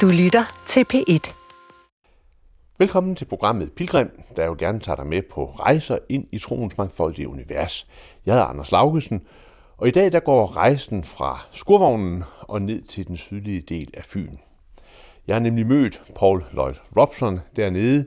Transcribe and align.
Du 0.00 0.08
lytter 0.08 0.64
til 0.66 0.84
P1. 0.94 1.34
Velkommen 2.78 3.16
til 3.16 3.24
programmet 3.24 3.72
Pilgrim, 3.72 4.10
der 4.36 4.44
jo 4.44 4.56
gerne 4.58 4.80
tager 4.80 4.96
dig 4.96 5.06
med 5.06 5.22
på 5.30 5.44
rejser 5.44 5.98
ind 6.08 6.26
i 6.32 6.38
troens 6.38 6.78
mangfoldige 6.78 7.28
univers. 7.28 7.86
Jeg 8.26 8.38
er 8.38 8.44
Anders 8.44 8.72
Laugesen, 8.72 9.22
og 9.76 9.88
i 9.88 9.90
dag 9.90 10.12
der 10.12 10.20
går 10.20 10.56
rejsen 10.56 11.04
fra 11.04 11.38
skurvognen 11.50 12.24
og 12.40 12.62
ned 12.62 12.82
til 12.82 13.06
den 13.06 13.16
sydlige 13.16 13.60
del 13.60 13.90
af 13.96 14.04
Fyn. 14.04 14.36
Jeg 15.26 15.34
har 15.34 15.40
nemlig 15.40 15.66
mødt 15.66 16.02
Paul 16.16 16.44
Lloyd 16.52 16.74
Robson 16.96 17.40
dernede. 17.56 18.06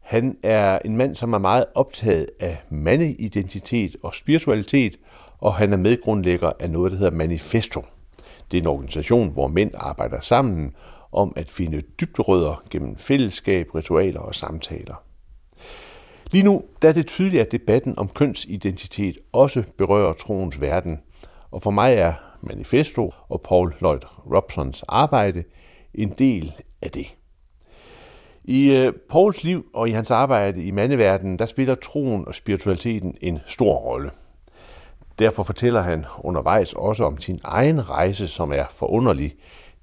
Han 0.00 0.36
er 0.42 0.78
en 0.84 0.96
mand, 0.96 1.14
som 1.14 1.32
er 1.32 1.38
meget 1.38 1.64
optaget 1.74 2.26
af 2.40 2.62
mandeidentitet 2.70 3.96
og 4.02 4.14
spiritualitet, 4.14 4.96
og 5.38 5.54
han 5.54 5.72
er 5.72 5.76
medgrundlægger 5.76 6.52
af 6.60 6.70
noget, 6.70 6.92
der 6.92 6.98
hedder 6.98 7.16
Manifesto. 7.16 7.84
Det 8.50 8.58
er 8.58 8.62
en 8.62 8.68
organisation, 8.68 9.28
hvor 9.28 9.48
mænd 9.48 9.70
arbejder 9.74 10.20
sammen 10.20 10.74
om 11.14 11.32
at 11.36 11.50
finde 11.50 11.82
dybderødder 12.00 12.62
gennem 12.70 12.96
fællesskab, 12.96 13.74
ritualer 13.74 14.20
og 14.20 14.34
samtaler. 14.34 14.94
Lige 16.30 16.44
nu 16.44 16.62
der 16.82 16.88
er 16.88 16.92
det 16.92 17.06
tydeligt, 17.06 17.40
at 17.40 17.52
debatten 17.52 17.98
om 17.98 18.08
kønsidentitet 18.08 19.18
også 19.32 19.64
berører 19.78 20.12
troens 20.12 20.60
verden, 20.60 21.00
og 21.50 21.62
for 21.62 21.70
mig 21.70 21.94
er 21.94 22.12
Manifesto 22.40 23.12
og 23.28 23.40
Paul 23.40 23.74
Lloyd 23.80 24.00
Robsons 24.34 24.84
arbejde 24.88 25.44
en 25.94 26.08
del 26.18 26.52
af 26.82 26.90
det. 26.90 27.14
I 28.44 28.70
øh, 28.70 28.92
Pauls 29.10 29.44
liv 29.44 29.66
og 29.74 29.88
i 29.88 29.92
hans 29.92 30.10
arbejde 30.10 30.64
i 30.64 30.70
mandeverdenen, 30.70 31.38
der 31.38 31.46
spiller 31.46 31.74
troen 31.74 32.28
og 32.28 32.34
spiritualiteten 32.34 33.16
en 33.20 33.38
stor 33.46 33.76
rolle. 33.76 34.10
Derfor 35.18 35.42
fortæller 35.42 35.80
han 35.80 36.04
undervejs 36.18 36.72
også 36.72 37.04
om 37.04 37.18
sin 37.18 37.40
egen 37.44 37.90
rejse, 37.90 38.28
som 38.28 38.52
er 38.52 38.64
forunderlig. 38.70 39.34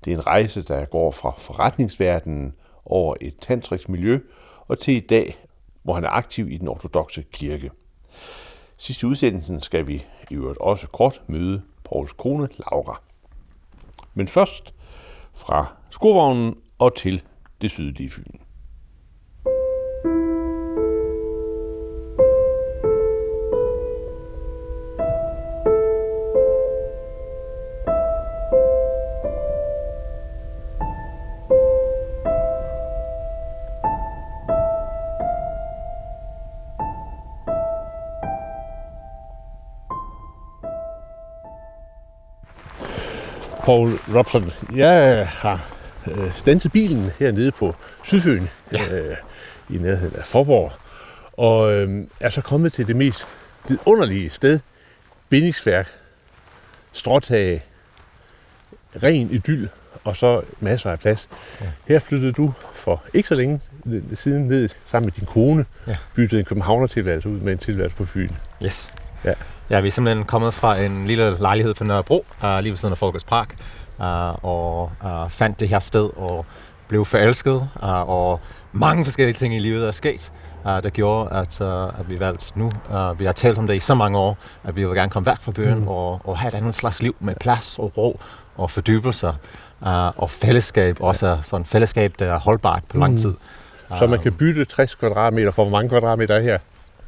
Det 0.05 0.13
er 0.13 0.17
en 0.17 0.27
rejse, 0.27 0.63
der 0.63 0.85
går 0.85 1.11
fra 1.11 1.33
forretningsverdenen 1.37 2.53
over 2.85 3.15
et 3.21 3.35
tantrisk 3.41 3.89
miljø 3.89 4.19
og 4.67 4.79
til 4.79 4.95
i 4.95 4.99
dag, 4.99 5.45
hvor 5.83 5.93
han 5.93 6.03
er 6.03 6.09
aktiv 6.09 6.51
i 6.51 6.57
den 6.57 6.67
ortodoxe 6.67 7.23
kirke. 7.31 7.71
Sidste 8.77 9.07
udsendelsen 9.07 9.61
skal 9.61 9.87
vi 9.87 10.05
i 10.31 10.33
øvrigt 10.33 10.59
også 10.59 10.87
kort 10.87 11.21
møde 11.27 11.61
Pauls 11.83 12.13
kone 12.13 12.49
Laura. 12.57 13.01
Men 14.13 14.27
først 14.27 14.73
fra 15.33 15.75
skurvognen 15.89 16.55
og 16.79 16.95
til 16.95 17.23
det 17.61 17.71
sydlige 17.71 18.09
Fyn. 18.09 18.39
Paul 43.71 43.99
Robson, 44.15 44.51
jeg 44.75 45.27
har 45.27 45.65
øh, 46.07 46.33
standset 46.33 46.71
bilen 46.71 47.11
hernede 47.19 47.51
på 47.51 47.75
Sydfyn, 48.03 48.47
ja. 48.71 48.93
øh, 48.93 49.17
i 49.69 49.77
nærheden 49.77 50.15
af 50.15 50.25
Forborg, 50.25 50.71
og 51.33 51.73
øh, 51.73 52.03
er 52.19 52.29
så 52.29 52.41
kommet 52.41 52.73
til 52.73 52.87
det 52.87 52.95
mest 52.95 53.27
vidunderlige 53.67 54.29
sted, 54.29 54.59
bindingsværk, 55.29 55.87
stråtag, 56.93 57.63
ren 59.03 59.29
idyl, 59.31 59.67
og 60.03 60.15
så 60.15 60.41
masser 60.59 60.91
af 60.91 60.99
plads. 60.99 61.29
Ja. 61.61 61.65
Her 61.87 61.99
flyttede 61.99 62.31
du 62.31 62.53
for 62.73 63.03
ikke 63.13 63.27
så 63.27 63.35
længe 63.35 63.61
siden 64.13 64.47
ned 64.47 64.69
sammen 64.85 65.05
med 65.05 65.11
din 65.11 65.25
kone, 65.25 65.65
ja. 65.87 65.97
byttede 66.15 66.39
en 66.39 66.45
københavner-tilværelse 66.45 67.29
ud 67.29 67.39
med 67.39 67.51
en 67.51 67.59
tilværelse 67.59 67.97
på 67.97 68.05
Fyn. 68.05 68.29
Yes. 68.63 68.93
Ja. 69.23 69.33
Ja, 69.71 69.79
vi 69.79 69.87
er 69.87 69.91
simpelthen 69.91 70.25
kommet 70.25 70.53
fra 70.53 70.77
en 70.77 71.05
lille 71.05 71.37
lejlighed 71.39 71.73
på 71.73 71.83
Nørrebro, 71.83 72.25
uh, 72.43 72.59
lige 72.59 72.71
ved 72.71 72.77
siden 72.77 72.91
af 72.91 72.97
Folkets 72.97 73.23
Park, 73.23 73.55
uh, 73.99 74.45
og 74.45 74.91
uh, 75.03 75.29
fandt 75.29 75.59
det 75.59 75.69
her 75.69 75.79
sted 75.79 76.09
og 76.15 76.45
blev 76.87 77.05
forelsket, 77.05 77.69
uh, 77.83 78.09
og 78.09 78.39
mange 78.71 79.05
forskellige 79.05 79.33
ting 79.33 79.55
i 79.55 79.59
livet 79.59 79.87
er 79.87 79.91
sket, 79.91 80.31
uh, 80.63 80.71
der 80.71 80.89
gjorde, 80.89 81.35
at, 81.35 81.61
uh, 81.61 81.99
at 81.99 82.09
vi 82.09 82.19
valgte 82.19 82.59
nu. 82.59 82.71
Uh, 82.89 83.19
vi 83.19 83.25
har 83.25 83.31
talt 83.31 83.57
om 83.57 83.67
det 83.67 83.75
i 83.75 83.79
så 83.79 83.95
mange 83.95 84.17
år, 84.17 84.37
at 84.63 84.77
vi 84.77 84.85
vil 84.85 84.95
gerne 84.95 85.09
komme 85.09 85.25
væk 85.25 85.41
fra 85.41 85.51
byen 85.51 85.79
mm. 85.79 85.87
og, 85.87 86.21
og 86.23 86.37
have 86.37 86.47
et 86.47 86.53
andet 86.53 86.75
slags 86.75 87.01
liv 87.01 87.15
med 87.19 87.35
plads 87.35 87.79
og 87.79 87.97
ro 87.97 88.19
og 88.55 88.71
fordybelser. 88.71 89.33
Uh, 89.81 90.21
og 90.21 90.29
fællesskab, 90.29 90.97
også 90.99 91.37
sådan 91.41 91.65
fællesskab, 91.65 92.13
der 92.19 92.33
er 92.33 92.39
holdbart 92.39 92.83
på 92.89 92.97
lang 92.97 93.19
tid. 93.19 93.29
Mm. 93.29 93.97
Så 93.97 94.07
man 94.07 94.19
kan 94.19 94.33
bytte 94.33 94.65
60 94.65 94.95
kvadratmeter 94.95 95.51
for 95.51 95.63
hvor 95.63 95.71
mange 95.71 95.89
kvadratmeter 95.89 96.35
er 96.35 96.41
her? 96.41 96.57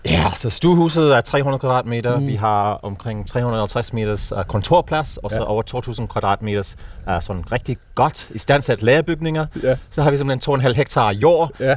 Ja, 0.06 0.32
så 0.36 0.50
stuehuset 0.50 1.16
er 1.16 1.22
300 1.22 1.60
kvadratmeter. 1.60 2.20
Mm. 2.20 2.28
Vi 2.28 2.36
har 2.36 2.80
omkring 2.84 3.28
350 3.28 3.94
meters 3.94 4.32
uh, 4.32 4.44
kontorplads, 4.44 5.18
og 5.18 5.32
så 5.32 5.38
ja. 5.38 5.44
over 5.44 5.64
2.000 6.00 6.08
kvadratmeters 6.08 6.76
uh, 7.08 7.14
sådan 7.22 7.52
rigtig 7.52 7.78
godt 7.96 8.28
i 8.32 8.38
standsat 8.38 8.82
lagerbygninger. 8.82 9.46
Ja. 9.64 9.76
Så 9.90 10.02
har 10.02 10.12
vi 10.12 10.18
simpelthen 10.18 10.62
2,5 10.62 10.74
hektar 10.74 11.14
jord 11.14 11.52
ja. 11.60 11.72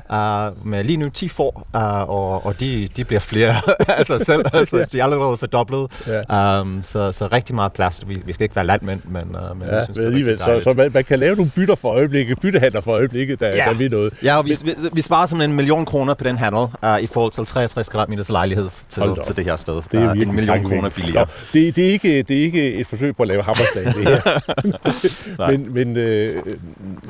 uh, 0.48 0.66
med 0.66 0.84
lige 0.84 0.96
nu 0.96 1.08
10 1.08 1.28
får, 1.28 1.68
uh, 1.74 1.82
og, 2.10 2.46
og 2.46 2.60
de, 2.60 2.88
de 2.96 3.04
bliver 3.04 3.20
flere 3.20 3.54
altså 3.98 4.18
selv. 4.18 4.42
Altså, 4.56 4.86
de 4.92 5.00
er 5.00 5.04
allerede 5.04 5.36
fordoblet. 5.36 6.06
Ja. 6.28 6.60
Um, 6.60 6.82
så, 6.82 7.12
så 7.12 7.28
rigtig 7.32 7.54
meget 7.54 7.72
plads. 7.72 8.08
Vi, 8.08 8.22
vi 8.26 8.32
skal 8.32 8.44
ikke 8.44 8.56
være 8.56 8.66
landmænd, 8.66 9.00
men, 9.04 9.22
uh, 9.22 9.58
men 9.58 9.68
ja, 9.68 9.74
jeg 9.74 9.82
synes, 9.82 9.98
men 9.98 10.06
alligevel, 10.06 10.38
så, 10.38 10.60
så 10.64 10.74
man, 10.76 10.90
man 10.94 11.04
kan 11.04 11.18
lave 11.18 11.36
nogle 11.36 11.50
bytter 11.54 11.74
for 11.74 11.88
øjeblikket, 11.88 12.40
byttehandler 12.40 12.80
for 12.80 12.92
øjeblikket, 12.92 13.40
der, 13.40 13.48
ja. 13.48 13.64
der 13.64 13.74
vi 13.74 13.88
noget. 13.88 14.14
Ja, 14.22 14.36
og 14.36 14.46
vi, 14.46 14.56
vi, 14.64 14.74
vi 14.92 15.00
sparer 15.00 15.26
simpelthen 15.26 15.50
en 15.50 15.56
million 15.56 15.84
kroner 15.84 16.14
på 16.14 16.24
den 16.24 16.38
handel 16.38 16.62
uh, 16.62 17.00
i 17.00 17.06
forhold 17.06 17.32
til 17.32 17.46
63 17.46 17.88
kvadratmeter 17.88 18.15
meters 18.16 18.30
lejlighed 18.30 18.68
til, 18.88 19.02
til 19.24 19.36
det 19.36 19.44
her 19.44 19.56
sted. 19.56 19.82
Det 19.92 20.02
er 20.02 20.12
en 20.12 20.34
million 20.34 20.62
kroner 20.62 20.88
billigere. 20.88 21.24
Nå, 21.24 21.30
det, 21.52 21.76
det, 21.76 21.86
er 21.86 21.90
ikke, 21.90 22.22
det 22.22 22.38
er 22.38 22.42
ikke 22.42 22.74
et 22.74 22.86
forsøg 22.86 23.16
på 23.16 23.22
at 23.22 23.28
lave 23.28 23.42
hammerslag, 23.42 23.84
det 23.84 23.94
her. 23.94 25.48
men 25.50 25.74
men 25.74 25.96
øh, 25.96 26.42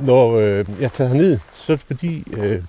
når 0.01 0.37
øh, 0.37 0.67
jeg 0.81 0.93
tager 0.93 1.15
ned, 1.15 1.39
så 1.55 1.73
er 1.73 1.77
det 1.77 1.87
fordi, 1.87 2.25
øh, 2.33 2.63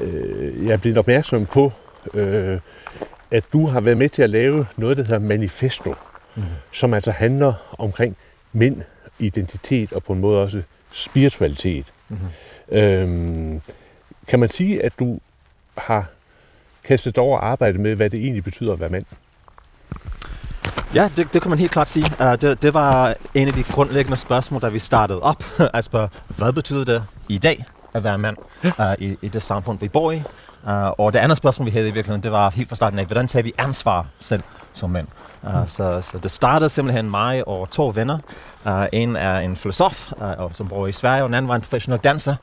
øh, 0.00 0.66
jeg 0.66 0.72
er 0.72 0.76
blevet 0.76 0.98
opmærksom 0.98 1.46
på, 1.46 1.72
øh, 2.14 2.58
at 3.30 3.44
du 3.52 3.66
har 3.66 3.80
været 3.80 3.96
med 3.96 4.08
til 4.08 4.22
at 4.22 4.30
lave 4.30 4.66
noget, 4.76 4.96
der 4.96 5.02
hedder 5.02 5.18
Manifesto, 5.18 5.94
mm. 6.34 6.42
som 6.72 6.94
altså 6.94 7.10
handler 7.10 7.74
omkring 7.78 8.16
mænd, 8.52 8.82
identitet 9.18 9.92
og 9.92 10.02
på 10.02 10.12
en 10.12 10.20
måde 10.20 10.42
også 10.42 10.62
spiritualitet. 10.92 11.92
Mm. 12.08 12.16
Øhm, 12.76 13.60
kan 14.28 14.40
man 14.40 14.48
sige, 14.48 14.84
at 14.84 14.92
du 14.98 15.18
har 15.78 16.06
kastet 16.84 17.18
over 17.18 17.38
arbejde 17.38 17.78
med, 17.78 17.96
hvad 17.96 18.10
det 18.10 18.20
egentlig 18.20 18.44
betyder 18.44 18.72
at 18.72 18.80
være 18.80 18.88
mand? 18.88 19.04
Ja, 20.94 21.10
det, 21.16 21.32
det 21.32 21.42
kan 21.42 21.50
man 21.50 21.58
helt 21.58 21.70
klart 21.70 21.88
sige. 21.88 22.06
Uh, 22.20 22.26
det, 22.26 22.62
det 22.62 22.74
var 22.74 23.14
en 23.34 23.48
af 23.48 23.54
de 23.54 23.62
grundlæggende 23.62 24.16
spørgsmål, 24.16 24.62
da 24.62 24.68
vi 24.68 24.78
startede 24.78 25.20
op. 25.20 25.44
at 25.74 25.84
spørge, 25.90 26.08
hvad 26.28 26.52
betyder 26.52 26.84
det 26.84 27.02
i 27.28 27.38
dag 27.38 27.64
at 27.94 28.04
være 28.04 28.18
mand 28.18 28.36
uh, 28.64 28.70
i, 28.98 29.16
i 29.22 29.28
det 29.28 29.42
samfund, 29.42 29.78
vi 29.78 29.88
bor 29.88 30.12
i? 30.12 30.16
Uh, 30.16 30.72
og 30.72 31.12
det 31.12 31.18
andet 31.18 31.38
spørgsmål, 31.38 31.66
vi 31.66 31.70
havde 31.70 31.88
i 31.88 31.90
virkeligheden, 31.90 32.22
det 32.22 32.32
var 32.32 32.50
helt 32.50 32.68
fra 32.68 32.76
starten 32.76 32.98
af, 32.98 33.06
hvordan 33.06 33.26
tager 33.26 33.42
vi 33.42 33.52
ansvar 33.58 34.06
selv 34.18 34.42
som 34.72 34.90
mænd? 34.90 35.06
Uh, 35.42 35.60
mm. 35.60 35.68
så, 35.68 36.00
så 36.00 36.18
det 36.18 36.30
startede 36.30 36.70
simpelthen 36.70 37.10
mig 37.10 37.48
og 37.48 37.70
to 37.70 37.92
venner. 37.94 38.18
Uh, 38.66 38.84
en 38.92 39.16
er 39.16 39.38
en 39.38 39.56
filosof, 39.56 40.12
uh, 40.12 40.52
som 40.52 40.68
bor 40.68 40.86
i 40.86 40.92
Sverige, 40.92 41.22
og 41.22 41.28
den 41.28 41.34
anden 41.34 41.48
var 41.48 41.54
en 41.54 41.60
professionel 41.60 42.00
danser. 42.00 42.36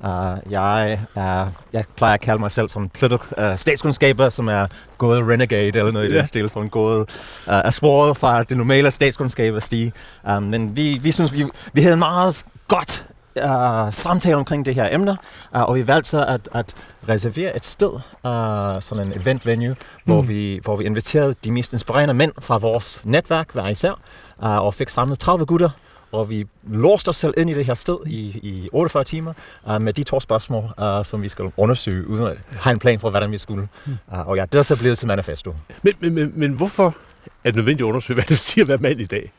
Uh, 0.00 0.52
jeg, 0.52 1.00
er, 1.14 1.46
jeg 1.72 1.84
plejer 1.96 2.14
at 2.14 2.20
kalde 2.20 2.40
mig 2.40 2.50
selv 2.50 2.68
som 2.68 2.88
political, 2.88 3.50
uh, 3.50 3.56
statskundskaber, 3.56 4.28
som 4.28 4.48
er 4.48 4.66
gået 4.98 5.28
renegade 5.28 5.78
eller 5.78 5.92
noget 5.92 6.06
i 6.06 6.08
yeah. 6.08 6.18
den 6.18 6.24
stil, 6.24 6.48
som 6.48 6.64
er 6.64 6.68
gået 6.68 7.00
uh, 7.00 7.06
af 7.46 7.72
sporet 7.72 8.16
fra 8.16 8.42
det 8.42 8.56
normale 8.56 8.90
statskundskaber 8.90 9.60
stige. 9.60 9.92
Um, 10.36 10.42
men 10.42 10.76
vi, 10.76 10.98
vi 11.02 11.10
synes, 11.10 11.32
vi, 11.32 11.46
vi 11.72 11.80
havde 11.80 11.96
meget 11.96 12.44
godt 12.68 13.06
uh, 13.36 13.92
samtale 13.92 14.36
omkring 14.36 14.66
det 14.66 14.74
her 14.74 14.94
emne, 14.94 15.16
uh, 15.54 15.62
og 15.62 15.74
vi 15.74 15.86
valgte 15.86 16.10
så 16.10 16.24
at, 16.24 16.48
at 16.54 16.74
reservere 17.08 17.56
et 17.56 17.64
sted, 17.64 17.92
uh, 17.94 18.82
sådan 18.82 19.06
en 19.06 19.12
event 19.20 19.46
venue, 19.46 19.68
mm. 19.68 19.76
hvor, 20.04 20.22
vi, 20.22 20.60
hvor 20.62 20.76
vi 20.76 20.84
inviterede 20.84 21.34
de 21.44 21.52
mest 21.52 21.72
inspirerende 21.72 22.14
mænd 22.14 22.32
fra 22.38 22.58
vores 22.58 23.02
netværk 23.04 23.52
hver 23.52 23.68
især, 23.68 23.92
uh, 24.38 24.56
og 24.56 24.74
fik 24.74 24.88
samlet 24.88 25.18
30 25.18 25.46
gutter, 25.46 25.70
og 26.16 26.30
vi 26.30 26.46
låste 26.68 27.08
os 27.08 27.16
selv 27.16 27.34
ind 27.36 27.50
i 27.50 27.54
det 27.54 27.64
her 27.64 27.74
sted 27.74 27.96
i, 28.06 28.20
i 28.42 28.68
48 28.72 29.04
timer 29.04 29.32
uh, 29.70 29.80
med 29.80 29.92
de 29.92 30.02
to 30.02 30.20
spørgsmål, 30.20 30.64
uh, 30.64 31.04
som 31.04 31.22
vi 31.22 31.28
skal 31.28 31.52
undersøge, 31.56 32.08
uden 32.08 32.26
at 32.26 32.36
have 32.52 32.72
en 32.72 32.78
plan 32.78 33.00
for, 33.00 33.10
hvordan 33.10 33.30
vi 33.30 33.38
skulle. 33.38 33.68
Uh, 33.86 34.28
og 34.28 34.36
ja, 34.36 34.44
det 34.44 34.58
er 34.58 34.62
så 34.62 34.76
blevet 34.76 34.98
til 34.98 35.06
manifesto. 35.06 35.54
Men, 35.82 35.94
men, 36.00 36.14
men, 36.14 36.32
men 36.34 36.52
hvorfor 36.52 36.96
er 37.44 37.50
det 37.50 37.54
nødvendigt 37.54 37.86
at 37.86 37.88
undersøge, 37.88 38.14
hvad 38.20 38.24
det 38.24 38.38
siger 38.38 38.64
at 38.64 38.68
være 38.68 38.78
mand 38.78 39.00
i 39.00 39.06
dag? 39.06 39.32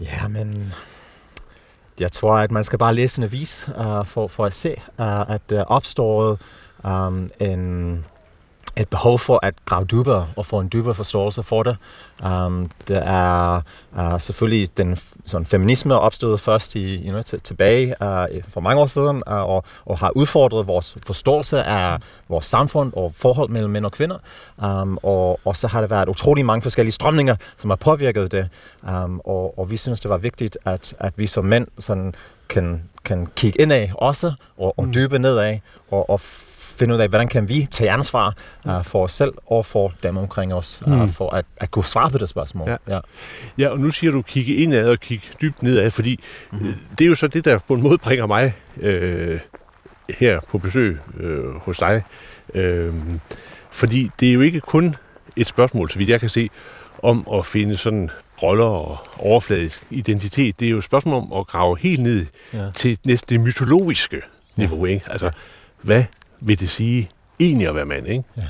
Ja, 0.00 0.28
men 0.28 0.74
jeg 2.00 2.12
tror, 2.12 2.36
at 2.36 2.50
man 2.50 2.64
skal 2.64 2.78
bare 2.78 2.94
læse 2.94 3.18
en 3.18 3.24
avis 3.24 3.68
uh, 3.68 4.06
for, 4.06 4.28
for 4.28 4.44
at 4.46 4.52
se, 4.52 4.74
uh, 4.98 5.30
at 5.30 5.50
der 5.50 5.64
opstår 5.64 6.38
um, 6.84 7.30
en 7.40 8.04
et 8.76 8.88
behov 8.88 9.18
for 9.18 9.40
at 9.42 9.54
grave 9.64 9.84
dybere 9.84 10.26
og 10.36 10.46
få 10.46 10.60
en 10.60 10.70
dybere 10.72 10.94
forståelse 10.94 11.42
for 11.42 11.62
det. 11.62 11.76
Um, 12.24 12.70
det 12.88 13.02
er 13.02 13.60
uh, 13.92 14.20
selvfølgelig 14.20 14.76
den 14.76 14.98
sådan, 15.26 15.46
feminisme 15.46 15.98
opstået 15.98 16.40
først 16.40 16.74
i, 16.74 17.06
you 17.06 17.10
know, 17.10 17.22
tilbage 17.22 17.86
uh, 18.00 18.42
for 18.48 18.60
mange 18.60 18.82
år 18.82 18.86
siden 18.86 19.22
uh, 19.26 19.32
og, 19.32 19.64
og 19.84 19.98
har 19.98 20.10
udfordret 20.14 20.66
vores 20.66 20.96
forståelse 21.06 21.62
af 21.62 21.98
vores 22.28 22.44
samfund 22.44 22.92
og 22.96 23.12
forhold 23.16 23.48
mellem 23.48 23.70
mænd 23.70 23.84
og 23.84 23.92
kvinder. 23.92 24.18
Um, 24.62 24.98
og, 25.02 25.40
og 25.44 25.56
så 25.56 25.66
har 25.66 25.80
det 25.80 25.90
været 25.90 26.08
utrolig 26.08 26.44
mange 26.44 26.62
forskellige 26.62 26.92
strømninger, 26.92 27.36
som 27.56 27.70
har 27.70 27.76
påvirket 27.76 28.32
det. 28.32 28.48
Um, 28.82 29.20
og, 29.24 29.58
og 29.58 29.70
vi 29.70 29.76
synes, 29.76 30.00
det 30.00 30.10
var 30.10 30.18
vigtigt, 30.18 30.58
at, 30.64 30.94
at 30.98 31.12
vi 31.16 31.26
som 31.26 31.44
mænd 31.44 31.66
sådan, 31.78 32.14
kan, 32.48 32.82
kan 33.04 33.28
kigge 33.36 33.60
indad 33.60 33.88
også 33.94 34.32
og, 34.58 34.78
og 34.78 34.88
dybe 34.94 35.18
nedad 35.18 35.58
og, 35.90 36.10
og 36.10 36.20
finde 36.80 36.94
ud 36.94 37.00
af, 37.00 37.08
hvordan 37.08 37.28
kan 37.28 37.48
vi 37.48 37.68
tage 37.70 37.90
ansvar 37.90 38.34
uh, 38.64 38.84
for 38.84 39.04
os 39.04 39.12
selv 39.12 39.32
og 39.46 39.66
for 39.66 39.92
dem 40.02 40.16
omkring 40.16 40.54
os, 40.54 40.82
uh, 40.86 40.92
mm. 40.92 41.08
for 41.08 41.30
at, 41.30 41.44
at 41.56 41.70
kunne 41.70 41.84
svare 41.84 42.10
på 42.10 42.18
det 42.18 42.28
spørgsmål. 42.28 42.68
Ja. 42.68 42.76
Ja. 42.88 43.00
ja, 43.58 43.68
og 43.68 43.78
nu 43.78 43.90
siger 43.90 44.10
du 44.10 44.22
kigge 44.22 44.54
indad 44.54 44.88
og 44.88 44.98
kigge 44.98 45.26
dybt 45.40 45.62
nedad, 45.62 45.90
fordi 45.90 46.20
mm. 46.52 46.74
det 46.98 47.04
er 47.04 47.08
jo 47.08 47.14
så 47.14 47.28
det, 47.28 47.44
der 47.44 47.58
på 47.68 47.74
en 47.74 47.82
måde 47.82 47.98
bringer 47.98 48.26
mig 48.26 48.54
øh, 48.80 49.40
her 50.18 50.40
på 50.50 50.58
besøg 50.58 50.98
øh, 51.20 51.54
hos 51.54 51.78
dig. 51.78 52.02
Øh, 52.54 52.94
fordi 53.70 54.10
det 54.20 54.28
er 54.28 54.32
jo 54.32 54.40
ikke 54.40 54.60
kun 54.60 54.96
et 55.36 55.46
spørgsmål, 55.46 55.90
så 55.90 55.98
vidt 55.98 56.10
jeg 56.10 56.20
kan 56.20 56.28
se, 56.28 56.50
om 57.02 57.28
at 57.34 57.46
finde 57.46 57.76
sådan 57.76 58.10
roller 58.42 58.64
og 58.64 58.98
overfladisk 59.18 59.84
identitet. 59.90 60.60
Det 60.60 60.66
er 60.66 60.70
jo 60.70 60.78
et 60.78 60.84
spørgsmål 60.84 61.14
om 61.14 61.32
at 61.32 61.46
grave 61.46 61.78
helt 61.78 62.02
ned 62.02 62.26
ja. 62.52 62.70
til 62.74 62.98
næsten 63.04 63.34
det 63.34 63.44
mytologiske 63.46 64.22
niveau. 64.56 64.86
Ja. 64.86 64.92
Ikke? 64.92 65.04
Altså, 65.10 65.30
hvad 65.82 66.04
vil 66.40 66.60
det 66.60 66.70
sige 66.70 67.10
egentlig 67.40 67.68
at 67.68 67.74
være 67.74 67.84
mand, 67.84 68.06
ikke? 68.06 68.24
Ja. 68.36 68.42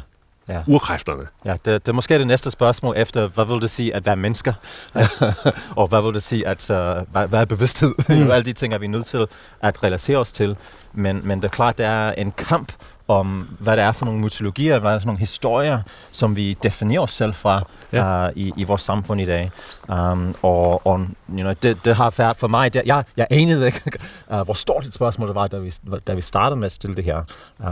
Ja. 0.49 0.63
Urkræfterne. 0.67 1.27
Ja, 1.45 1.53
det, 1.53 1.65
det 1.65 1.89
er 1.89 1.93
måske 1.93 2.19
det 2.19 2.27
næste 2.27 2.51
spørgsmål 2.51 2.95
efter, 2.97 3.27
hvad 3.27 3.45
vil 3.45 3.61
det 3.61 3.71
sige 3.71 3.95
at 3.95 4.07
være 4.07 4.17
mennesker? 4.17 4.53
Ja. 4.95 5.09
og 5.81 5.89
hvad 5.89 6.03
vil 6.03 6.15
det 6.15 6.23
sige 6.23 6.47
at 6.47 6.71
uh, 6.71 6.77
hvad, 7.13 7.29
hvad 7.29 7.41
er 7.41 7.45
bevidsthed? 7.45 7.95
Mm. 8.09 8.31
Alle 8.31 8.45
de 8.45 8.53
ting 8.53 8.75
er 8.75 8.79
vi 8.79 8.87
nødt 8.87 9.07
til 9.07 9.27
at 9.61 9.83
relatere 9.83 10.17
os 10.19 10.33
til. 10.33 10.57
Men, 10.93 11.21
men 11.25 11.39
det 11.39 11.45
er 11.45 11.49
klart, 11.49 11.79
det 11.79 11.87
er 11.87 12.13
en 12.13 12.33
kamp 12.33 12.73
om, 13.11 13.57
hvad 13.59 13.77
det 13.77 13.85
er 13.85 13.93
for 13.93 14.05
nogle 14.05 14.21
mytologier, 14.21 14.79
hvad 14.79 14.91
det 14.91 14.97
er 14.97 15.01
for 15.01 15.07
nogle 15.07 15.19
historier, 15.19 15.83
som 16.13 16.37
vi 16.37 16.57
definerer 16.63 17.01
os 17.01 17.13
selv 17.13 17.35
fra 17.35 17.63
ja. 17.93 18.27
uh, 18.27 18.33
i, 18.37 18.53
i 18.57 18.65
vores 18.65 18.83
samfund 18.83 19.21
i 19.21 19.25
dag. 19.25 19.51
Um, 19.89 20.35
og 20.43 20.87
og 20.87 20.99
you 20.99 21.41
know, 21.41 21.53
det, 21.63 21.85
det 21.85 21.97
har 21.97 22.15
været 22.17 22.37
for 22.37 22.49
mig, 22.49 22.75
det, 22.75 22.83
jeg, 22.87 23.05
jeg 23.17 23.27
anede 23.31 23.67
ikke, 23.67 23.81
uh, 24.33 24.41
hvor 24.41 24.55
stort 24.55 24.87
et 24.87 24.95
spørgsmål 24.95 25.29
det 25.29 25.35
var, 25.35 25.47
da 25.47 25.59
vi, 25.59 25.73
da 26.07 26.15
vi 26.15 26.21
startede 26.21 26.59
med 26.59 26.67
at 26.67 26.73
stille 26.73 26.97
det 26.97 27.05
her. 27.05 27.23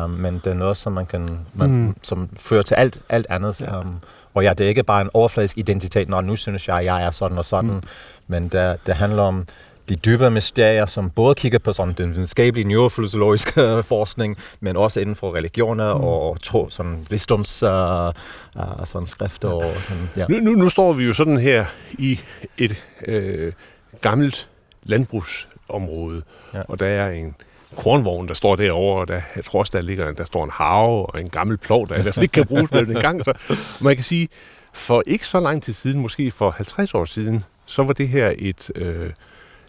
Um, 0.05 0.11
men 0.11 0.35
det 0.35 0.47
er 0.47 0.55
noget, 0.55 0.77
som 0.77 0.93
man 0.93 1.07
kan, 1.07 1.29
man, 1.55 1.71
mm. 1.71 1.97
som 2.03 2.29
fører 2.37 2.63
til 2.63 2.75
alt, 2.75 2.99
alt 3.09 3.27
andet. 3.31 3.61
Ja. 3.61 3.81
Um, 3.81 4.01
og 4.35 4.45
ja, 4.45 4.53
det 4.53 4.65
er 4.65 4.69
ikke 4.69 4.83
bare 4.83 5.01
en 5.01 5.11
overfladisk 5.15 5.59
identitet, 5.59 6.09
når 6.09 6.21
nu 6.21 6.37
synes 6.37 6.69
jeg, 6.69 6.77
at 6.79 6.85
jeg 6.85 7.03
er 7.03 7.11
sådan 7.11 7.39
og 7.39 7.45
sådan, 7.45 7.71
mm. 7.71 7.83
men 8.27 8.49
det, 8.49 8.87
det 8.87 8.95
handler 8.95 9.23
om 9.23 9.47
de 9.89 9.97
dybere 9.97 10.31
mysterier, 10.31 10.87
som 10.87 11.11
både 11.11 11.35
kigger 11.35 11.59
på 11.59 11.73
sådan 11.73 11.95
den 11.99 12.15
videnskabelige 12.15 12.69
neurofysiologiske 12.69 13.83
forskning, 13.93 14.37
men 14.61 14.77
også 14.77 15.01
inden 15.01 15.17
for 15.17 15.35
religioner 15.35 15.95
mm. 15.95 16.05
og 16.05 16.43
tro, 16.43 16.71
sådan 16.71 17.07
visdoms 17.11 17.63
uh, 17.63 17.69
uh, 17.69 18.85
sådan 18.85 19.07
skrifter. 19.07 19.49
Og 19.49 19.75
sådan, 19.89 20.09
ja. 20.17 20.27
nu, 20.29 20.39
nu, 20.39 20.51
nu 20.51 20.69
står 20.69 20.93
vi 20.93 21.05
jo 21.05 21.13
sådan 21.13 21.39
her 21.39 21.65
i 21.93 22.21
et 22.59 22.85
øh, 23.07 23.53
gammelt 24.01 24.49
landbrugsområde, 24.83 26.23
ja. 26.55 26.63
og 26.69 26.79
der 26.79 26.87
er 26.87 27.11
en 27.11 27.35
kornvogn, 27.77 28.29
der 28.29 28.35
står 28.35 28.57
derovre, 28.57 29.01
og 29.01 29.09
der, 29.09 29.21
jeg 29.37 29.45
tror 29.45 29.59
også, 29.59 29.79
der 29.79 29.85
ligger 29.85 30.13
der 30.13 30.25
står 30.25 30.45
en 30.45 30.51
have 30.51 31.07
og 31.07 31.21
en 31.21 31.29
gammel 31.29 31.57
plov, 31.57 31.89
der 31.89 31.99
i 31.99 32.03
hvert 32.03 32.15
fald 32.15 32.23
ikke 32.23 32.33
kan 32.33 32.47
bruges 32.47 32.71
med 32.71 32.89
en 32.89 32.95
gang. 32.95 33.25
Så 33.25 33.35
man 33.81 33.95
kan 33.95 34.05
sige, 34.05 34.29
for 34.73 35.03
ikke 35.07 35.27
så 35.27 35.41
lang 35.41 35.63
tid 35.63 35.73
siden, 35.73 36.01
måske 36.01 36.31
for 36.31 36.51
50 36.51 36.95
år 36.95 37.05
siden, 37.05 37.45
så 37.67 37.83
var 37.83 37.93
det 37.93 38.09
her 38.09 38.33
et 38.39 38.71
øh, 38.75 39.11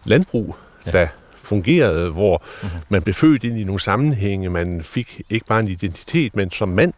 landbrug, 0.06 0.56
ja. 0.86 0.92
der 0.92 1.08
fungerede, 1.36 2.12
hvor 2.12 2.44
mm-hmm. 2.62 2.80
man 2.90 3.02
blev 3.02 3.14
født 3.14 3.44
ind 3.44 3.58
i 3.58 3.64
nogle 3.64 3.80
sammenhænge, 3.80 4.50
man 4.50 4.84
fik 4.84 5.22
ikke 5.30 5.46
bare 5.46 5.60
en 5.60 5.68
identitet, 5.68 6.36
men 6.36 6.52
som 6.52 6.70
mand 6.70 6.94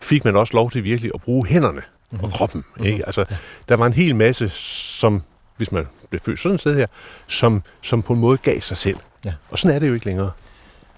fik 0.00 0.24
man 0.24 0.36
også 0.36 0.52
lov 0.54 0.70
til 0.70 0.84
virkelig 0.84 1.10
at 1.14 1.20
bruge 1.20 1.46
hænderne 1.46 1.80
mm-hmm. 2.10 2.24
og 2.24 2.32
kroppen. 2.32 2.64
Mm-hmm. 2.68 2.86
Ikke? 2.86 3.06
Altså, 3.06 3.24
ja. 3.30 3.36
Der 3.68 3.76
var 3.76 3.86
en 3.86 3.92
hel 3.92 4.16
masse, 4.16 4.48
som, 4.48 5.22
hvis 5.56 5.72
man 5.72 5.86
blev 6.08 6.20
født 6.20 6.38
sådan 6.38 6.54
et 6.54 6.60
sted 6.60 6.76
her, 6.76 6.86
som, 7.26 7.62
som 7.82 8.02
på 8.02 8.12
en 8.12 8.20
måde 8.20 8.36
gav 8.36 8.60
sig 8.60 8.76
selv. 8.76 8.96
Ja. 9.24 9.32
Og 9.50 9.58
sådan 9.58 9.74
er 9.74 9.78
det 9.78 9.88
jo 9.88 9.94
ikke 9.94 10.06
længere. 10.06 10.30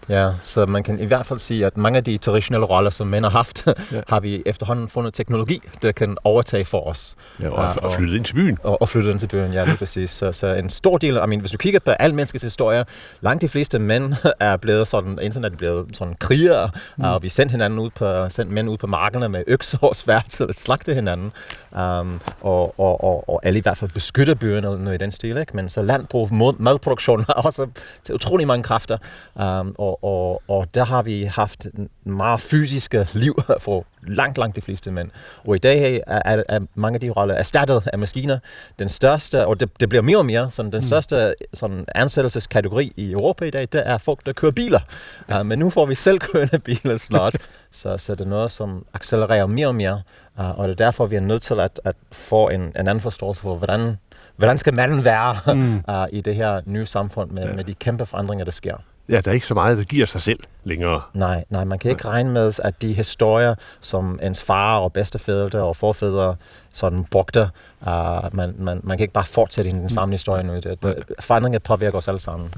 Ja, 0.08 0.30
så 0.42 0.66
man 0.66 0.82
kan 0.82 1.00
i 1.00 1.04
hvert 1.04 1.26
fald 1.26 1.38
sige, 1.38 1.66
at 1.66 1.76
mange 1.76 1.96
af 1.96 2.04
de 2.04 2.18
traditionelle 2.18 2.66
roller, 2.66 2.90
som 2.90 3.06
mænd 3.06 3.24
har 3.24 3.30
haft, 3.30 3.66
ja. 3.66 4.00
har 4.08 4.20
vi 4.20 4.42
efterhånden 4.46 4.88
fundet 4.88 5.14
teknologi, 5.14 5.62
der 5.82 5.92
kan 5.92 6.16
overtage 6.24 6.64
for 6.64 6.88
os. 6.88 7.16
Ja, 7.40 7.48
og, 7.48 7.56
og, 7.56 7.82
og 7.82 7.92
flytte 7.92 8.16
ind 8.16 8.24
til 8.24 8.34
byen. 8.34 8.58
Og, 8.62 8.82
og 8.82 8.88
flytte 8.88 9.10
ind 9.10 9.18
til 9.18 9.26
byen, 9.26 9.52
ja, 9.52 9.64
lige 9.64 9.76
præcis. 9.76 10.10
Så, 10.10 10.32
så 10.32 10.46
en 10.46 10.70
stor 10.70 10.98
del, 10.98 11.14
I 11.14 11.26
mean, 11.26 11.40
hvis 11.40 11.50
du 11.50 11.58
kigger 11.58 11.80
på 11.80 11.90
alle 11.90 12.16
menneskets 12.16 12.44
historie, 12.44 12.84
langt 13.20 13.42
de 13.42 13.48
fleste 13.48 13.78
mænd 13.78 14.14
er 14.40 14.56
blevet 14.56 14.88
sådan, 14.88 15.18
internet 15.22 15.52
er 15.52 15.56
blevet 15.56 15.86
sådan 15.96 16.14
krigere, 16.14 16.70
mm. 16.96 17.04
og 17.04 17.22
vi 17.22 17.28
sendte 17.28 17.50
hinanden 17.52 17.78
ud 17.78 17.90
på, 17.90 18.28
sendt 18.28 18.52
mænd 18.52 18.68
ud 18.68 18.76
på 18.76 18.86
markerne 18.86 19.28
med 19.28 19.44
økser 19.46 19.78
og 19.82 19.96
svær 19.96 20.20
til 20.28 20.46
at 20.48 20.58
slagte 20.58 20.94
hinanden. 20.94 21.32
Um, 21.72 22.20
og, 22.40 22.80
og, 22.80 23.04
og, 23.04 23.28
og 23.28 23.40
alle 23.42 23.58
i 23.58 23.62
hvert 23.62 23.76
fald 23.76 23.90
beskytter 23.90 24.34
eller 24.42 24.78
noget 24.78 24.94
i 24.94 25.04
den 25.04 25.10
stil, 25.10 25.36
ikke? 25.36 25.56
Men 25.56 25.68
så 25.68 25.82
landbrug, 25.82 26.34
madproduktion 26.58 27.24
har 27.24 27.34
også 27.46 27.66
til 28.02 28.14
utrolig 28.14 28.46
mange 28.46 28.62
kræfter, 28.62 28.98
um, 29.34 29.74
og, 29.78 30.04
og, 30.04 30.42
og 30.48 30.74
der 30.74 30.84
har 30.84 31.02
vi 31.02 31.22
haft 31.22 31.66
meget 32.04 32.40
fysiske 32.40 33.08
liv 33.12 33.42
for 33.60 33.84
langt, 34.06 34.38
langt 34.38 34.56
de 34.56 34.60
fleste 34.60 34.90
mænd. 34.90 35.10
Og 35.46 35.56
i 35.56 35.58
dag 35.58 36.02
er, 36.06 36.22
er, 36.24 36.42
er 36.48 36.60
mange 36.74 36.94
af 36.96 37.00
de 37.00 37.10
roller 37.10 37.34
erstattet 37.34 37.82
af 37.92 37.98
maskiner. 37.98 38.38
Den 38.78 38.88
største, 38.88 39.46
og 39.46 39.60
det, 39.60 39.80
det 39.80 39.88
bliver 39.88 40.02
mere 40.02 40.18
og 40.18 40.26
mere, 40.26 40.50
sådan, 40.50 40.72
den 40.72 40.80
mm. 40.80 40.86
største 40.86 41.34
sådan, 41.54 41.84
ansættelseskategori 41.94 42.92
i 42.96 43.12
Europa 43.12 43.44
i 43.44 43.50
dag, 43.50 43.68
det 43.72 43.82
er 43.86 43.98
folk, 43.98 44.26
der 44.26 44.32
kører 44.32 44.52
biler. 44.52 44.80
Ja. 45.28 45.40
Uh, 45.40 45.46
men 45.46 45.58
nu 45.58 45.70
får 45.70 45.86
vi 45.86 45.94
selvkørende 45.94 46.58
biler 46.58 46.96
snart, 46.96 47.36
så, 47.70 47.98
så 47.98 48.14
det 48.14 48.20
er 48.20 48.28
noget, 48.28 48.50
som 48.50 48.86
accelererer 48.94 49.46
mere 49.46 49.66
og 49.66 49.74
mere. 49.74 50.02
Uh, 50.38 50.58
og 50.58 50.68
det 50.68 50.80
er 50.80 50.84
derfor, 50.84 51.06
vi 51.06 51.16
er 51.16 51.20
nødt 51.20 51.42
til 51.42 51.60
at, 51.60 51.80
at 51.84 51.96
få 52.12 52.48
en, 52.48 52.60
en 52.60 52.72
anden 52.76 53.00
forståelse 53.00 53.42
for, 53.42 53.54
hvordan, 53.54 53.96
hvordan 54.36 54.58
skal 54.58 54.74
manden 54.74 55.04
være 55.04 55.36
mm. 55.54 55.84
uh, 55.88 56.06
i 56.12 56.20
det 56.20 56.34
her 56.34 56.60
nye 56.66 56.86
samfund 56.86 57.30
med, 57.30 57.44
ja. 57.44 57.52
med 57.52 57.64
de 57.64 57.74
kæmpe 57.74 58.06
forandringer, 58.06 58.44
der 58.44 58.52
sker. 58.52 58.74
Ja, 59.08 59.20
der 59.20 59.30
er 59.30 59.34
ikke 59.34 59.46
så 59.46 59.54
meget, 59.54 59.78
der 59.78 59.84
giver 59.84 60.06
sig 60.06 60.20
selv 60.20 60.38
længere. 60.64 61.02
Nej, 61.14 61.44
nej, 61.50 61.64
man 61.64 61.78
kan 61.78 61.90
ikke 61.90 62.04
nej. 62.04 62.12
regne 62.12 62.30
med, 62.30 62.52
at 62.64 62.82
de 62.82 62.92
historier, 62.92 63.54
som 63.80 64.20
ens 64.22 64.42
far 64.42 64.78
og 64.78 64.92
bedstefædre 64.92 65.62
og 65.62 65.76
forfædre 65.76 66.36
sådan 66.72 67.04
brugte, 67.04 67.48
uh, 67.80 67.88
man, 68.36 68.54
man, 68.58 68.80
man 68.82 68.98
kan 68.98 69.04
ikke 69.04 69.14
bare 69.14 69.24
fortsætte 69.24 69.70
i 69.70 69.72
den 69.72 69.88
samme 69.88 70.14
historie 70.14 70.42
nu. 70.42 70.54
Det, 70.54 70.82
det, 70.82 71.04
forandringer 71.20 71.58
påvirker 71.58 71.98
os 71.98 72.08
alle 72.08 72.20
sammen. 72.20 72.54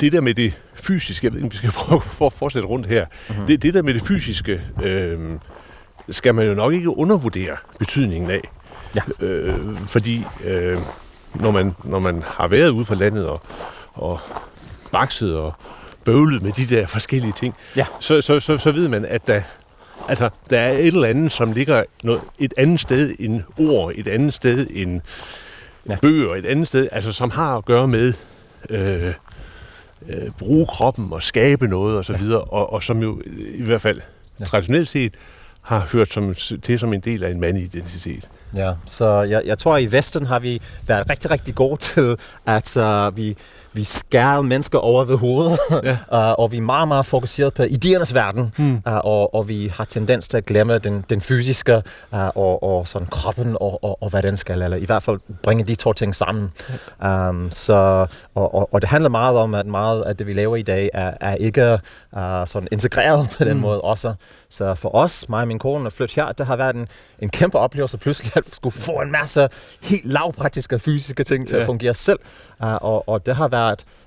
Det 0.00 0.12
der 0.12 0.20
med 0.20 0.34
det 0.34 0.58
fysiske, 0.74 1.26
jeg 1.26 1.32
ved 1.32 1.38
ikke, 1.38 1.46
om 1.46 1.52
vi 1.52 1.56
skal 1.56 1.70
prøve 1.86 2.26
at 2.26 2.32
fortsætte 2.32 2.68
rundt 2.68 2.86
her, 2.86 3.06
mm-hmm. 3.28 3.46
det, 3.46 3.62
det 3.62 3.74
der 3.74 3.82
med 3.82 3.94
det 3.94 4.02
fysiske, 4.02 4.60
øh, 4.82 5.38
skal 6.10 6.34
man 6.34 6.46
jo 6.46 6.54
nok 6.54 6.74
ikke 6.74 6.96
undervurdere 6.96 7.56
betydningen 7.78 8.30
af. 8.30 8.50
Ja. 8.94 9.26
Øh, 9.26 9.76
fordi 9.86 10.24
øh, 10.44 10.78
når, 11.34 11.50
man, 11.50 11.74
når 11.84 11.98
man 11.98 12.22
har 12.26 12.48
været 12.48 12.68
ude 12.68 12.84
på 12.84 12.94
landet 12.94 13.26
og, 13.26 13.40
og 13.94 14.20
bakset 14.92 15.36
og 15.36 15.54
bøvlet 16.04 16.42
med 16.42 16.52
de 16.52 16.66
der 16.66 16.86
forskellige 16.86 17.32
ting, 17.32 17.54
ja. 17.76 17.86
så, 18.00 18.20
så, 18.20 18.40
så, 18.40 18.56
så 18.56 18.70
ved 18.70 18.88
man, 18.88 19.04
at 19.04 19.26
der, 19.26 19.42
altså, 20.08 20.30
der 20.50 20.60
er 20.60 20.72
et 20.72 20.86
eller 20.86 21.08
andet, 21.08 21.32
som 21.32 21.52
ligger 21.52 21.84
noget, 22.02 22.20
et 22.38 22.54
andet 22.56 22.80
sted 22.80 23.14
end 23.18 23.42
ord, 23.58 23.92
et 23.94 24.08
andet 24.08 24.34
sted 24.34 24.66
end 24.70 25.00
ja. 25.88 25.96
bøger, 26.02 26.34
et 26.34 26.46
andet 26.46 26.68
sted, 26.68 26.88
altså 26.92 27.12
som 27.12 27.30
har 27.30 27.56
at 27.56 27.64
gøre 27.64 27.88
med 27.88 28.12
øh, 28.70 29.14
øh, 30.08 30.30
bruge 30.38 30.66
kroppen 30.66 31.12
og 31.12 31.22
skabe 31.22 31.68
noget 31.68 31.98
osv., 31.98 31.98
og, 31.98 32.04
så 32.04 32.24
videre, 32.24 32.40
og, 32.40 32.72
og 32.72 32.82
som 32.82 33.02
jo 33.02 33.22
i 33.54 33.62
hvert 33.62 33.80
fald 33.80 34.00
ja. 34.40 34.44
traditionelt 34.44 34.88
set 34.88 35.14
har 35.64 35.88
hørt 35.92 36.12
som, 36.12 36.34
til 36.62 36.78
som 36.78 36.92
en 36.92 37.00
del 37.00 37.24
af 37.24 37.30
en 37.30 37.40
mandidentitet. 37.40 38.28
Ja, 38.54 38.72
så 38.84 39.22
jeg, 39.22 39.42
jeg 39.44 39.58
tror, 39.58 39.76
at 39.76 39.82
i 39.82 39.92
Vesten 39.92 40.26
har 40.26 40.38
vi 40.38 40.62
været 40.86 41.10
rigtig, 41.10 41.30
rigtig 41.30 41.54
gode 41.54 41.76
til, 41.80 42.16
at 42.46 42.76
uh, 42.76 43.16
vi 43.16 43.36
vi 43.74 43.84
skærer 43.84 44.42
mennesker 44.42 44.78
over 44.78 45.04
ved 45.04 45.16
hovedet, 45.16 45.58
ja. 45.70 45.92
uh, 45.92 46.34
og 46.42 46.52
vi 46.52 46.56
er 46.56 46.62
meget, 46.62 46.88
meget 46.88 47.06
fokuseret 47.06 47.54
på 47.54 47.62
idéernes 47.62 48.14
verden, 48.14 48.52
mm. 48.58 48.74
uh, 48.74 48.80
og, 48.86 49.34
og 49.34 49.48
vi 49.48 49.72
har 49.76 49.84
tendens 49.84 50.28
til 50.28 50.36
at 50.36 50.46
glemme 50.46 50.78
den, 50.78 51.04
den 51.10 51.20
fysiske 51.20 51.82
uh, 52.12 52.18
og, 52.18 52.62
og 52.62 52.88
sådan 52.88 53.08
kroppen 53.08 53.56
og, 53.60 53.84
og, 53.84 54.02
og 54.02 54.10
hvad 54.10 54.22
den 54.22 54.36
skal, 54.36 54.62
eller 54.62 54.76
i 54.76 54.84
hvert 54.84 55.02
fald 55.02 55.18
bringe 55.42 55.64
de 55.64 55.74
to 55.74 55.92
ting 55.92 56.14
sammen. 56.14 56.52
Ja. 57.02 57.28
Um, 57.28 57.50
så, 57.50 58.06
og, 58.34 58.54
og, 58.54 58.74
og 58.74 58.80
det 58.80 58.90
handler 58.90 59.10
meget 59.10 59.36
om, 59.36 59.54
at 59.54 59.66
meget 59.66 60.02
af 60.02 60.16
det, 60.16 60.26
vi 60.26 60.32
laver 60.32 60.56
i 60.56 60.62
dag, 60.62 60.90
er, 60.94 61.12
er 61.20 61.34
ikke 61.34 61.78
uh, 62.12 62.20
sådan 62.46 62.68
integreret 62.72 63.28
på 63.38 63.44
den 63.44 63.54
mm. 63.54 63.60
måde 63.60 63.80
også. 63.80 64.14
Så 64.50 64.74
for 64.74 64.94
os, 64.94 65.28
mig 65.28 65.40
og 65.40 65.48
min 65.48 65.58
kone, 65.58 65.86
at 65.86 65.92
flytte 65.92 66.14
her, 66.14 66.32
det 66.32 66.46
har 66.46 66.56
været 66.56 66.76
en, 66.76 66.88
en 67.18 67.28
kæmpe 67.28 67.58
oplevelse 67.58 67.98
pludselig 67.98 68.36
at 68.36 68.44
skulle 68.52 68.74
få 68.74 68.92
en 68.92 69.12
masse 69.12 69.48
helt 69.82 70.06
lavpraktiske 70.06 70.78
fysiske 70.78 71.24
ting 71.24 71.48
til 71.48 71.54
ja. 71.54 71.60
at 71.60 71.66
fungere 71.66 71.94
selv. 71.94 72.18
Uh, 72.60 72.74
og, 72.74 73.08
og 73.08 73.26
det 73.26 73.36
har 73.36 73.48
været 73.48 73.63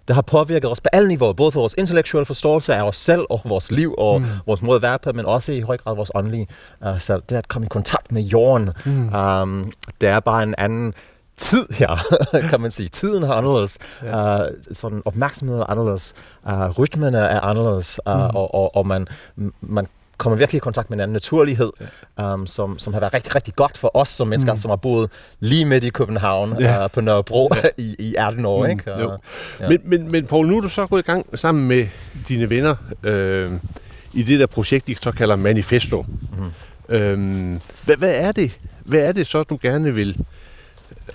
det 0.07 0.15
har 0.15 0.21
påvirket 0.21 0.71
os 0.71 0.81
på 0.81 0.89
alle 0.93 1.07
niveauer, 1.07 1.33
både 1.33 1.51
for 1.51 1.59
vores 1.59 1.75
intellektuelle 1.77 2.25
forståelse 2.25 2.75
af 2.75 2.81
os 2.81 2.97
selv 2.97 3.25
og 3.29 3.41
vores 3.45 3.71
liv 3.71 3.95
og 3.97 4.21
mm. 4.21 4.27
vores 4.45 4.61
måde 4.61 4.75
at 4.75 4.81
være 4.81 4.99
på, 4.99 5.11
men 5.13 5.25
også 5.25 5.51
i 5.51 5.61
høj 5.61 5.77
grad 5.77 5.95
vores 5.95 6.11
åndelige 6.15 6.47
uh, 6.85 6.99
selv. 6.99 7.21
Det 7.29 7.35
at 7.35 7.47
komme 7.47 7.65
i 7.65 7.69
kontakt 7.69 8.11
med 8.11 8.21
jorden, 8.21 8.69
mm. 8.85 9.15
um, 9.15 9.71
det 10.01 10.09
er 10.09 10.19
bare 10.19 10.43
en 10.43 10.55
anden 10.57 10.93
tid 11.37 11.65
her, 11.71 12.15
kan 12.49 12.61
man 12.61 12.71
sige. 12.71 12.89
Tiden 12.89 13.23
er 13.23 13.31
anderledes. 13.31 13.77
Ja. 14.03 14.41
Uh, 14.41 14.47
sådan 14.71 15.01
opmærksomheden 15.05 15.61
er 15.61 15.65
anderledes. 15.65 16.13
Uh, 16.45 16.69
rytmerne 16.79 17.17
er 17.17 17.39
anderledes. 17.39 17.99
Uh, 18.05 18.13
mm. 18.13 18.21
og, 18.21 18.55
og, 18.55 18.75
og 18.75 18.87
man, 18.87 19.07
man 19.61 19.87
kommer 20.17 20.37
virkelig 20.37 20.57
i 20.57 20.59
kontakt 20.59 20.89
med 20.89 20.97
en 20.97 21.01
anden 21.01 21.13
naturlighed, 21.13 21.71
ja. 22.17 22.33
um, 22.33 22.47
som, 22.47 22.79
som 22.79 22.93
har 22.93 22.99
været 22.99 23.13
rigtig, 23.13 23.35
rigtig 23.35 23.55
godt 23.55 23.77
for 23.77 23.91
os 23.93 24.09
som 24.09 24.27
mennesker, 24.27 24.53
mm. 24.53 24.57
som 24.57 24.69
har 24.69 24.75
boet 24.75 25.09
lige 25.39 25.65
midt 25.65 25.83
i 25.83 25.89
København 25.89 26.55
ja. 26.59 26.83
uh, 26.83 26.91
på 26.91 27.01
Nørrebro 27.01 27.51
ja. 27.55 27.69
i, 27.83 27.95
i 27.99 28.15
18 28.15 28.45
år. 28.45 28.65
Mm. 28.65 28.71
Ikke? 28.71 28.91
Uh, 28.91 29.11
ja. 29.59 29.69
men, 29.69 29.79
men, 29.83 30.11
men 30.11 30.27
Poul, 30.27 30.47
nu 30.47 30.57
er 30.57 30.61
du 30.61 30.69
så 30.69 30.85
gået 30.85 30.99
i 30.99 31.05
gang 31.05 31.39
sammen 31.39 31.67
med 31.67 31.87
dine 32.27 32.49
venner 32.49 32.75
øh, 33.03 33.51
i 34.13 34.23
det 34.23 34.39
der 34.39 34.45
projekt, 34.45 34.87
de 34.87 34.95
så 34.95 35.11
kalder 35.11 35.35
Manifesto. 35.35 36.05
Mm. 36.37 36.95
Øh, 36.95 37.17
hvad, 37.85 37.97
hvad, 37.97 38.15
er 38.15 38.31
det? 38.31 38.51
hvad 38.87 38.99
er 38.99 39.11
det 39.11 39.27
så, 39.27 39.43
du 39.43 39.59
gerne 39.61 39.93
vil 39.93 40.17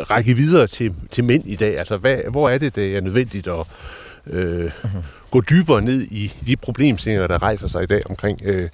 række 0.00 0.34
videre 0.34 0.66
til, 0.66 0.94
til 1.12 1.24
mænd 1.24 1.46
i 1.46 1.54
dag? 1.54 1.78
Altså, 1.78 1.96
hvad, 1.96 2.18
hvor 2.30 2.50
er 2.50 2.58
det, 2.58 2.74
det 2.74 2.96
er 2.96 3.00
nødvendigt 3.00 3.48
at 3.48 3.66
øh, 4.26 4.64
mm-hmm. 4.64 5.02
gå 5.30 5.40
dybere 5.40 5.82
ned 5.82 6.02
i 6.02 6.32
de 6.46 6.56
problemstillinger, 6.56 7.26
der 7.26 7.42
rejser 7.42 7.68
sig 7.68 7.82
i 7.82 7.86
dag 7.86 8.02
omkring 8.10 8.40
øh, 8.44 8.68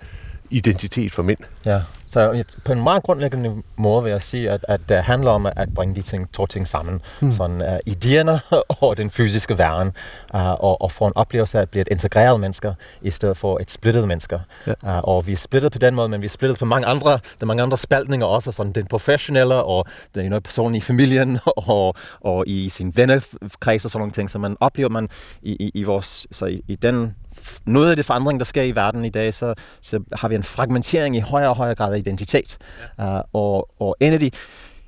identitet 0.51 1.13
for 1.13 1.23
mænd? 1.23 1.39
Ja. 1.65 1.81
Så 2.09 2.45
på 2.65 2.73
en 2.73 2.83
meget 2.83 3.03
grundlæggende 3.03 3.63
måde 3.77 4.03
vil 4.03 4.11
jeg 4.11 4.23
sige, 4.23 4.51
at, 4.51 4.65
at 4.69 4.81
det 4.89 5.03
handler 5.03 5.31
om 5.31 5.47
at 5.47 5.75
bringe 5.75 5.95
de 5.95 6.03
ting, 6.03 6.33
to 6.33 6.47
ting 6.47 6.69
sammen. 6.69 7.01
Mm. 7.21 7.31
Sådan 7.31 7.61
uh, 7.63 7.93
idéerne 7.95 8.57
og 8.83 8.97
den 8.97 9.11
fysiske 9.11 9.59
verden, 9.59 9.93
uh, 10.35 10.51
og, 10.51 10.83
og 10.83 10.93
få 10.93 11.07
en 11.07 11.13
oplevelse 11.17 11.59
af 11.59 11.63
at 11.63 11.71
blive 11.71 11.81
et 11.81 11.89
integreret 11.91 12.41
mennesker, 12.41 12.75
i 13.03 13.11
stedet 13.11 13.37
for 13.37 13.59
et 13.59 13.71
splittet 13.71 14.09
mennesker. 14.09 14.41
Ja. 14.67 14.73
Uh, 14.99 15.05
og 15.05 15.27
vi 15.27 15.33
er 15.33 15.37
splittet 15.37 15.73
på 15.73 15.79
den 15.79 15.95
måde, 15.95 16.09
men 16.09 16.21
vi 16.21 16.27
er 16.27 16.31
splittet 16.31 16.59
på 16.59 16.65
mange 16.65 16.87
andre, 16.87 17.11
der 17.11 17.19
er 17.41 17.47
mange 17.47 17.63
andre 17.63 17.79
spaltninger 17.79 18.27
også, 18.27 18.53
sådan 18.53 18.73
den 18.73 18.87
professionelle, 18.87 19.63
og 19.63 19.87
den 20.15 20.23
you 20.23 20.29
know, 20.29 20.41
person 20.41 20.75
i 20.75 20.81
familien, 20.81 21.39
og, 21.57 21.95
og 22.21 22.45
i 22.47 22.69
sin 22.69 22.93
vennekreds 22.97 23.85
og 23.85 23.91
sådan 23.91 24.01
nogle 24.01 24.13
ting, 24.13 24.31
så 24.31 24.39
man 24.39 24.57
oplever 24.61 24.91
man 24.91 25.09
i, 25.43 25.53
i, 25.53 25.71
i 25.75 25.83
vores, 25.83 26.27
så 26.31 26.47
i, 26.47 26.63
i 26.69 26.77
den 26.77 27.15
noget 27.65 27.91
af 27.91 27.97
det 27.97 28.05
forandring, 28.05 28.41
der 28.41 28.45
sker 28.45 28.63
i 28.63 28.75
verden 28.75 29.05
i 29.05 29.09
dag, 29.09 29.35
så, 29.35 29.55
så 29.81 30.01
har 30.13 30.29
vi 30.29 30.35
en 30.35 30.43
fragmentering 30.43 31.17
i 31.17 31.21
højere 31.21 31.49
og 31.49 31.57
højere 31.57 31.75
grad 31.75 31.95
af 31.95 31.99
identitet. 31.99 32.59
Ja. 32.99 33.19
Uh, 33.19 33.25
og, 33.33 33.71
og 33.81 33.97
en 34.01 34.13
af 34.13 34.21
de 34.21 34.31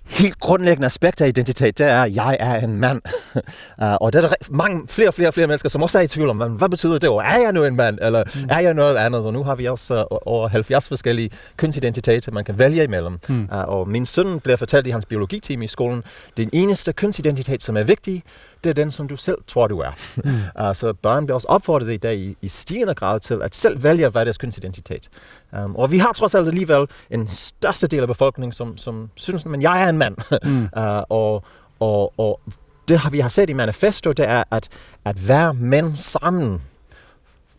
helt 0.07 0.41
grundlæggende 0.41 0.87
aspekt 0.87 1.21
af 1.21 1.29
identitet, 1.29 1.79
det 1.79 1.87
er, 1.87 2.03
at 2.03 2.15
jeg 2.15 2.37
er 2.41 2.55
en 2.55 2.77
mand. 2.77 3.01
uh, 3.35 3.43
og 4.01 4.13
der 4.13 4.23
er 4.23 4.29
der 4.29 4.35
mange, 4.51 4.89
flere 4.89 5.09
og 5.09 5.15
flere 5.15 5.33
flere 5.33 5.47
mennesker, 5.47 5.69
som 5.69 5.83
også 5.83 5.99
er 5.99 6.03
i 6.03 6.09
tvivl 6.09 6.29
om, 6.29 6.37
hvad 6.37 6.69
betyder 6.69 6.99
det? 6.99 7.09
Er 7.09 7.39
jeg 7.39 7.53
nu 7.53 7.65
en 7.65 7.77
mand, 7.77 7.99
eller 8.03 8.25
mm. 8.35 8.49
er 8.51 8.59
jeg 8.59 8.75
noget 8.75 8.97
andet? 8.97 9.25
Og 9.25 9.33
nu 9.33 9.43
har 9.43 9.55
vi 9.55 9.65
også 9.65 10.07
uh, 10.11 10.19
over 10.27 10.49
70 10.49 10.89
forskellige 10.89 11.31
kønsidentiteter, 11.57 12.33
man 12.33 12.45
kan 12.45 12.59
vælge 12.59 12.85
imellem. 12.85 13.19
Mm. 13.29 13.49
Uh, 13.53 13.59
og 13.59 13.89
min 13.89 14.07
søn 14.07 14.41
bliver 14.41 14.57
fortalt 14.57 14.87
i 14.87 14.91
hans 14.91 15.07
biologiteam 15.07 15.63
i 15.63 15.67
skolen, 15.67 16.03
den 16.37 16.51
eneste 16.53 16.93
kønsidentitet, 16.93 17.63
som 17.63 17.77
er 17.77 17.83
vigtig, 17.83 18.23
det 18.65 18.71
er 18.71 18.75
den, 18.75 18.91
som 18.91 19.09
du 19.09 19.17
selv 19.17 19.39
tror, 19.47 19.67
du 19.67 19.79
er. 19.79 19.91
Mm. 20.17 20.31
altså, 20.69 20.93
børn 20.93 21.27
bliver 21.27 21.35
også 21.35 21.49
opfordret 21.49 21.93
i 21.93 21.97
dag 21.97 22.17
i, 22.17 22.37
i 22.43 22.49
stigende 22.49 22.95
grad 22.95 23.21
til 23.21 23.39
at 23.43 23.55
selv 23.55 23.83
vælge, 23.83 24.09
hvad 24.09 24.25
deres 24.25 24.39
kønsidentitet. 24.39 25.09
Um, 25.53 25.77
og 25.77 25.93
vi 25.93 25.99
har 25.99 26.13
trods 26.13 26.35
alt 26.35 26.49
alligevel 26.49 26.87
en 27.11 27.29
største 27.29 27.87
del 27.87 28.01
af 28.01 28.09
befolkningen, 28.09 28.53
som, 28.53 28.77
som 28.77 29.11
synes, 29.15 29.47
at 29.47 29.63
jeg 29.63 29.83
er 29.83 29.89
en 29.89 29.99
mand. 29.99 30.17
Mm. 30.45 30.63
uh, 30.63 31.03
og, 31.09 31.45
og, 31.81 32.13
og 32.19 32.41
det 32.89 32.99
har 32.99 33.11
vi 33.11 33.21
har 33.21 33.29
set 33.29 33.51
i 33.51 33.53
manifesto, 33.53 34.13
det 34.13 34.29
er, 34.29 34.45
at, 34.51 34.69
at 35.05 35.29
være 35.29 35.55
mænd 35.55 35.95
sammen 35.95 36.63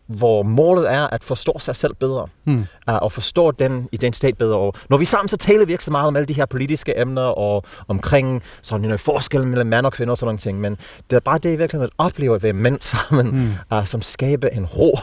hvor 0.06 0.42
målet 0.42 0.92
er 0.92 1.06
at 1.06 1.24
forstå 1.24 1.58
sig 1.58 1.76
selv 1.76 1.94
bedre, 1.94 2.26
mm. 2.44 2.58
uh, 2.88 2.94
og 2.94 3.12
forstå 3.12 3.50
den 3.50 3.88
identitet 3.92 4.38
bedre. 4.38 4.56
Og 4.56 4.74
når 4.88 4.96
vi 4.96 5.04
sammen, 5.04 5.28
så 5.28 5.36
taler 5.36 5.66
vi 5.66 5.72
ikke 5.72 5.84
så 5.84 5.90
meget 5.90 6.08
om 6.08 6.16
alle 6.16 6.26
de 6.26 6.32
her 6.32 6.46
politiske 6.46 7.00
emner, 7.00 7.22
og 7.22 7.64
omkring 7.88 8.42
sådan 8.62 8.90
en 8.90 8.98
forskel 8.98 9.46
mellem 9.46 9.66
mand 9.66 9.86
og 9.86 9.92
kvinder 9.92 10.10
og 10.10 10.18
sådan 10.18 10.26
nogle 10.26 10.38
ting, 10.38 10.60
men 10.60 10.76
det 11.10 11.16
er 11.16 11.20
bare 11.20 11.38
det 11.38 11.52
i 11.52 11.56
virkeligheden 11.56 11.90
at 11.98 12.04
opleve 12.04 12.34
at 12.34 12.42
være 12.42 12.52
mænd 12.52 12.80
sammen, 12.92 13.30
mm. 13.70 13.76
uh, 13.76 13.84
som 13.84 14.02
skaber 14.02 14.48
en 14.48 14.66
ro, 14.66 14.98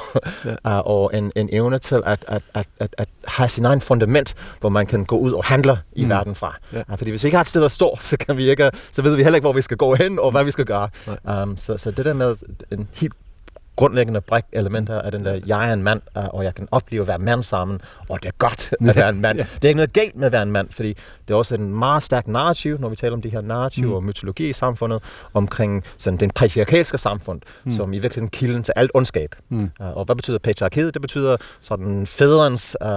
yeah. 0.46 0.58
uh, 0.80 0.92
og 0.92 1.18
en, 1.18 1.32
en 1.36 1.50
evne 1.52 1.78
til 1.78 2.02
at, 2.06 2.26
at, 2.28 2.42
at, 2.54 2.68
at, 2.80 2.96
at 2.98 3.08
have 3.28 3.50
sin 3.50 3.66
egen 3.66 3.82
fundament, 3.82 4.36
hvor 4.60 4.70
man 4.70 4.86
kan 4.86 5.06
gå 5.06 5.18
ud 5.18 5.32
og 5.32 5.46
handle 5.46 5.78
i 5.94 6.04
mm. 6.04 6.10
verden 6.10 6.36
fra. 6.36 6.56
Yeah. 6.74 6.86
Uh, 6.90 6.98
fordi 6.98 7.12
hvis 7.12 7.24
vi 7.24 7.28
ikke 7.28 7.38
har 7.38 7.42
et 7.42 7.48
sted 7.48 7.66
at 7.66 7.72
stå, 7.72 7.98
så, 8.10 8.18
kan 8.18 8.38
vi 8.38 8.50
ikke, 8.50 8.72
så 8.92 9.02
ved 9.02 9.16
vi 9.16 9.24
heller 9.24 9.36
ikke, 9.36 9.46
hvor 9.46 9.54
vi 9.54 9.62
skal 9.62 9.78
gå 9.78 9.96
hen, 9.96 10.20
og 10.20 10.32
hvad 10.32 10.44
vi 10.44 10.52
skal 10.52 10.66
gøre. 10.66 10.90
Um, 11.44 11.58
så, 11.58 11.78
så 11.78 11.92
det 11.92 12.06
der 12.06 12.14
med 12.14 12.36
en 12.72 12.88
helt 12.94 13.14
grundlæggende 13.80 14.22
brik 14.22 14.44
elementer 14.52 15.02
af 15.02 15.12
den 15.12 15.26
der, 15.26 15.40
jeg 15.46 15.70
er 15.70 15.74
en 15.74 15.84
mand, 15.84 16.02
øh, 16.18 16.24
og 16.28 16.44
jeg 16.44 16.56
kan 16.56 16.68
opleve 16.72 17.02
at 17.02 17.08
være 17.08 17.20
mand 17.20 17.44
sammen, 17.44 17.82
og 18.10 18.24
det 18.24 18.28
er 18.28 18.34
godt 18.38 18.74
at 18.90 18.96
være 18.96 19.10
en 19.10 19.22
mand. 19.22 19.38
ja. 19.38 19.44
Det 19.56 19.64
er 19.64 19.68
ikke 19.68 19.78
noget 19.78 19.94
galt 19.94 20.16
med 20.16 20.26
at 20.26 20.32
være 20.32 20.44
en 20.44 20.52
mand, 20.52 20.70
fordi 20.72 20.94
det 21.28 21.34
er 21.34 21.36
også 21.36 21.56
en 21.56 21.74
meget 21.80 22.04
stærk 22.04 22.28
narrativ, 22.28 22.80
når 22.80 22.90
vi 22.90 22.96
taler 22.96 23.14
om 23.14 23.22
de 23.22 23.30
her 23.30 23.42
narrativ 23.42 23.88
mm. 23.88 23.94
og 23.94 24.04
mytologi 24.04 24.50
i 24.50 24.54
samfundet, 24.54 25.04
omkring 25.34 25.84
sådan 25.98 26.20
den 26.20 26.32
patriarkalske 26.32 26.98
samfund, 26.98 27.42
mm. 27.64 27.72
som 27.72 27.94
i 27.94 28.00
virkeligheden 28.00 28.30
kilden 28.30 28.64
til 28.64 28.74
alt 28.76 28.92
ondskab. 28.94 29.36
Mm. 29.50 29.72
Uh, 29.80 29.98
og 29.98 30.06
hvad 30.06 30.16
betyder 30.16 30.40
patriarkiet? 30.40 30.94
Det 30.94 31.02
betyder 31.02 31.38
sådan 31.62 32.06
fædrens, 32.06 32.78
uh, 32.82 32.88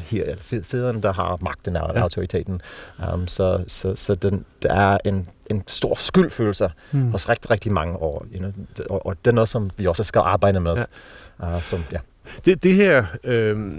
her, 0.00 0.34
fædren, 0.62 1.02
der 1.02 1.12
har 1.12 1.38
magten 1.40 1.76
og 1.76 1.94
ja. 1.94 2.00
autoriteten. 2.00 2.60
Um, 3.12 3.28
så 3.28 3.64
så, 3.66 3.96
så 3.96 4.14
den, 4.14 4.44
der 4.62 4.74
er 4.74 4.98
en 5.04 5.28
en 5.50 5.62
stor 5.66 5.94
skyldfølelse 5.94 6.70
mm. 6.92 7.10
hos 7.10 7.28
rigtig, 7.28 7.50
rigtig 7.50 7.72
mange 7.72 7.96
år. 7.96 8.26
Og, 8.90 9.06
og 9.06 9.16
det 9.24 9.30
er 9.30 9.34
noget, 9.34 9.48
som 9.48 9.70
vi 9.76 9.86
også 9.86 10.04
skal 10.04 10.22
arbejde 10.24 10.60
med. 10.60 10.76
Ja. 11.40 11.56
Uh, 11.56 11.62
som, 11.62 11.84
ja. 11.92 11.98
det, 12.46 12.62
det 12.62 12.74
her 12.74 13.04
øh, 13.24 13.72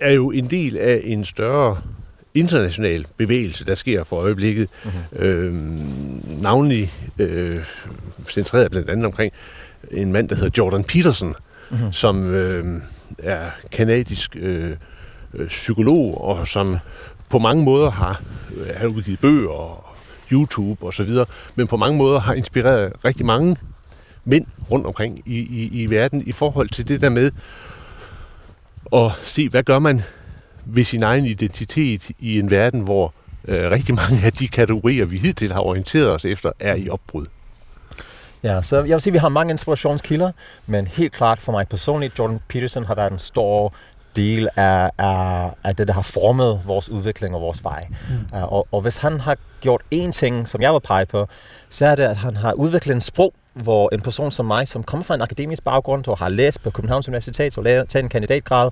er 0.00 0.12
jo 0.12 0.30
en 0.30 0.50
del 0.50 0.76
af 0.76 1.00
en 1.04 1.24
større 1.24 1.80
international 2.34 3.06
bevægelse, 3.16 3.64
der 3.64 3.74
sker 3.74 4.04
for 4.04 4.16
øjeblikket. 4.16 4.68
Mm-hmm. 4.84 5.24
Øh, 5.24 5.54
navnlig 6.42 6.92
øh, 7.18 7.58
centreret 8.30 8.70
blandt 8.70 8.90
andet 8.90 9.06
omkring 9.06 9.32
en 9.90 10.12
mand, 10.12 10.28
der 10.28 10.34
hedder 10.34 10.50
Jordan 10.58 10.84
Peterson, 10.84 11.34
mm-hmm. 11.70 11.92
som 11.92 12.34
øh, 12.34 12.82
er 13.18 13.50
kanadisk 13.72 14.36
øh, 14.36 14.76
øh 15.34 15.48
psykolog, 15.48 16.24
og 16.24 16.48
som 16.48 16.78
på 17.30 17.38
mange 17.38 17.64
måder 17.64 17.90
har, 17.90 18.22
har 18.76 18.86
udgivet 18.86 19.20
bøger 19.20 19.50
og 19.50 19.83
YouTube 20.34 20.86
osv., 20.86 21.10
men 21.54 21.66
på 21.66 21.76
mange 21.76 21.98
måder 21.98 22.20
har 22.20 22.34
inspireret 22.34 22.92
rigtig 23.04 23.26
mange 23.26 23.56
mænd 24.24 24.46
rundt 24.70 24.86
omkring 24.86 25.22
i, 25.26 25.38
i, 25.38 25.82
i 25.82 25.90
verden 25.90 26.22
i 26.26 26.32
forhold 26.32 26.68
til 26.68 26.88
det 26.88 27.00
der 27.00 27.08
med 27.08 27.30
at 28.92 29.10
se, 29.22 29.48
hvad 29.48 29.62
gør 29.62 29.78
man 29.78 30.02
ved 30.64 30.84
sin 30.84 31.02
egen 31.02 31.26
identitet 31.26 32.10
i 32.18 32.38
en 32.38 32.50
verden, 32.50 32.80
hvor 32.80 33.12
øh, 33.48 33.70
rigtig 33.70 33.94
mange 33.94 34.24
af 34.24 34.32
de 34.32 34.48
kategorier, 34.48 35.04
vi 35.04 35.18
hidtil 35.18 35.52
har 35.52 35.60
orienteret 35.60 36.10
os 36.10 36.24
efter, 36.24 36.52
er 36.60 36.74
i 36.74 36.88
opbrud. 36.88 37.26
Ja, 38.42 38.62
så 38.62 38.76
jeg 38.76 38.94
vil 38.94 39.00
sige, 39.00 39.10
at 39.10 39.14
vi 39.14 39.18
har 39.18 39.28
mange 39.28 39.50
inspirationskilder, 39.50 40.32
men 40.66 40.86
helt 40.86 41.12
klart 41.12 41.40
for 41.40 41.52
mig 41.52 41.68
personligt, 41.68 42.18
Jordan 42.18 42.40
Peterson 42.48 42.84
har 42.84 42.94
været 42.94 43.12
en 43.12 43.18
stor 43.18 43.74
del 44.16 44.48
af, 44.56 44.90
af, 44.98 45.50
af 45.64 45.76
det, 45.76 45.88
der 45.88 45.94
har 45.94 46.02
formet 46.02 46.60
vores 46.66 46.88
udvikling 46.88 47.34
og 47.34 47.40
vores 47.40 47.64
vej. 47.64 47.86
Mm. 47.90 48.38
Uh, 48.38 48.52
og, 48.52 48.68
og 48.72 48.80
hvis 48.80 48.96
han 48.96 49.20
har 49.20 49.36
gjort 49.60 49.82
én 49.94 50.10
ting, 50.10 50.48
som 50.48 50.62
jeg 50.62 50.72
vil 50.72 50.80
pege 50.80 51.06
på, 51.06 51.28
så 51.68 51.86
er 51.86 51.94
det, 51.94 52.02
at 52.02 52.16
han 52.16 52.36
har 52.36 52.52
udviklet 52.52 52.94
en 52.94 53.00
sprog, 53.00 53.34
hvor 53.54 53.88
en 53.92 54.00
person 54.00 54.32
som 54.32 54.46
mig, 54.46 54.68
som 54.68 54.82
kommer 54.82 55.04
fra 55.04 55.14
en 55.14 55.22
akademisk 55.22 55.64
baggrund 55.64 56.08
og 56.08 56.18
har 56.18 56.28
læst 56.28 56.62
på 56.62 56.70
Københavns 56.70 57.08
Universitet 57.08 57.58
og 57.58 57.64
taget 57.64 57.96
en 57.96 58.08
kandidatgrad, 58.08 58.70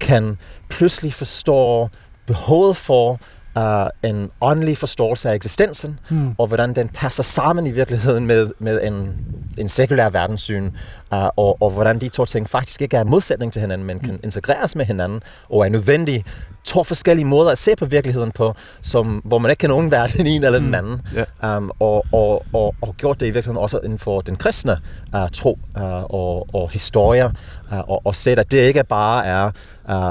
kan 0.00 0.38
pludselig 0.68 1.14
forstå 1.14 1.88
behovet 2.26 2.76
for 2.76 3.20
uh, 3.56 4.10
en 4.10 4.30
åndelig 4.40 4.78
forståelse 4.78 5.30
af 5.30 5.34
eksistensen, 5.34 6.00
mm. 6.10 6.34
og 6.38 6.46
hvordan 6.46 6.74
den 6.74 6.88
passer 6.88 7.22
sammen 7.22 7.66
i 7.66 7.70
virkeligheden 7.70 8.26
med, 8.26 8.50
med 8.58 8.80
en, 8.82 9.16
en 9.58 9.68
sekulær 9.68 10.08
verdenssyn, 10.08 10.70
uh, 11.12 11.18
og, 11.36 11.62
og 11.62 11.70
hvordan 11.70 11.98
de 11.98 12.08
to 12.08 12.24
ting 12.24 12.48
faktisk 12.48 12.82
ikke 12.82 12.96
er 12.96 13.00
en 13.00 13.10
modsætning 13.10 13.52
til 13.52 13.60
hinanden, 13.60 13.86
men 13.86 14.00
kan 14.00 14.12
mm. 14.12 14.20
integreres 14.24 14.76
med 14.76 14.84
hinanden, 14.84 15.20
og 15.48 15.66
er 15.66 15.68
nødvendige 15.68 16.24
to 16.64 16.84
forskellige 16.84 17.24
måder 17.24 17.50
at 17.50 17.58
se 17.58 17.76
på 17.76 17.86
virkeligheden 17.86 18.32
på, 18.32 18.54
som, 18.82 19.22
hvor 19.24 19.38
man 19.38 19.50
ikke 19.50 19.60
kan 19.60 19.70
undvære 19.70 20.08
den 20.08 20.26
ene 20.26 20.46
eller 20.46 20.58
den 20.58 20.68
mm. 20.68 20.74
anden. 20.74 20.92
Mm. 20.92 21.18
Yeah. 21.42 21.56
Um, 21.56 21.70
og, 21.80 22.04
og, 22.12 22.44
og, 22.52 22.74
og 22.80 22.94
gjort 22.96 23.20
det 23.20 23.26
i 23.26 23.30
virkeligheden 23.30 23.62
også 23.62 23.78
inden 23.84 23.98
for 23.98 24.20
den 24.20 24.36
kristne 24.36 24.76
uh, 25.14 25.28
tro 25.32 25.58
uh, 25.76 25.82
og, 26.04 26.54
og 26.54 26.70
historie, 26.70 27.24
uh, 27.72 27.78
og, 27.78 28.06
og 28.06 28.14
set, 28.14 28.38
at 28.38 28.52
det 28.52 28.58
ikke 28.58 28.84
bare 28.84 29.26
er 29.26 29.50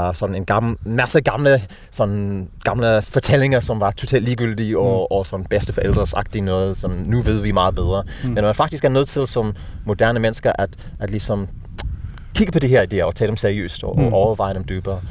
uh, 0.10 0.16
sådan 0.16 0.36
en 0.36 0.46
gammel, 0.46 0.78
masse 0.84 1.22
gamle, 1.22 1.62
sådan 1.92 2.50
gamle 2.64 3.02
fortællinger, 3.02 3.60
som 3.60 3.80
var 3.80 3.92
totalt 3.92 4.24
ligegyldige 4.24 4.78
og, 4.78 5.08
mm. 5.12 5.18
og 5.18 5.28
sådan 5.28 5.46
bedsteforældresagtige 5.46 6.42
noget, 6.42 6.78
som 6.78 6.92
nu 6.92 7.22
ved 7.22 7.42
vi 7.42 7.52
meget 7.52 7.76
bedre. 7.76 8.04
Mm. 8.24 8.30
Men 8.30 8.44
man 8.44 8.56
faktisk 8.56 8.86
er 8.86 8.90
nødt 8.90 9.08
til 9.08 9.28
som 9.28 9.56
moderne 9.86 10.20
mennesker 10.20 10.52
at, 10.56 10.70
at 11.00 11.12
ligesom 11.12 11.48
kigge 12.36 12.52
på 12.52 12.60
de 12.60 12.68
her 12.68 12.86
idéer 12.94 13.04
og 13.04 13.16
tage 13.16 13.28
dem 13.28 13.38
seriøst 13.38 13.84
og, 13.84 14.00
mm. 14.00 14.06
og 14.06 14.14
overveje 14.14 14.54
dem 14.54 14.64
dybere. 14.64 15.02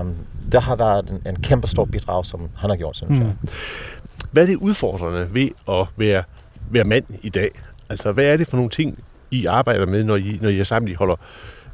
Um, 0.00 0.14
det 0.52 0.62
har 0.62 0.76
været 0.76 1.10
en, 1.10 1.32
en 1.32 1.36
kæmpe 1.42 1.68
stor 1.68 1.84
bidrag, 1.84 2.26
som 2.26 2.48
han 2.56 2.70
har 2.70 2.76
gjort, 2.76 2.96
synes 2.96 3.10
mm. 3.10 3.20
jeg. 3.20 3.32
hvad 4.30 4.42
er 4.42 4.46
det 4.46 4.56
udfordrende 4.56 5.34
ved 5.34 5.48
at 5.68 5.86
være, 5.96 6.22
være 6.70 6.84
mand 6.84 7.04
i 7.22 7.28
dag? 7.28 7.50
Altså, 7.88 8.12
hvad 8.12 8.24
er 8.24 8.36
det 8.36 8.48
for 8.48 8.56
nogle 8.56 8.70
ting, 8.70 8.98
I 9.30 9.46
arbejder 9.46 9.86
med, 9.86 10.04
når 10.04 10.16
I, 10.16 10.38
når 10.40 10.48
I 10.48 10.60
er 10.60 10.64
sammen? 10.64 10.90
I 10.90 10.94
holder 10.94 11.16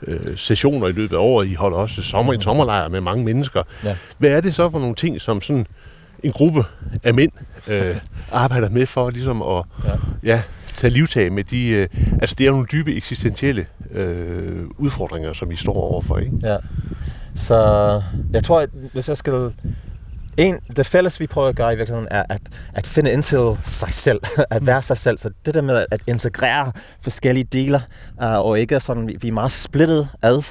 øh, 0.07 0.37
sessioner 0.37 0.89
i 0.89 0.93
løbet 0.93 1.17
af 1.17 1.21
året, 1.21 1.49
I 1.49 1.55
holder 1.55 1.79
også 1.79 2.03
sommer, 2.03 2.33
en 2.33 2.41
sommerlejr 2.41 2.89
med 2.89 3.01
mange 3.01 3.25
mennesker. 3.25 3.63
Ja. 3.85 3.97
Hvad 4.19 4.31
er 4.31 4.41
det 4.41 4.55
så 4.55 4.71
for 4.71 4.79
nogle 4.79 4.95
ting, 4.95 5.21
som 5.21 5.41
sådan 5.41 5.67
en 6.23 6.33
gruppe 6.33 6.65
af 7.03 7.15
mænd 7.15 7.33
øh, 7.69 7.97
arbejder 8.33 8.69
med 8.69 8.87
for 8.87 9.11
ligesom 9.11 9.43
at 9.43 9.65
ja. 9.85 9.91
Ja, 10.23 10.43
tage 10.77 10.93
livtag 10.93 11.33
med 11.33 11.45
de... 11.45 11.69
Øh, 11.69 11.89
altså, 12.21 12.37
det 12.39 12.47
er 12.47 12.51
nogle 12.51 12.67
dybe 12.73 12.95
eksistentielle 12.95 13.67
øh, 13.91 14.67
udfordringer, 14.79 15.33
som 15.33 15.51
I 15.51 15.57
står 15.57 15.75
overfor, 15.75 16.19
ikke? 16.19 16.33
Ja. 16.43 16.57
Så 17.35 17.57
jeg 18.33 18.45
tror, 18.45 18.61
at 18.61 18.71
hvis 18.93 19.09
jeg 19.09 19.17
skal 19.17 19.53
en, 20.37 20.59
det 20.77 20.87
fælles, 20.87 21.21
vi 21.21 21.27
prøver 21.27 21.49
at 21.49 21.57
gøre 21.57 21.73
i 21.73 21.77
virkeligheden, 21.77 22.09
er 22.11 22.25
at, 22.29 22.41
at 22.75 22.87
finde 22.87 23.13
ind 23.13 23.23
til 23.23 23.57
sig 23.63 23.95
selv, 23.95 24.21
at 24.51 24.67
være 24.67 24.83
sig 24.83 24.97
selv. 24.97 25.19
Så 25.19 25.31
det 25.47 25.55
der 25.55 25.61
med 25.61 25.87
at 25.91 26.01
integrere 26.07 26.73
forskellige 27.01 27.45
dele, 27.45 27.81
uh, 28.23 28.25
øh, 28.25 28.39
og 28.39 28.61
ikke 28.61 28.81
sådan, 28.81 29.09
vi, 29.09 29.17
vi 29.21 29.29
er 29.29 29.33
meget 29.33 29.53
splittet 29.53 30.09
ad. 30.23 30.43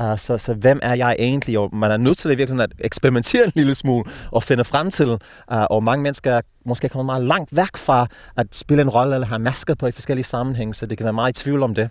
Uh, 0.00 0.18
så, 0.18 0.38
så 0.38 0.54
hvem 0.54 0.80
er 0.82 0.94
jeg 0.94 1.16
egentlig? 1.18 1.58
Og 1.58 1.76
man 1.76 1.90
er 1.90 1.96
nødt 1.96 2.18
til 2.18 2.30
det 2.30 2.38
virkelig 2.38 2.62
at 2.62 2.72
eksperimentere 2.78 3.44
en 3.44 3.52
lille 3.54 3.74
smule 3.74 4.04
og 4.30 4.42
finde 4.42 4.64
frem 4.64 4.90
til. 4.90 5.10
Uh, 5.10 5.18
og 5.46 5.84
mange 5.84 6.02
mennesker 6.02 6.32
er 6.32 6.40
måske 6.66 6.88
kommet 6.88 7.06
meget 7.06 7.24
langt 7.24 7.56
væk 7.56 7.76
fra 7.76 8.06
at 8.36 8.46
spille 8.52 8.82
en 8.82 8.88
rolle 8.88 9.14
eller 9.14 9.26
have 9.26 9.38
masker 9.38 9.74
på 9.74 9.86
i 9.86 9.92
forskellige 9.92 10.24
sammenhænge, 10.24 10.74
så 10.74 10.86
det 10.86 10.98
kan 10.98 11.04
være 11.04 11.12
meget 11.12 11.40
i 11.40 11.42
tvivl 11.42 11.62
om 11.62 11.74
det. 11.74 11.90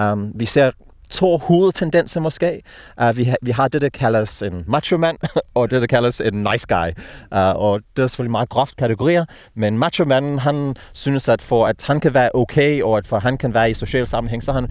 Um, 0.00 0.32
vi 0.34 0.46
ser 0.46 0.70
to 1.10 1.38
hovedtendenser 1.38 2.20
måske. 2.20 2.62
Uh, 3.02 3.16
vi, 3.16 3.24
ha, 3.24 3.34
vi 3.42 3.50
har 3.50 3.68
det, 3.68 3.82
der 3.82 3.88
kaldes 3.88 4.42
en 4.42 4.64
macho 4.66 4.96
man, 4.96 5.16
og 5.54 5.70
det, 5.70 5.80
der 5.80 5.86
kaldes 5.86 6.20
en 6.20 6.46
nice 6.52 6.66
guy. 6.68 6.88
Uh, 7.32 7.62
og 7.62 7.80
det 7.96 8.02
er 8.02 8.06
selvfølgelig 8.06 8.30
meget 8.30 8.48
groft 8.48 8.76
kategorier, 8.76 9.24
men 9.56 9.78
macho 9.78 10.04
man, 10.04 10.38
han 10.38 10.76
synes, 10.92 11.28
at 11.28 11.42
for 11.42 11.66
at 11.66 11.82
han 11.86 12.00
kan 12.00 12.14
være 12.14 12.30
okay, 12.34 12.82
og 12.82 12.98
at 12.98 13.06
for 13.06 13.18
han 13.18 13.36
kan 13.36 13.54
være 13.54 13.70
i 13.70 13.74
social 13.74 14.06
sammenhæng, 14.06 14.42
så 14.42 14.52
han 14.52 14.68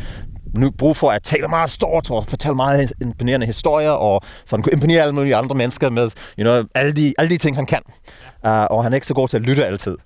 nu 0.54 0.72
brug 0.72 0.98
for 0.98 1.12
at 1.12 1.24
tale 1.24 1.48
meget 1.48 1.70
stort 1.70 2.12
og 2.12 2.26
fortælle 2.26 2.56
meget 2.56 2.94
imponerende 3.02 3.46
historier, 3.46 3.92
og 3.92 4.22
så 4.46 4.56
han 4.56 4.64
kunne 4.64 4.74
imponere 4.74 5.02
alle 5.02 5.16
mulige 5.16 5.36
andre 5.36 5.56
mennesker 5.56 5.90
med 5.90 6.10
you 6.40 6.44
know, 6.44 6.64
alle, 6.76 6.94
de, 6.94 7.14
alle 7.18 7.30
de 7.30 7.38
ting, 7.38 7.56
han 7.56 7.66
kan. 7.66 7.82
Uh, 8.48 8.50
og 8.50 8.84
han 8.84 8.94
er 8.94 8.96
ikke 8.96 9.08
så 9.08 9.14
god 9.14 9.28
til 9.28 9.38
at 9.38 9.44
lytte 9.44 9.66
altid. 9.66 9.98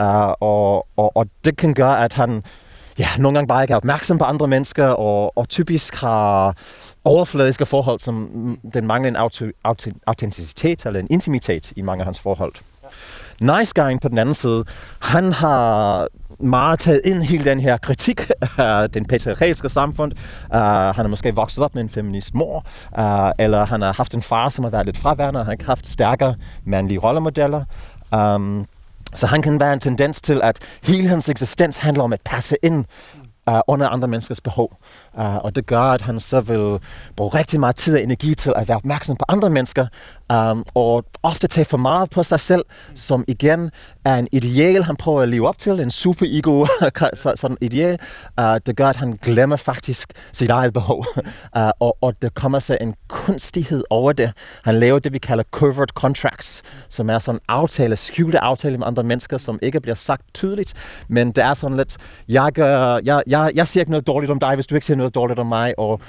Uh, 0.00 0.30
og, 0.40 0.86
og, 0.96 1.16
og 1.16 1.26
det 1.44 1.56
kan 1.56 1.74
gøre, 1.74 2.04
at 2.04 2.12
han 2.12 2.42
ja, 2.98 3.06
nogle 3.18 3.36
gange 3.36 3.48
bare 3.48 3.64
ikke 3.64 3.72
er 3.72 3.76
opmærksom 3.76 4.18
på 4.18 4.24
andre 4.24 4.48
mennesker, 4.48 4.86
og, 4.86 5.38
og 5.38 5.48
typisk 5.48 5.94
har 5.94 6.56
overfladiske 7.04 7.66
forhold, 7.66 8.00
som 8.00 8.28
den 8.74 8.86
mangler 8.86 9.08
en 9.10 9.16
autenticitet 10.06 10.86
eller 10.86 11.00
en 11.00 11.06
intimitet 11.10 11.72
i 11.76 11.82
mange 11.82 12.02
af 12.02 12.06
hans 12.06 12.18
forhold. 12.18 12.52
Nice 13.40 13.72
Guy 13.74 14.00
på 14.02 14.08
den 14.08 14.18
anden 14.18 14.34
side, 14.34 14.64
han 15.00 15.32
har 15.32 16.08
meget 16.44 16.78
taget 16.78 17.00
ind 17.04 17.22
hele 17.22 17.44
den 17.44 17.60
her 17.60 17.76
kritik 17.76 18.30
af 18.58 18.90
den 18.90 19.04
patriarkalske 19.04 19.68
samfund. 19.68 20.12
Uh, 20.54 20.58
han 20.96 21.04
er 21.04 21.08
måske 21.08 21.34
vokset 21.34 21.64
op 21.64 21.74
med 21.74 21.82
en 21.82 21.90
feminist 21.90 22.34
mor, 22.34 22.66
uh, 22.98 23.30
eller 23.38 23.66
han 23.66 23.82
har 23.82 23.92
haft 23.92 24.14
en 24.14 24.22
far, 24.22 24.48
som 24.48 24.64
har 24.64 24.70
været 24.70 24.86
lidt 24.86 24.98
fraværende, 24.98 25.40
og 25.40 25.44
han 25.44 25.46
har 25.46 25.52
ikke 25.52 25.64
haft 25.64 25.86
stærkere 25.86 26.34
mandlige 26.64 26.98
rollemodeller. 26.98 27.64
Um, 28.16 28.66
så 29.14 29.26
han 29.26 29.42
kan 29.42 29.60
være 29.60 29.72
en 29.72 29.80
tendens 29.80 30.20
til, 30.20 30.40
at 30.42 30.58
hele 30.82 31.08
hans 31.08 31.28
eksistens 31.28 31.76
handler 31.76 32.04
om 32.04 32.12
at 32.12 32.20
passe 32.24 32.56
ind 32.62 32.84
uh, 33.50 33.60
under 33.66 33.88
andre 33.88 34.08
menneskers 34.08 34.40
behov. 34.40 34.76
Uh, 35.18 35.36
og 35.36 35.54
det 35.54 35.66
gør, 35.66 35.80
at 35.80 36.00
han 36.00 36.20
så 36.20 36.40
vil 36.40 36.78
bruge 37.16 37.30
rigtig 37.34 37.60
meget 37.60 37.76
tid 37.76 37.94
og 37.94 38.02
energi 38.02 38.34
til 38.34 38.52
at 38.56 38.68
være 38.68 38.76
opmærksom 38.76 39.16
på 39.16 39.24
andre 39.28 39.50
mennesker, 39.50 39.86
um, 40.32 40.64
og 40.74 41.04
ofte 41.22 41.46
tage 41.46 41.64
for 41.64 41.76
meget 41.76 42.10
på 42.10 42.22
sig 42.22 42.40
selv, 42.40 42.64
som 42.94 43.24
igen 43.28 43.70
er 44.04 44.16
en 44.16 44.28
ideal, 44.32 44.82
han 44.82 44.96
prøver 44.96 45.22
at 45.22 45.28
leve 45.28 45.48
op 45.48 45.58
til, 45.58 45.80
en 45.80 45.90
super-ego, 45.90 46.66
sådan 47.40 47.56
ideal. 47.60 47.98
Uh, 48.40 48.56
det 48.66 48.76
gør, 48.76 48.88
at 48.88 48.96
han 48.96 49.18
glemmer 49.22 49.56
faktisk 49.56 50.12
sit 50.32 50.50
eget 50.50 50.72
behov, 50.72 51.06
uh, 51.56 51.62
og, 51.80 51.96
og 52.00 52.22
der 52.22 52.28
kommer 52.28 52.58
så 52.58 52.78
en 52.80 52.94
kunstighed 53.08 53.84
over 53.90 54.12
det. 54.12 54.32
Han 54.64 54.74
laver 54.74 54.98
det, 54.98 55.12
vi 55.12 55.18
kalder 55.18 55.44
covert 55.50 55.90
contracts, 55.90 56.62
som 56.88 57.10
er 57.10 57.18
sådan 57.18 57.40
aftale, 57.48 57.96
skjulte 57.96 58.38
aftale 58.38 58.78
med 58.78 58.86
andre 58.86 59.02
mennesker, 59.02 59.38
som 59.38 59.58
ikke 59.62 59.80
bliver 59.80 59.94
sagt 59.94 60.22
tydeligt, 60.34 60.74
men 61.08 61.32
det 61.32 61.44
er 61.44 61.54
sådan 61.54 61.76
lidt, 61.76 61.96
jeg, 62.28 62.52
gør, 62.52 63.00
jeg, 63.04 63.22
jeg, 63.26 63.50
jeg 63.54 63.68
siger 63.68 63.82
ikke 63.82 63.90
noget 63.90 64.06
dårligt 64.06 64.30
om 64.30 64.38
dig, 64.38 64.54
hvis 64.54 64.66
du 64.66 64.74
ikke 64.74 64.86
siger 64.86 64.96
noget 64.96 65.03
dårligt 65.10 65.38
om 65.38 65.46
mig, 65.46 65.78
og 65.78 66.00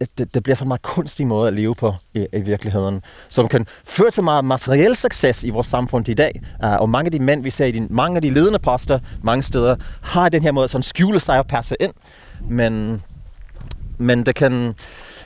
øh, 0.00 0.06
det, 0.18 0.34
det 0.34 0.42
bliver 0.42 0.56
så 0.56 0.64
en 0.64 0.68
meget 0.68 0.82
kunstig 0.82 1.26
måde 1.26 1.48
at 1.48 1.54
leve 1.54 1.74
på 1.74 1.94
i, 2.14 2.26
i 2.32 2.40
virkeligheden, 2.40 3.02
som 3.28 3.48
kan 3.48 3.66
føre 3.84 4.10
til 4.10 4.22
meget 4.22 4.44
materiel 4.44 4.96
succes 4.96 5.44
i 5.44 5.50
vores 5.50 5.66
samfund 5.66 6.08
i 6.08 6.14
dag. 6.14 6.40
Uh, 6.64 6.72
og 6.72 6.90
mange 6.90 7.06
af 7.06 7.12
de 7.12 7.18
mænd, 7.18 7.42
vi 7.42 7.50
ser 7.50 7.66
i 7.66 7.72
de, 7.72 7.86
mange 7.90 8.16
af 8.16 8.22
de 8.22 8.30
ledende 8.30 8.58
poster 8.58 8.98
mange 9.22 9.42
steder, 9.42 9.76
har 10.02 10.28
den 10.28 10.42
her 10.42 10.52
måde 10.52 10.68
sådan 10.68 10.82
skjule 10.82 11.20
sig 11.20 11.38
og 11.38 11.46
passe 11.46 11.76
ind. 11.80 11.92
Men, 12.50 13.02
men 13.98 14.26
det 14.26 14.34
kan... 14.34 14.74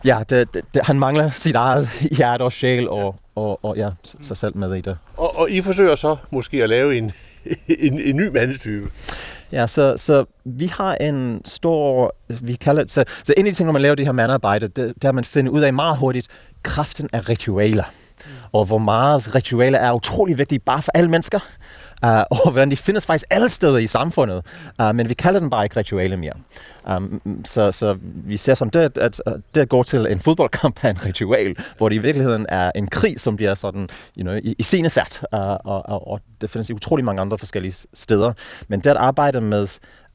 Ja, 0.05 0.19
det, 0.31 0.55
det, 0.55 0.65
det, 0.75 0.83
han 0.85 0.99
mangler 0.99 1.31
sit 1.31 1.55
eget 1.55 1.89
hjerte 2.19 2.43
og 2.43 2.53
sjæl 2.53 2.89
og, 2.89 3.17
og, 3.35 3.65
og 3.65 3.77
ja, 3.77 3.91
sig 4.21 4.37
selv 4.37 4.57
med 4.57 4.75
i 4.75 4.81
det. 4.81 4.99
Og, 5.17 5.39
og 5.39 5.51
I 5.51 5.61
forsøger 5.61 5.95
så 5.95 6.17
måske 6.31 6.63
at 6.63 6.69
lave 6.69 6.99
en, 6.99 7.13
en, 7.79 8.01
en 8.01 8.17
ny 8.17 8.29
mandetype? 8.29 8.91
Ja, 9.53 9.67
så, 9.67 9.95
så 9.97 10.25
vi 10.45 10.67
har 10.67 10.95
en 10.95 11.41
stor, 11.45 12.15
vi 12.41 12.55
kalder 12.55 12.83
det, 12.83 12.91
så, 12.91 13.05
så 13.25 13.35
en 13.37 13.47
af 13.47 13.53
de 13.53 13.57
ting, 13.57 13.67
når 13.67 13.73
man 13.73 13.83
laver 13.83 13.95
det 13.95 14.07
her 14.07 14.13
mandarbejde, 14.13 14.69
det, 14.69 15.05
er, 15.05 15.09
at 15.09 15.15
man 15.15 15.25
finder 15.25 15.53
ud 15.53 15.61
af 15.61 15.73
meget 15.73 15.99
hurtigt 15.99 16.29
kraften 16.63 17.09
af 17.13 17.29
ritualer. 17.29 17.85
Mm. 17.85 18.31
Og 18.53 18.65
hvor 18.65 18.79
meget 18.79 19.35
ritualer 19.35 19.79
er 19.79 19.93
utrolig 19.93 20.39
vigtige 20.39 20.59
bare 20.59 20.83
for 20.83 20.93
alle 20.95 21.11
mennesker. 21.11 21.39
Uh, 22.07 22.11
og 22.31 22.51
hvordan 22.51 22.71
de 22.71 22.77
findes 22.77 23.07
faktisk 23.07 23.25
alle 23.31 23.49
steder 23.49 23.79
i 23.79 23.87
samfundet. 23.87 24.47
Uh, 24.83 24.95
men 24.95 25.09
vi 25.09 25.15
kalder 25.15 25.41
den 25.41 25.51
bare 25.51 25.65
ikke 25.65 25.77
ritualer 25.77 26.17
mere. 26.17 26.33
Um, 26.97 27.21
så, 27.45 27.73
så 27.73 27.97
vi 28.03 28.37
ser 28.37 28.55
som 28.55 28.71
det, 28.71 28.99
at, 28.99 29.23
at 29.27 29.37
det 29.55 29.61
at 29.61 29.69
gå 29.69 29.83
til 29.83 30.07
en 30.11 30.21
fodboldkamp 30.21 30.85
er 30.85 30.91
en 30.91 31.07
ritual, 31.07 31.57
hvor 31.77 31.89
det 31.89 31.97
i 31.97 31.99
virkeligheden 31.99 32.47
er 32.49 32.73
en 32.75 32.87
krig, 32.87 33.21
som 33.21 33.37
bliver 33.37 33.55
sådan, 33.55 33.89
you 34.19 34.23
know, 34.23 34.35
i, 34.35 34.55
i 34.59 34.63
scenesat. 34.63 35.25
Uh, 35.33 35.39
og, 35.41 35.89
og, 35.89 36.09
og 36.09 36.21
det 36.41 36.51
findes 36.51 36.71
i 36.71 36.73
utrolig 36.73 37.05
mange 37.05 37.21
andre 37.21 37.39
forskellige 37.39 37.75
steder. 37.95 38.33
Men 38.69 38.81
det 38.81 38.91
at 38.91 38.97
arbejde 38.97 39.41
med 39.41 39.69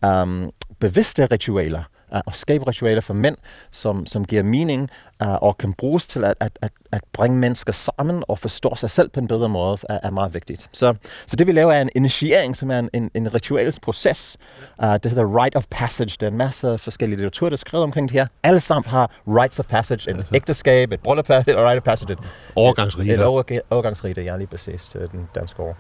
um, 0.06 0.52
bevidste 0.80 1.26
ritualer, 1.26 1.84
uh, 2.12 2.20
og 2.26 2.36
skabe 2.36 2.68
ritualer 2.68 3.02
for 3.02 3.14
mænd, 3.14 3.38
som, 3.72 4.06
som 4.06 4.26
giver 4.26 4.44
mening 4.44 4.90
uh, 5.24 5.34
og 5.34 5.58
kan 5.58 5.74
bruges 5.74 6.08
til 6.08 6.24
at, 6.24 6.34
at, 6.40 6.60
at, 6.62 6.72
at 6.92 7.02
bringe 7.14 7.38
mennesker 7.38 7.74
sammen 7.74 8.24
og 8.28 8.40
forstå 8.40 8.76
sig 8.76 8.90
selv 8.90 9.10
på 9.10 9.20
en 9.20 9.28
bedre 9.28 9.50
måde, 9.50 9.78
er, 9.90 10.00
er 10.04 10.12
meget 10.12 10.34
vigtigt. 10.34 10.70
Så, 10.72 10.94
så 11.26 11.36
det 11.36 11.48
vi 11.48 11.52
laver 11.52 11.74
er 11.74 11.82
en 11.82 11.90
initiering, 11.96 12.56
som 12.56 12.72
er 12.72 12.80
en, 12.80 12.90
en, 12.94 13.12
en 13.14 13.34
ritualsk 13.34 13.82
proces. 13.82 14.38
Uh, 14.84 14.94
det 14.94 15.06
hedder 15.06 15.44
Rite 15.44 15.56
of 15.56 15.66
Passage. 15.70 16.18
Der 16.20 16.28
er 16.28 16.32
en 16.32 16.38
masse 16.38 16.78
forskellige 16.78 17.18
litteratur, 17.18 17.50
der 17.50 17.56
er 17.56 17.58
skrevet 17.58 17.84
omkring 17.84 18.10
det 18.10 18.14
her. 18.18 18.28
Alle 18.44 18.60
sammen 18.60 18.90
har 18.90 19.12
Rites 19.28 19.60
of 19.60 19.66
Passage. 19.66 20.12
En 20.12 20.24
ægteskab, 20.34 20.92
et 20.92 21.00
bryllup, 21.00 21.30
et 21.30 21.48
Rite 21.48 21.78
of 21.78 21.84
Passage. 21.84 22.14
Et, 22.14 22.20
overgangsrite. 22.56 23.14
Et, 23.14 23.20
et 23.20 23.62
overgangsrite, 23.70 24.22
ja, 24.22 24.38
lige 24.38 24.48
præcis 24.48 24.88
til 24.88 25.02
den 25.12 25.30
danske 25.36 25.60
ord. 25.60 25.76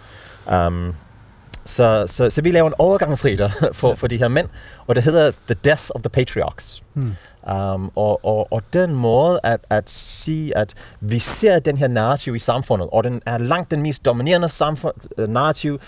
Um, 0.67 0.95
så, 1.67 2.03
så, 2.07 2.29
så 2.29 2.41
vi 2.41 2.51
laver 2.51 2.67
en 2.67 2.73
overgangsriter 2.77 3.49
for, 3.79 3.95
for 3.95 4.07
de 4.07 4.17
her 4.17 4.27
mænd, 4.27 4.47
og 4.87 4.95
det 4.95 5.03
hedder 5.03 5.31
The 5.31 5.55
Death 5.63 5.83
of 5.95 6.01
the 6.01 6.09
Patriarchs. 6.09 6.83
Hmm. 6.93 7.15
Um, 7.53 7.91
og, 7.95 8.25
og, 8.25 8.47
og 8.51 8.63
den 8.73 8.95
måde 8.95 9.39
at, 9.43 9.59
at 9.69 9.89
sige, 9.89 10.57
at 10.57 10.73
vi 10.99 11.19
ser 11.19 11.59
den 11.59 11.77
her 11.77 11.87
narrativ 11.87 12.35
i 12.35 12.39
samfundet, 12.39 12.89
og 12.91 13.03
den 13.03 13.21
er 13.25 13.37
langt 13.37 13.71
den 13.71 13.81
mest 13.81 14.05
dominerende 14.05 14.49
samfund, 14.49 14.93
uh, 15.17 15.29
narrativ, 15.29 15.79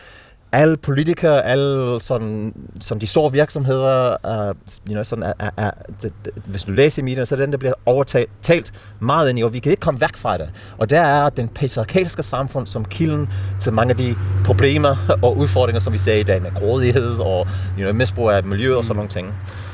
alle 0.51 0.77
politikere, 0.77 1.45
alle 1.45 2.01
sådan, 2.01 2.53
som 2.79 2.99
de 2.99 3.07
store 3.07 3.31
virksomheder, 3.31 4.15
uh, 4.23 4.55
you 4.87 4.93
know, 4.93 5.03
sådan, 5.03 5.23
uh, 5.23 5.47
er, 5.57 5.71
det, 6.01 6.13
hvis 6.45 6.63
du 6.63 6.71
læser 6.71 7.01
i 7.01 7.03
medierne, 7.03 7.25
så 7.25 7.35
er 7.35 7.39
den, 7.39 7.51
der 7.51 7.57
bliver 7.57 7.73
overtalt 7.85 8.73
meget 8.99 9.29
ind 9.29 9.39
i, 9.39 9.43
og 9.43 9.53
vi 9.53 9.59
kan 9.59 9.71
ikke 9.71 9.81
komme 9.81 10.01
væk 10.01 10.15
fra 10.15 10.37
det. 10.37 10.49
Og 10.77 10.89
der 10.89 11.01
er 11.01 11.29
den 11.29 11.47
patriarkalske 11.47 12.23
samfund 12.23 12.67
som 12.67 12.85
kilden 12.85 13.29
til 13.59 13.73
mange 13.73 13.91
af 13.91 13.97
de 13.97 14.15
problemer 14.45 15.17
og 15.21 15.37
udfordringer, 15.37 15.79
som 15.79 15.93
vi 15.93 15.97
ser 15.97 16.13
i 16.13 16.23
dag 16.23 16.41
med 16.41 16.51
grådighed 16.55 17.17
og 17.19 17.47
you 17.77 17.81
know, 17.81 17.93
misbrug 17.93 18.29
af 18.29 18.43
miljø 18.43 18.75
og 18.75 18.83
sådan 18.83 18.95
nogle 18.95 19.09
ting. 19.09 19.33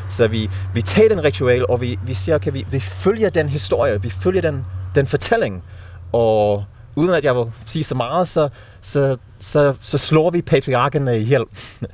Så 0.10 0.28
vi, 0.28 0.50
vi 0.74 0.82
tager 0.82 1.10
den 1.10 1.24
ritual, 1.24 1.66
og 1.70 1.82
vi, 1.82 2.00
vi 2.06 2.14
siger, 2.14 2.36
okay, 2.36 2.52
vi, 2.52 2.66
vi 2.72 2.80
følger 2.80 3.30
den 3.30 3.50
historie, 3.50 4.02
vi 4.02 4.10
følger 4.10 4.42
den, 4.42 4.66
den 4.96 5.08
fortælling, 5.08 5.64
og 6.12 6.64
uden 6.96 7.14
at 7.14 7.24
jeg 7.24 7.36
vil 7.36 7.46
sige 7.66 7.84
så 7.84 7.96
meget, 7.96 8.28
så, 8.28 8.50
så, 8.82 9.18
så, 9.40 9.76
så 9.82 9.98
slår 9.98 10.30
vi 10.30 10.42
patriarkerne 10.42 11.20
ihjel. 11.20 11.44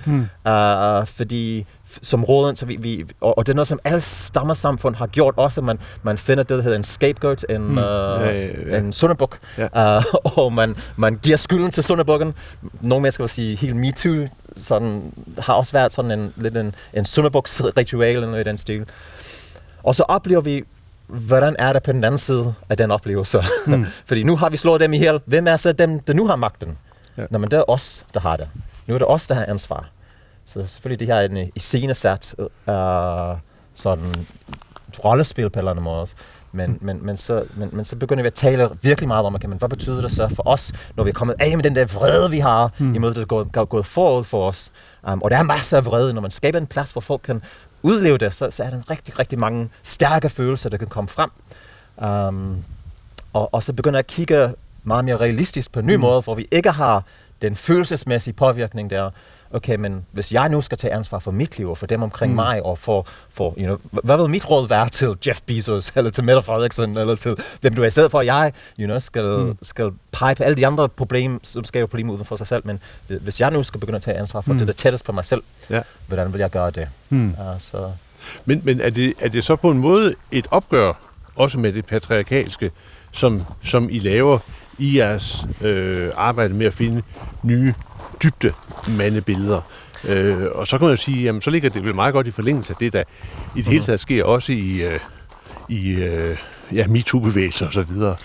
Hmm. 0.06 0.28
uh, 0.46 1.08
fordi 1.18 1.66
som 2.02 2.24
råden, 2.24 2.56
så 2.56 2.66
vi, 2.66 2.76
vi, 2.76 3.06
og, 3.22 3.38
og 3.38 3.46
det 3.46 3.54
er 3.54 3.56
noget, 3.56 3.68
som 3.68 3.80
alle 3.84 4.02
stammersamfund 4.02 4.96
har 4.96 5.08
gjort 5.08 5.34
også, 5.38 5.62
man, 5.62 5.80
man 6.04 6.18
finder 6.18 6.44
det, 6.44 6.58
der 6.58 6.62
hedder 6.62 6.78
en 6.78 6.84
scapegoat, 6.84 7.46
en, 7.50 7.62
hmm. 7.62 7.78
uh, 7.78 7.84
ja, 7.84 8.32
ja, 8.32 8.48
ja. 8.68 8.78
en 8.78 8.94
sundebuk, 8.94 9.40
ja. 9.58 9.98
uh, 9.98 10.04
og 10.38 10.54
man, 10.54 10.76
man 10.96 11.16
giver 11.16 11.38
skylden 11.38 11.72
til 11.72 11.84
sundebukken. 11.84 12.34
Nogle 12.82 13.02
mennesker 13.02 13.24
vil 13.24 13.30
sige, 13.30 13.56
helt 13.56 13.76
MeToo, 13.76 14.28
sådan, 14.56 15.14
har 15.40 15.54
også 15.54 15.72
været 15.72 15.94
sådan 15.94 16.12
en, 16.12 16.34
lidt 16.36 16.58
en, 16.58 16.76
en 16.94 17.06
sundebuks-ritual 17.06 18.16
eller 18.16 18.28
noget 18.28 18.46
i 18.46 18.50
den 18.50 18.58
stil. 18.58 18.86
Og 19.84 19.96
så 19.96 20.04
oplever 20.04 20.42
vi 20.42 20.64
hvordan 21.12 21.56
er 21.60 21.74
det 21.74 21.84
på 21.84 21.92
den 21.92 22.04
anden 22.04 22.18
side 22.18 22.54
af 22.70 22.78
den 22.78 22.92
oplevelse? 22.92 23.44
Mm. 23.68 23.86
Fordi 24.06 24.24
nu 24.24 24.36
har 24.36 24.50
vi 24.50 24.58
slået 24.58 24.82
dem 24.82 24.94
ihjel. 24.94 25.20
Hvem 25.26 25.48
er 25.48 25.56
så 25.56 25.72
dem, 25.72 26.00
der 26.00 26.14
nu 26.14 26.28
har 26.28 26.36
magten? 26.36 26.78
Ja. 27.18 27.24
Nå, 27.32 27.38
men 27.38 27.52
det 27.52 27.58
er 27.58 27.64
os, 27.68 28.06
der 28.14 28.20
har 28.20 28.38
det. 28.38 28.48
Nu 28.88 28.94
er 28.94 28.98
det 28.98 29.08
os, 29.08 29.28
der 29.28 29.36
har 29.36 29.46
ansvar. 29.46 29.90
Så 30.46 30.66
selvfølgelig 30.66 31.00
det 31.00 31.08
her 31.08 31.16
er 31.16 31.26
en 31.26 31.52
iscenesat 31.56 32.36
uh, 32.40 33.38
sådan 33.74 34.16
rollespil 35.06 35.50
på 35.50 35.60
en 35.60 35.60
eller 35.60 35.72
anden 35.72 35.84
måde. 35.84 36.08
Men, 36.52 36.78
men, 36.82 37.06
men, 37.06 37.18
så, 37.18 37.44
men, 37.56 37.70
men 37.72 37.86
så 37.86 37.96
begynder 37.96 38.24
vi 38.24 38.28
at 38.28 38.34
tale 38.34 38.70
virkelig 38.82 39.08
meget 39.08 39.26
om, 39.26 39.36
okay, 39.36 39.48
men 39.48 39.58
hvad 39.58 39.70
betyder 39.70 40.02
det 40.02 40.12
så 40.12 40.28
for 40.28 40.48
os, 40.48 40.72
når 40.96 41.04
vi 41.04 41.10
er 41.10 41.14
kommet 41.14 41.36
af 41.40 41.58
med 41.58 41.64
den 41.64 41.76
der 41.76 41.86
vrede, 41.86 42.32
vi 42.32 42.40
har, 42.40 42.72
mm. 42.80 42.96
imod 42.96 43.14
det, 43.14 43.30
der 43.30 43.62
er 43.62 43.66
gået 43.66 43.86
forud 43.86 44.24
for 44.24 44.48
os. 44.50 44.72
Um, 45.12 45.22
og 45.22 45.32
der 45.32 45.38
er 45.38 45.44
masser 45.44 45.78
af 45.78 45.86
vrede. 45.86 46.14
Når 46.14 46.22
man 46.22 46.32
skaber 46.32 46.60
en 46.60 46.68
plads, 46.68 46.92
hvor 46.92 47.02
folk 47.02 47.22
kan 47.24 47.42
udleve 47.84 48.18
det, 48.18 48.34
så, 48.34 48.52
så 48.52 48.64
er 48.64 48.70
der 48.70 48.90
rigtig, 48.90 49.20
rigtig 49.20 49.40
mange 49.40 49.70
stærke 49.84 50.30
følelser, 50.30 50.70
der 50.70 50.78
kan 50.78 50.88
komme 50.88 51.08
frem. 51.08 51.30
Um, 51.98 52.64
og, 53.34 53.54
og 53.54 53.64
så 53.64 53.74
begynder 53.74 53.98
jeg 53.98 54.06
at 54.06 54.08
kigge 54.08 54.54
meget 54.84 55.06
mere 55.06 55.18
realistisk 55.18 55.72
på 55.72 55.80
en 55.80 55.86
ny 55.86 55.96
mm. 55.96 56.02
måde, 56.02 56.22
hvor 56.22 56.36
vi 56.36 56.48
ikke 56.52 56.72
har 56.72 57.04
den 57.42 57.56
følelsesmæssige 57.56 58.34
påvirkning 58.34 58.90
der, 58.90 59.10
okay, 59.54 59.76
men 59.76 60.06
hvis 60.12 60.34
jeg 60.34 60.50
nu 60.50 60.62
skal 60.62 60.78
tage 60.78 60.94
ansvar 60.94 61.20
for 61.20 61.32
mit 61.32 61.58
liv 61.58 61.70
og 61.70 61.78
for 61.78 61.86
dem 61.86 62.04
omkring 62.04 62.32
mm. 62.32 62.36
mig, 62.36 62.64
og 62.66 62.78
for, 62.78 63.08
for 63.34 63.54
you 63.58 63.64
know, 63.64 63.78
hvad 64.04 64.18
vil 64.18 64.30
mit 64.30 64.50
råd 64.50 64.68
være 64.68 64.90
til 65.00 65.16
Jeff 65.28 65.42
Bezos, 65.46 65.92
eller 65.96 66.12
til 66.12 66.24
Mette 66.24 66.42
Frederiksen, 66.42 66.98
eller 66.98 67.16
til 67.16 67.38
hvem 67.62 67.76
du 67.76 67.82
er, 67.82 67.88
i 67.88 67.92
stedet 67.92 68.12
for 68.12 68.20
at 68.20 68.26
jeg 68.26 68.54
you 68.80 68.86
know, 68.86 69.00
skal, 69.00 69.38
mm. 69.40 69.58
skal 69.62 69.92
pege 70.12 70.36
på 70.36 70.44
alle 70.44 70.56
de 70.56 70.68
andre 70.68 70.90
problemer, 70.90 71.40
som 71.44 71.64
skaber 71.64 71.88
problemer 71.88 72.14
uden 72.14 72.26
for 72.26 72.36
sig 72.36 72.48
selv, 72.48 72.62
men 72.66 72.80
hvis 73.08 73.40
jeg 73.40 73.52
nu 73.52 73.64
skal 73.64 73.80
begynde 73.80 73.96
at 73.96 74.02
tage 74.02 74.18
ansvar 74.18 74.42
for 74.42 74.54
mm. 74.54 74.60
det, 74.60 74.68
der 74.68 74.74
tættest 74.74 75.06
på 75.06 75.12
mig 75.12 75.26
selv, 75.26 75.42
ja. 75.70 75.82
hvordan 76.08 76.34
vil 76.34 76.40
jeg 76.40 76.50
gøre 76.50 76.72
det? 76.72 76.88
Mm. 77.10 77.30
Uh, 77.30 77.36
så. 77.60 77.92
Men, 78.46 78.62
men 78.64 78.82
er, 78.82 78.90
det, 78.90 79.14
er 79.20 79.30
det 79.30 79.44
så 79.44 79.56
på 79.56 79.72
en 79.72 79.78
måde 79.78 80.16
et 80.32 80.48
opgør, 80.52 80.94
også 81.36 81.60
med 81.60 81.74
det 81.74 81.86
patriarkalske, 81.86 82.72
som, 83.12 83.42
som 83.64 83.90
I 83.90 84.00
laver 84.00 84.40
i 84.78 84.98
jeres 84.98 85.46
øh, 85.62 86.10
arbejde 86.16 86.54
med 86.54 86.66
at 86.66 86.74
finde 86.74 87.02
nye 87.44 87.74
dybde 88.24 88.54
mandebilleder. 88.98 89.62
Øh, 90.08 90.46
og 90.56 90.68
så 90.68 90.78
kan 90.78 90.86
man 90.86 90.96
jo 90.96 91.02
sige, 91.02 91.24
jamen 91.24 91.42
så 91.42 91.50
ligger 91.50 91.70
det 91.70 91.86
vel 91.86 91.96
meget 91.96 92.14
godt 92.14 92.28
i 92.28 92.32
forlængelse 92.32 92.74
af 92.74 92.78
det, 92.78 92.94
der 92.94 93.04
i 93.56 93.58
det 93.58 93.66
hele 93.66 93.78
mhm. 93.78 93.86
taget 93.86 94.00
sker 94.00 94.24
også 94.24 94.54
i, 94.54 94.82
øh, 94.84 95.00
i 95.70 95.90
øh, 95.90 96.38
ja, 96.74 96.88
MeToo-bevægelser 96.88 97.66
og 97.66 97.74
så 97.74 97.82
videre. 97.82 98.16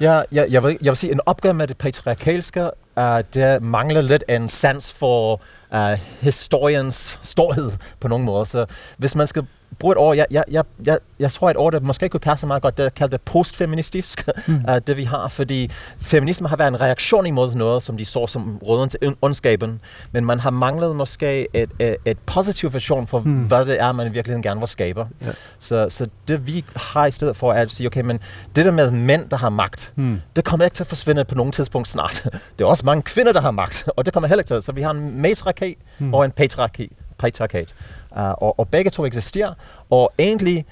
Ja, 0.00 0.22
ja 0.32 0.44
jeg, 0.50 0.62
vil, 0.62 0.78
jeg 0.82 0.90
vil 0.90 0.96
sige, 0.96 1.12
en 1.12 1.20
opgør 1.26 1.52
med 1.52 1.66
det 1.66 1.78
patriarkalske, 1.78 2.70
uh, 2.96 3.04
det 3.34 3.62
mangler 3.62 4.00
lidt 4.00 4.24
en 4.28 4.48
sans 4.48 4.92
for 4.92 5.40
uh, 5.74 5.78
historiens 6.20 7.18
storhed 7.22 7.72
på 8.00 8.08
nogle 8.08 8.24
måder. 8.24 8.44
Så 8.44 8.66
hvis 8.96 9.14
man 9.14 9.26
skal 9.26 9.46
bruge 9.78 9.92
et 9.92 9.98
ord, 9.98 10.16
jeg, 10.16 10.26
jeg, 10.30 10.44
jeg, 10.50 10.64
jeg, 10.86 10.98
jeg 11.18 11.30
tror 11.30 11.50
et 11.50 11.56
ord, 11.56 11.72
der 11.72 11.80
måske 11.80 12.08
kunne 12.08 12.20
passe 12.20 12.46
meget 12.46 12.62
godt, 12.62 12.78
det 12.78 12.86
er 12.86 12.90
kaldt 12.90 13.24
postfeministisk, 13.24 14.28
mm. 14.46 14.64
uh, 14.68 14.76
det 14.86 14.96
vi 14.96 15.04
har, 15.04 15.28
fordi 15.28 15.70
feminisme 16.00 16.48
har 16.48 16.56
været 16.56 16.68
en 16.68 16.80
reaktion 16.80 17.26
imod 17.26 17.54
noget, 17.54 17.82
som 17.82 17.96
de 17.96 18.04
så 18.04 18.26
som 18.26 18.58
råden 18.58 18.88
til 18.88 19.16
ondskaben, 19.22 19.80
men 20.12 20.24
man 20.24 20.40
har 20.40 20.50
manglet 20.50 20.96
måske 20.96 21.48
et, 21.54 21.70
et, 21.78 21.96
et 22.04 22.18
positiv 22.18 22.72
version 22.72 23.06
for, 23.06 23.20
mm. 23.20 23.42
hvad 23.42 23.66
det 23.66 23.80
er, 23.80 23.92
man 23.92 24.06
i 24.06 24.10
virkeligheden 24.10 24.42
gerne 24.42 24.60
vil 24.60 24.68
skabe. 24.68 25.06
Ja. 25.22 25.30
Så, 25.58 25.86
så 25.88 26.06
det 26.28 26.46
vi 26.46 26.64
har 26.76 27.06
i 27.06 27.10
stedet 27.10 27.36
for, 27.36 27.52
er 27.52 27.62
at 27.62 27.72
sige, 27.72 27.86
okay, 27.86 28.00
men 28.00 28.20
det 28.56 28.64
der 28.64 28.70
med 28.70 28.90
mænd, 28.90 29.28
der 29.30 29.36
har 29.36 29.50
magt, 29.50 29.92
mm. 29.96 30.20
det 30.36 30.44
kommer 30.44 30.64
ikke 30.64 30.74
til 30.74 30.82
at 30.82 30.88
forsvinde 30.88 31.24
på 31.24 31.34
nogen 31.34 31.52
tidspunkt 31.52 31.88
snart. 31.88 32.28
Det 32.58 32.64
er 32.64 32.68
også 32.68 32.86
mange 32.86 33.02
kvinder, 33.02 33.32
der 33.32 33.40
har 33.40 33.50
magt, 33.50 33.88
og 33.96 34.04
det 34.04 34.12
kommer 34.12 34.28
heller 34.28 34.40
ikke 34.40 34.54
til. 34.54 34.62
Så 34.62 34.72
vi 34.72 34.82
har 34.82 34.90
en 34.90 35.22
matriarki 35.22 35.76
mm. 35.98 36.14
og 36.14 36.24
en 36.24 36.30
patriarki 36.30 36.96
patriarkat. 37.22 37.74
Uh, 38.10 38.18
og, 38.18 38.58
og 38.58 38.68
begge 38.68 38.90
to 38.90 39.06
eksisterer, 39.06 39.54
og 39.90 40.12
egentlig 40.18 40.64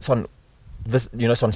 sådan 0.00 0.26
hvis, 0.86 1.08
you 1.14 1.20
know, 1.20 1.34
sådan 1.34 1.52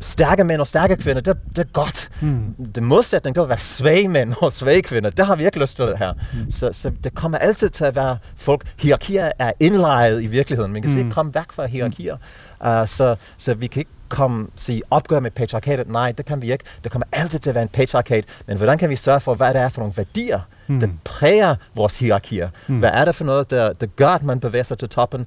stærke 0.00 0.44
mænd 0.44 0.60
og 0.60 0.66
stærke 0.66 0.96
kvinder, 0.96 1.22
det, 1.22 1.36
det 1.48 1.58
er 1.58 1.70
godt. 1.72 2.08
Mm. 2.20 2.54
Det 2.74 2.82
modsætning, 2.82 3.34
det 3.34 3.40
vil 3.40 3.48
være 3.48 3.58
svage 3.58 4.08
mænd 4.08 4.34
og 4.40 4.52
svage 4.52 4.82
kvinder. 4.82 5.10
Det 5.10 5.26
har 5.26 5.36
vi 5.36 5.44
ikke 5.44 5.58
lyst 5.58 5.76
til 5.76 5.96
her. 5.96 6.12
Mm. 6.12 6.50
Så, 6.50 6.72
så 6.72 6.92
det 7.04 7.14
kommer 7.14 7.38
altid 7.38 7.68
til 7.68 7.84
at 7.84 7.96
være 7.96 8.18
folk. 8.36 8.74
Hierarkier 8.78 9.32
er 9.38 9.52
indlejet 9.60 10.22
i 10.22 10.26
virkeligheden. 10.26 10.72
Man 10.72 10.82
kan 10.82 10.90
mm. 10.90 10.98
ikke 10.98 11.10
komme 11.10 11.34
væk 11.34 11.52
fra 11.52 11.66
hierarkier. 11.66 12.16
Uh, 12.60 12.86
så, 12.86 13.16
så 13.38 13.54
vi 13.54 13.66
kan 13.66 13.80
ikke 13.80 13.90
komme 14.08 14.46
sige 14.56 14.82
opgør 14.90 15.20
med 15.20 15.30
patriarkatet. 15.30 15.88
Nej, 15.88 16.12
det 16.12 16.26
kan 16.26 16.42
vi 16.42 16.52
ikke. 16.52 16.64
Det 16.84 16.92
kommer 16.92 17.06
altid 17.12 17.38
til 17.38 17.50
at 17.50 17.54
være 17.54 17.62
en 17.62 17.68
patriarkat. 17.68 18.24
Men 18.46 18.56
hvordan 18.56 18.78
kan 18.78 18.90
vi 18.90 18.96
sørge 18.96 19.20
for, 19.20 19.34
hvad 19.34 19.54
det 19.54 19.62
er 19.62 19.68
for 19.68 19.80
nogle 19.80 19.96
værdier, 19.96 20.40
mm. 20.68 20.80
der 20.80 20.88
præger 21.04 21.54
vores 21.74 21.98
hierarkier? 21.98 22.48
Mm. 22.66 22.78
Hvad 22.78 22.90
er 22.92 23.04
det 23.04 23.14
for 23.14 23.24
noget, 23.24 23.50
der, 23.50 23.72
der 23.72 23.86
gør, 23.86 24.08
at 24.08 24.22
man 24.22 24.40
bevæger 24.40 24.62
sig 24.62 24.78
til 24.78 24.88
toppen, 24.88 25.26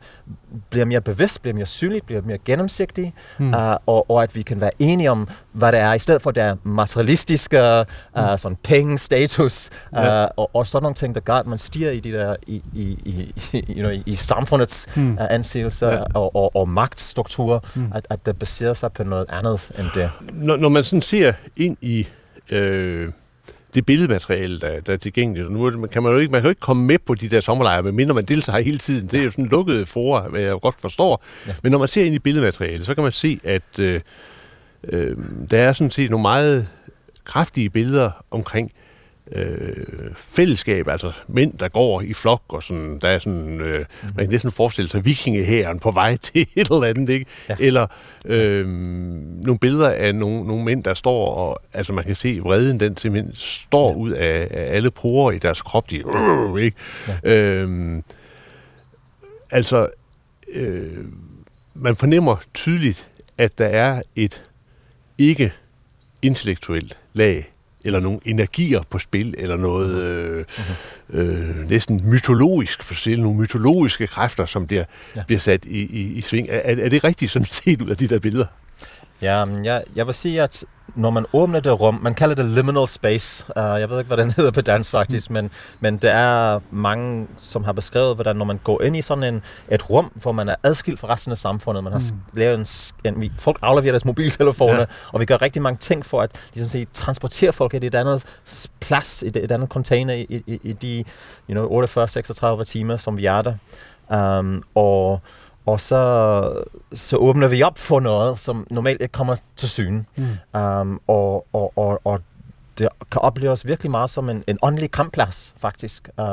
bliver 0.70 0.86
mere 0.86 1.02
bevidst, 1.02 1.42
bliver 1.42 1.56
mere 1.56 1.66
synligt, 1.66 2.06
bliver 2.06 2.22
mere 2.22 2.38
gennemsigtig, 2.38 3.14
mm. 3.38 3.54
uh, 3.54 3.60
og, 3.86 4.12
og 4.12 4.24
at 4.24 4.36
vi 4.36 4.42
kan 4.42 4.62
være 4.62 4.72
enige 4.80 5.12
om, 5.12 5.28
hvad 5.52 5.72
det 5.72 5.80
er, 5.80 5.94
i 5.94 6.00
stedet 6.00 6.22
for 6.22 6.32
det 6.32 6.66
materialistiske, 6.66 7.86
uh, 8.16 8.32
mm. 8.32 8.38
sådan 8.38 8.58
penge, 8.64 8.98
status, 8.98 9.70
uh, 9.92 9.98
ja. 9.98 10.26
og, 10.26 10.56
og 10.56 10.68
sådan 10.68 10.84
nogle 10.84 10.96
ting, 10.96 11.16
der 11.16 11.22
gør, 11.22 11.36
at 11.36 11.48
man 11.48 11.58
stiger 11.58 11.92
i, 11.92 12.00
de 12.00 12.12
der, 12.12 12.36
i, 12.48 12.64
i, 12.74 12.82
i, 13.06 13.34
you 13.54 13.76
know, 13.76 13.92
i 14.06 14.16
samfundets 14.16 14.88
mm. 14.96 15.12
uh, 15.12 15.26
anseelse 15.30 15.88
ja. 15.88 16.04
og, 16.14 16.36
og, 16.36 16.56
og 16.56 16.70
magtstruktur, 16.70 17.64
mm. 17.76 17.92
at, 17.96 18.08
at 18.10 18.26
det 18.26 18.40
baserer 18.40 18.74
sig 18.74 18.92
på 18.94 19.04
noget 19.04 19.26
andet 19.30 19.72
end 19.80 19.88
det. 19.96 20.12
Når, 20.34 20.58
når 20.58 20.70
man 20.70 20.84
sådan 20.84 21.02
ser 21.02 21.34
ind 21.56 21.78
i 21.82 22.08
øh, 22.50 23.10
det 23.76 23.86
billedmateriale, 23.86 24.60
der, 24.60 24.80
der 24.80 24.94
er 24.94 24.98
tilgængeligt. 24.98 25.48
Og 25.48 25.54
nu 25.54 25.88
kan 25.88 26.04
man 26.04 26.12
jo 26.12 26.18
ikke, 26.18 26.32
man 26.32 26.42
kan 26.42 26.46
jo 26.46 26.50
ikke 26.50 26.60
komme 26.60 26.86
med 26.86 26.98
på 27.00 27.16
de 27.16 27.30
der 27.30 27.42
sommerlejre, 27.42 27.84
medmindre 27.84 28.14
man 28.14 28.26
deltager 28.26 28.60
hele 28.60 28.78
tiden. 28.78 29.08
Det 29.08 29.20
er 29.20 29.24
jo 29.24 29.32
sådan 29.32 29.46
lukkede 29.46 29.86
fora, 29.86 30.28
hvad 30.28 30.42
jeg 30.42 30.56
godt 30.62 30.82
forstår. 30.82 31.24
Ja. 31.48 31.54
Men 31.64 31.72
når 31.72 31.80
man 31.80 31.88
ser 31.88 32.04
ind 32.04 32.16
i 32.16 32.20
billedmaterialet, 32.20 32.86
så 32.86 32.96
kan 32.96 33.04
man 33.04 33.12
se, 33.12 33.40
at 33.44 33.80
øh, 33.80 34.02
øh, 34.90 35.18
der 35.52 35.58
er 35.58 35.74
sådan 35.74 35.92
set 35.92 36.10
nogle 36.10 36.22
meget 36.22 36.68
kraftige 37.26 37.70
billeder 37.70 38.12
omkring 38.32 38.72
øh, 38.76 38.89
fællesskab, 40.16 40.88
altså 40.88 41.12
mænd, 41.28 41.58
der 41.58 41.68
går 41.68 42.02
i 42.02 42.14
flok, 42.14 42.42
og 42.48 42.64
sådan, 42.64 43.00
der 43.00 43.10
er 43.10 43.20
sådan, 43.20 43.62
øh, 43.62 43.80
mm. 43.80 44.10
man 44.16 44.26
kan 44.26 44.30
næsten 44.30 44.52
forestille 44.52 44.90
sig 44.90 45.06
vikingehæren 45.06 45.80
på 45.80 45.92
vej 45.92 46.18
til 46.26 46.48
et 46.56 46.68
eller 46.72 46.84
andet, 46.84 47.10
ikke? 47.10 47.26
Ja. 47.50 47.56
Eller 47.60 47.88
øh, 48.26 48.68
nogle 48.68 49.60
billeder 49.60 49.90
af 49.90 50.16
nogle, 50.16 50.48
nogle 50.48 50.64
mænd, 50.64 50.84
der 50.84 50.94
står, 50.94 51.26
og 51.26 51.62
altså 51.74 51.94
man 51.94 52.04
kan 52.04 52.16
se 52.16 52.40
vreden, 52.40 52.80
den 52.80 52.98
simpelthen 52.98 53.34
står 53.36 53.92
ja. 53.92 53.98
ud 53.98 54.12
af, 54.12 54.48
af 54.52 54.76
alle 54.76 54.92
porer 54.92 55.32
i 55.32 55.38
deres 55.38 55.62
krop, 55.62 55.90
de 55.90 55.96
øh, 55.96 56.64
ikke? 56.64 56.78
Ja. 57.24 57.32
Øh, 57.32 58.02
altså, 59.52 59.88
øh, 60.54 61.06
man 61.74 61.96
fornemmer 61.96 62.36
tydeligt, 62.54 63.10
at 63.38 63.58
der 63.58 63.66
er 63.66 64.02
et 64.16 64.44
ikke 65.18 65.54
intellektuelt 66.22 66.98
lag 67.14 67.52
eller 67.86 68.00
nogle 68.00 68.20
energier 68.26 68.82
på 68.90 69.00
spil, 69.00 69.36
eller 69.38 69.58
noget 69.58 69.96
øh, 69.96 70.46
øh, 71.10 71.70
næsten 71.70 72.10
mytologisk 72.10 72.84
for 72.84 72.94
spil, 72.94 73.22
nogle 73.22 73.40
mytologiske 73.40 74.08
kræfter, 74.08 74.46
som 74.46 74.68
bliver, 74.68 74.84
ja. 75.16 75.24
bliver 75.24 75.40
sat 75.40 75.66
i, 75.66 75.80
i, 75.80 76.14
i 76.14 76.22
sving. 76.22 76.48
Er, 76.50 76.60
er 76.86 76.90
det 76.90 77.04
rigtigt 77.04 77.32
sådan 77.32 77.46
set 77.46 77.82
ud 77.82 77.90
af 77.90 77.98
de 77.98 78.08
der 78.08 78.20
billeder? 78.20 78.46
Ja, 79.22 79.44
jeg, 79.64 79.84
jeg 79.96 80.08
vil 80.08 80.16
sige, 80.16 80.42
at 80.42 80.66
når 80.96 81.10
man 81.10 81.26
åbner 81.34 81.60
det 81.60 81.80
rum, 81.80 82.00
man 82.02 82.16
kalder 82.16 82.36
det 82.36 82.46
liminal 82.46 82.88
space, 82.88 83.46
uh, 83.50 83.62
jeg 83.62 83.90
ved 83.90 84.00
ikke, 84.00 84.08
hvad 84.08 84.18
den 84.18 84.32
hedder 84.38 84.52
på 84.52 84.62
dansk 84.62 84.90
faktisk, 84.90 85.30
mm. 85.30 85.34
men, 85.34 85.52
men 85.80 85.98
der 85.98 86.12
er 86.12 86.60
mange, 86.72 87.28
som 87.38 87.64
har 87.64 87.72
beskrevet, 87.72 88.16
hvordan 88.16 88.36
når 88.36 88.46
man 88.46 88.60
går 88.64 88.82
ind 88.82 88.98
i 88.98 89.02
sådan 89.02 89.24
en, 89.24 89.42
et 89.72 89.90
rum, 89.90 90.12
hvor 90.16 90.32
man 90.32 90.50
er 90.50 90.56
adskilt 90.64 91.00
fra 91.00 91.14
resten 91.14 91.32
af 91.32 91.38
samfundet, 91.38 91.84
man 91.84 91.94
har 91.94 92.04
mm. 92.12 92.40
lavet 92.40 92.88
en, 93.04 93.24
en, 93.24 93.32
folk 93.40 93.60
afleverer 93.62 93.92
deres 93.92 94.06
mobiltelefoner, 94.06 94.80
ja. 94.80 94.86
og 95.14 95.20
vi 95.20 95.26
gør 95.26 95.42
rigtig 95.42 95.62
mange 95.62 95.78
ting 95.78 96.06
for 96.06 96.22
at 96.22 96.32
ligesom 96.54 96.70
sige, 96.70 96.88
transportere 96.94 97.54
folk 97.54 97.74
i 97.74 97.78
et 97.78 97.96
andet 97.96 98.26
plads, 98.80 99.24
i 99.24 99.28
et, 99.28 99.36
et 99.36 99.52
andet 99.52 99.70
container 99.70 100.14
i, 100.14 100.44
i, 100.48 100.60
i 100.64 100.74
de 100.74 101.04
you 101.50 101.68
know, 101.68 101.86
48-36 102.60 102.64
timer, 102.64 102.98
som 102.98 103.18
vi 103.18 103.26
er 103.26 103.42
der. 103.42 103.54
Um, 104.40 104.64
og 104.76 105.22
og 105.72 105.80
så, 105.80 106.64
så 106.94 107.18
åbner 107.18 107.48
vi 107.48 107.64
op 107.64 107.78
for 107.78 108.00
noget, 108.00 108.40
som 108.40 108.68
normalt 108.70 109.02
ikke 109.02 109.12
kommer 109.12 109.36
til 109.56 109.70
syne. 109.70 110.06
Mm. 110.18 110.60
Um, 110.60 111.02
og, 111.08 111.46
og, 111.54 111.74
og, 111.76 112.02
og 112.04 112.22
det 112.78 112.88
kan 113.12 113.22
opleves 113.22 113.68
virkelig 113.68 113.92
meget 113.92 114.10
som 114.10 114.30
en, 114.30 114.44
en 114.48 114.58
åndelig 114.62 114.92
kampplads, 114.92 115.54
faktisk, 115.58 116.10
uh, 116.18 116.26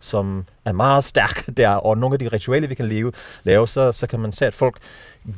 som 0.00 0.44
er 0.64 0.72
meget 0.72 1.04
stærk 1.04 1.46
der, 1.56 1.68
og 1.68 1.98
nogle 1.98 2.14
af 2.14 2.18
de 2.18 2.28
ritualer, 2.28 2.68
vi 2.68 2.74
kan 2.74 2.88
leve, 2.88 3.12
lave, 3.44 3.68
så, 3.68 3.92
så 3.92 4.06
kan 4.06 4.20
man 4.20 4.32
se, 4.32 4.46
at 4.46 4.54
folk 4.54 4.78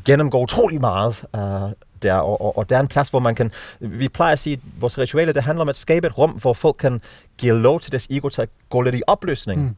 gennemgår 0.04 0.42
utrolig 0.42 0.80
meget 0.80 1.24
uh, 1.34 1.70
der, 2.02 2.14
og, 2.14 2.40
og, 2.40 2.58
og 2.58 2.70
der 2.70 2.76
er 2.76 2.80
en 2.80 2.88
plads, 2.88 3.08
hvor 3.08 3.20
man 3.20 3.34
kan, 3.34 3.52
vi 3.80 4.08
plejer 4.08 4.32
at 4.32 4.38
sige, 4.38 4.54
at 4.54 4.60
vores 4.80 4.98
ritualer, 4.98 5.32
det 5.32 5.42
handler 5.42 5.62
om 5.62 5.68
at 5.68 5.76
skabe 5.76 6.06
et 6.06 6.18
rum, 6.18 6.30
hvor 6.30 6.52
folk 6.52 6.76
kan 6.78 7.00
give 7.38 7.58
lov 7.58 7.80
til 7.80 7.92
deres 7.92 8.06
ego 8.10 8.28
til 8.28 8.42
at 8.42 8.48
gå 8.70 8.80
lidt 8.80 8.94
i 8.94 9.02
opløsning. 9.06 9.62
Mm. 9.62 9.76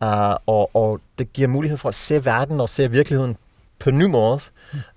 Uh, 0.00 0.08
og, 0.46 0.76
og 0.76 1.00
det 1.18 1.32
giver 1.32 1.48
mulighed 1.48 1.78
for 1.78 1.88
at 1.88 1.94
se 1.94 2.24
verden 2.24 2.60
og 2.60 2.68
se 2.68 2.90
virkeligheden 2.90 3.36
på 3.78 3.90
ny 3.90 4.04
måde, 4.04 4.40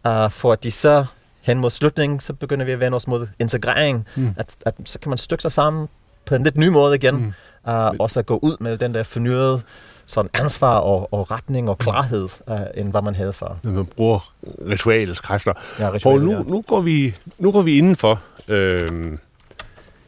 uh, 0.07 0.31
for 0.31 0.51
at 0.51 0.63
de 0.63 0.71
så 0.71 1.05
hen 1.41 1.59
mod 1.59 1.69
slutningen, 1.69 2.19
så 2.19 2.33
begynder 2.33 2.65
vi 2.65 2.71
at 2.71 2.79
vende 2.79 2.95
os 2.95 3.07
mod 3.07 3.27
integrering, 3.39 4.07
mm. 4.15 4.33
at, 4.37 4.55
at 4.65 4.75
så 4.85 4.99
kan 4.99 5.09
man 5.09 5.17
stykke 5.17 5.41
sig 5.41 5.51
sammen 5.51 5.89
på 6.25 6.35
en 6.35 6.43
lidt 6.43 6.57
ny 6.57 6.67
måde 6.67 6.95
igen, 6.95 7.15
mm. 7.15 7.33
uh, 7.73 7.89
og 7.99 8.09
så 8.09 8.21
gå 8.21 8.39
ud 8.41 8.57
med 8.59 8.77
den 8.77 8.93
der 8.93 9.03
fornyede 9.03 9.61
sådan 10.05 10.29
ansvar 10.33 10.77
og, 10.77 11.13
og 11.13 11.31
retning 11.31 11.69
og 11.69 11.77
klarhed, 11.77 12.27
uh, 12.47 12.57
end 12.73 12.91
hvad 12.91 13.01
man 13.01 13.15
havde 13.15 13.33
før. 13.33 13.57
Man 13.63 13.85
bruger 13.85 14.33
ritualets 14.43 15.19
kræfter. 15.19 15.53
Ja, 15.79 15.91
ritualet, 15.91 16.21
og 16.21 16.25
nu, 16.25 16.31
ja. 16.31 16.43
nu, 16.43 16.61
går 16.61 16.81
vi, 16.81 17.15
nu 17.37 17.51
går 17.51 17.61
vi 17.61 17.77
indenfor 17.77 18.21
øh, 18.47 19.17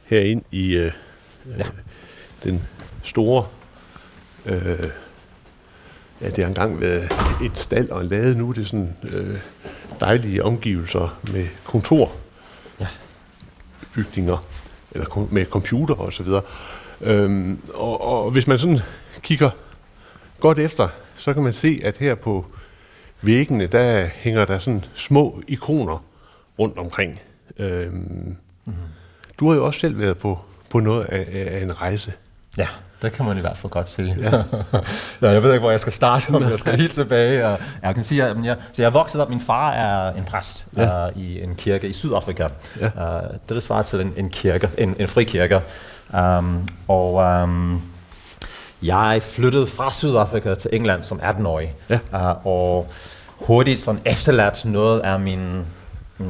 herind 0.03 0.43
i, 0.51 0.71
øh, 0.71 0.91
ja. 1.57 1.63
den 2.43 2.67
store... 3.03 3.45
Øh, 4.45 4.89
ja, 6.21 6.29
det 6.29 6.37
har 6.37 6.47
engang 6.47 6.81
været 6.81 7.11
et 7.43 7.57
stald 7.57 7.89
og 7.89 8.01
en 8.01 8.07
lade. 8.07 8.35
Nu 8.35 8.49
er 8.49 8.53
det 8.53 8.67
sådan 8.67 8.95
øh, 9.03 9.39
dejlige 9.99 10.43
omgivelser 10.43 11.19
med 11.33 11.47
kontor. 11.63 12.11
Ja. 12.79 12.87
Bygninger, 13.93 14.45
eller 14.91 15.05
kom- 15.05 15.27
med 15.31 15.45
computer 15.45 15.95
og 15.95 16.13
så 16.13 16.23
videre. 16.23 16.41
Øhm, 17.01 17.59
og, 17.73 18.01
og 18.01 18.31
hvis 18.31 18.47
man 18.47 18.59
sådan 18.59 18.79
kigger 19.21 19.49
godt 20.39 20.59
efter, 20.59 20.89
så 21.15 21.33
kan 21.33 21.43
man 21.43 21.53
se, 21.53 21.81
at 21.83 21.97
her 21.97 22.15
på 22.15 22.45
væggene, 23.21 23.67
der 23.67 24.07
hænger 24.13 24.45
der 24.45 24.59
sådan 24.59 24.85
små 24.93 25.41
ikoner 25.47 26.03
rundt 26.59 26.77
omkring. 26.77 27.19
Øhm, 27.57 27.91
mm-hmm. 28.65 28.73
Du 29.39 29.49
har 29.49 29.55
jo 29.55 29.65
også 29.65 29.79
selv 29.79 29.99
været 29.99 30.17
på, 30.17 30.39
på 30.69 30.79
noget 30.79 31.03
af 31.05 31.55
af 31.57 31.63
en 31.63 31.81
rejse. 31.81 32.13
Ja, 32.57 32.67
det 33.01 33.11
kan 33.11 33.25
man 33.25 33.37
i 33.37 33.41
hvert 33.41 33.57
fald 33.57 33.71
godt 33.71 33.89
sige. 33.89 34.17
Ja. 34.19 34.35
ja, 35.21 35.29
jeg 35.29 35.43
ved 35.43 35.51
ikke, 35.51 35.59
hvor 35.59 35.71
jeg 35.71 35.79
skal 35.79 35.93
starte, 35.93 36.29
om 36.35 36.43
jeg 36.49 36.59
skal 36.59 36.77
helt 36.77 36.93
tilbage. 36.93 37.47
Og 37.47 37.57
jeg 37.83 37.95
kan 37.95 38.03
sige, 38.03 38.23
at 38.23 38.37
jeg, 38.43 38.55
så 38.73 38.81
jeg 38.81 38.87
er 38.87 38.91
vokset 38.91 39.21
op, 39.21 39.29
min 39.29 39.41
far 39.41 39.71
er 39.71 40.13
en 40.13 40.23
præst 40.25 40.65
Ja. 40.77 41.07
uh, 41.07 41.17
i 41.17 41.41
en 41.43 41.55
kirke 41.55 41.87
i 41.89 41.93
Sydafrika. 41.93 42.47
Ja. 42.81 42.85
Uh, 42.85 43.29
det 43.31 43.49
der 43.49 43.59
svarer 43.59 43.83
til 43.83 44.01
en, 44.01 44.13
en 44.17 44.29
kirke, 44.29 44.69
en, 44.77 44.95
en 44.99 45.07
fri 45.07 45.23
kirke. 45.23 45.61
Um, 46.13 46.67
og 46.87 47.13
um, 47.43 47.81
jeg 48.83 49.19
flyttede 49.23 49.67
fra 49.67 49.91
Sydafrika 49.91 50.55
til 50.55 50.69
England 50.73 51.03
som 51.03 51.19
18-årig. 51.23 51.73
Ja. 51.89 51.99
Uh, 52.31 52.45
og 52.47 52.87
hurtigt 53.39 53.79
sådan 53.79 54.01
efterladt 54.05 54.65
noget 54.65 54.99
af 54.99 55.19
mine 55.19 55.65
mm, 56.17 56.27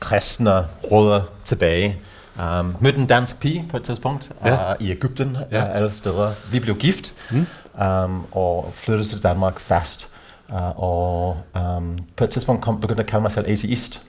kristne 0.00 0.64
rødder 0.90 1.22
tilbage. 1.44 1.96
Um, 2.42 2.76
mødte 2.80 2.98
en 2.98 3.06
dansk 3.06 3.40
pige 3.40 3.66
på 3.70 3.76
et 3.76 3.82
tidspunkt 3.82 4.32
Ja. 4.44 4.70
uh, 4.72 4.86
i 4.86 4.90
Ægypten, 4.90 5.36
Ja. 5.50 5.58
ja. 5.58 5.64
alle 5.72 5.90
steder. 5.90 6.32
Vi 6.52 6.60
blev 6.60 6.76
gift 6.76 7.12
mm. 7.30 7.46
um, 7.86 8.26
og 8.32 8.70
flyttede 8.74 9.08
til 9.08 9.22
Danmark 9.22 9.60
fast. 9.60 10.08
Uh, 10.48 10.82
og 10.82 11.36
um, 11.76 11.98
på 12.16 12.24
et 12.24 12.30
tidspunkt 12.30 12.62
kom, 12.62 12.80
begyndte 12.80 13.00
jeg 13.00 13.04
at 13.06 13.10
kalde 13.10 13.22
mig 13.22 13.32
selv 13.32 13.48
ateist. 13.48 14.02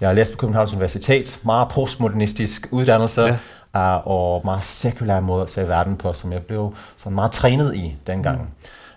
Jeg 0.00 0.14
læste 0.14 0.36
på 0.36 0.40
Københavns 0.40 0.72
Universitet, 0.72 1.40
meget 1.42 1.68
postmodernistisk 1.68 2.68
uddannelse, 2.70 3.22
ja. 3.74 3.96
uh, 3.96 4.06
og 4.06 4.42
meget 4.44 4.64
sekulær 4.64 5.20
måde 5.20 5.42
at 5.42 5.50
se 5.50 5.68
verden 5.68 5.96
på, 5.96 6.12
som 6.12 6.32
jeg 6.32 6.42
blev 6.42 6.74
sådan 6.96 7.14
meget 7.14 7.32
trænet 7.32 7.74
i 7.76 7.96
dengang. 8.06 8.40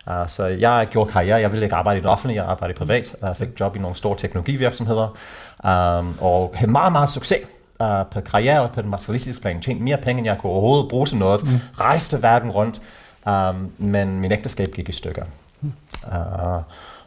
Mm. 0.08 0.14
Uh, 0.14 0.28
så 0.28 0.46
jeg 0.46 0.88
gjorde 0.92 1.12
karriere. 1.12 1.42
Jeg 1.42 1.52
ville 1.52 1.66
ikke 1.66 1.76
arbejde 1.76 1.98
i 2.00 2.02
det 2.02 2.10
offentlige, 2.10 2.42
jeg 2.44 2.52
arbejdede 2.52 2.78
privat. 2.78 3.16
Jeg 3.22 3.36
fik 3.36 3.50
job 3.60 3.76
i 3.76 3.80
nogle 3.80 3.96
store 3.96 4.18
teknologivirksomheder, 4.18 5.08
um, 6.00 6.16
og 6.22 6.52
havde 6.56 6.72
meget, 6.72 6.92
meget 6.92 7.10
succes 7.10 7.38
uh, 7.42 7.61
på 8.12 8.22
karriere 8.22 8.62
og 8.62 8.72
på 8.72 8.82
den 8.82 8.90
materialistiske 8.90 9.42
plan. 9.42 9.62
Tjente 9.62 9.84
mere 9.84 9.98
penge, 9.98 10.20
end 10.20 10.28
jeg 10.28 10.38
kunne 10.38 10.52
overhovedet 10.52 10.90
bruge 10.90 11.06
til 11.06 11.18
noget. 11.18 11.44
Mm. 11.44 11.50
Rejste 11.80 12.22
verden 12.22 12.52
rundt, 12.52 12.82
um, 13.26 13.72
men 13.78 14.20
min 14.20 14.32
ægteskab 14.32 14.72
gik 14.72 14.90
i 14.90 14.92
stykker. 14.92 15.24
Uh, 15.62 16.62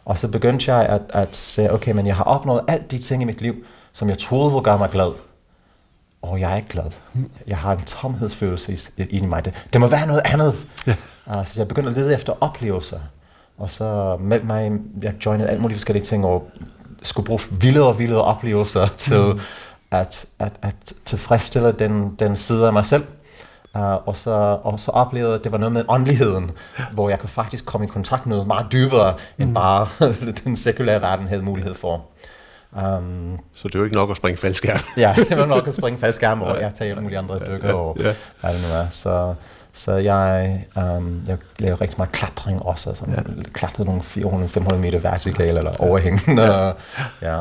og 0.04 0.18
så 0.18 0.28
begyndte 0.28 0.74
jeg 0.74 0.86
at, 0.86 1.00
at 1.08 1.36
sige, 1.36 1.72
okay, 1.72 1.92
men 1.92 2.06
jeg 2.06 2.16
har 2.16 2.24
opnået 2.24 2.60
alt 2.68 2.90
de 2.90 2.98
ting 2.98 3.22
i 3.22 3.24
mit 3.24 3.40
liv, 3.40 3.54
som 3.92 4.08
jeg 4.08 4.18
troede 4.18 4.50
ville 4.50 4.64
gøre 4.64 4.78
mig 4.78 4.90
glad. 4.90 5.10
Og 6.22 6.40
jeg 6.40 6.52
er 6.52 6.56
ikke 6.56 6.68
glad. 6.68 6.90
Jeg 7.46 7.58
har 7.58 7.72
en 7.72 7.84
tomhedsfølelse 7.84 8.72
i, 8.96 9.02
i 9.02 9.20
mig. 9.20 9.44
Det, 9.44 9.66
det 9.72 9.80
må 9.80 9.86
være 9.86 10.06
noget 10.06 10.22
andet. 10.24 10.66
Ja. 10.86 10.94
Uh, 11.26 11.46
så 11.46 11.52
jeg 11.56 11.68
begyndte 11.68 11.90
at 11.90 11.96
lede 11.96 12.14
efter 12.14 12.32
oplevelser. 12.40 12.98
Og 13.58 13.70
så 13.70 14.16
meldte 14.20 14.46
mig, 14.46 14.72
jeg 15.02 15.14
joinede 15.26 15.48
alt 15.48 15.60
muligt 15.60 15.76
forskellige 15.76 16.04
ting, 16.04 16.24
og 16.24 16.50
skulle 17.02 17.26
bruge 17.26 17.40
vildere 17.50 17.86
og 17.86 17.98
vildere 17.98 18.22
oplevelser 18.22 18.86
til 18.86 19.20
mm. 19.20 19.40
At, 20.00 20.26
at, 20.38 20.52
at 20.62 20.74
tilfredsstille 21.04 21.72
den, 21.72 22.14
den 22.18 22.36
side 22.36 22.66
af 22.66 22.72
mig 22.72 22.84
selv. 22.84 23.04
Uh, 23.74 24.08
og, 24.08 24.16
så, 24.16 24.30
og 24.62 24.80
så 24.80 24.90
oplevede 24.90 25.30
jeg, 25.30 25.38
at 25.38 25.44
det 25.44 25.52
var 25.52 25.58
noget 25.58 25.72
med 25.72 25.84
åndeligheden, 25.88 26.50
ja. 26.78 26.84
hvor 26.92 27.08
jeg 27.08 27.18
kunne 27.18 27.30
faktisk 27.30 27.66
komme 27.66 27.86
i 27.86 27.88
kontakt 27.88 28.26
med 28.26 28.36
noget 28.36 28.46
meget 28.46 28.66
dybere, 28.72 29.12
mm. 29.12 29.44
end 29.44 29.54
bare 29.54 29.86
den 30.44 30.56
sekulære 30.56 31.00
verden 31.00 31.28
havde 31.28 31.42
mulighed 31.42 31.74
for. 31.74 32.04
Um, 32.72 33.38
Så 33.56 33.68
det 33.68 33.74
jo 33.74 33.84
ikke 33.84 33.96
nok 33.96 34.10
at 34.10 34.16
springe 34.16 34.36
faldskærm. 34.36 34.80
ja, 34.96 35.14
det 35.16 35.38
var 35.38 35.46
nok 35.46 35.68
at 35.68 35.74
springe 35.74 35.98
fast 35.98 36.16
skærm, 36.16 36.42
og 36.42 36.60
jeg 36.60 36.74
tager 36.74 36.90
alle 36.90 37.02
mulige 37.02 37.18
andre 37.18 37.38
dykker, 37.38 37.72
og 37.72 37.96
ja. 38.00 38.14
hvad 38.40 38.54
det 38.54 38.62
nu 38.62 38.68
er. 38.68 38.86
Så, 38.90 39.34
så 39.72 39.92
jeg, 39.92 40.60
um, 40.76 41.22
jeg 41.28 41.38
lavede 41.58 41.80
rigtig 41.80 41.98
meget 41.98 42.12
klatring 42.12 42.62
også, 42.62 42.90
altså 42.90 43.04
ja. 43.08 43.22
klatrede 43.52 43.88
nogle 43.88 44.02
400-500 44.02 44.74
meter 44.74 44.98
vertikale 44.98 45.58
eller 45.58 45.72
overhængende. 45.78 46.42
Ja. 46.42 46.72
ja. 47.28 47.38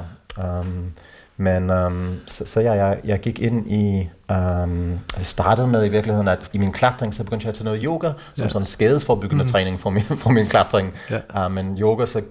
Um, 0.60 0.94
men 1.38 1.70
um, 1.70 2.16
så, 2.28 2.46
så 2.46 2.60
jeg, 2.60 2.78
jeg, 2.78 3.00
jeg 3.04 3.20
gik 3.20 3.40
ind 3.40 3.72
i, 3.72 4.10
um, 4.30 5.00
jeg 5.18 5.26
startede 5.26 5.68
med 5.68 5.86
i 5.86 5.90
virkeligheden, 5.90 6.28
at 6.28 6.40
i 6.54 6.58
min 6.58 6.72
klatring, 6.72 7.14
så 7.14 7.24
begyndte 7.24 7.44
jeg 7.46 7.50
at 7.50 7.56
tage 7.56 7.66
noget 7.66 7.82
yoga, 7.84 8.12
som 8.34 8.44
Ja. 8.44 8.50
sådan 8.50 8.66
skadesforbyggende 8.66 9.44
mm. 9.44 9.50
træning 9.50 9.80
for 9.80 9.90
min, 9.90 10.04
for 10.04 10.30
min 10.30 10.46
klatring. 10.46 10.94
Ja. 11.10 11.46
Uh, 11.46 11.52
men 11.52 11.78
yoga, 11.78 12.06
så 12.06 12.22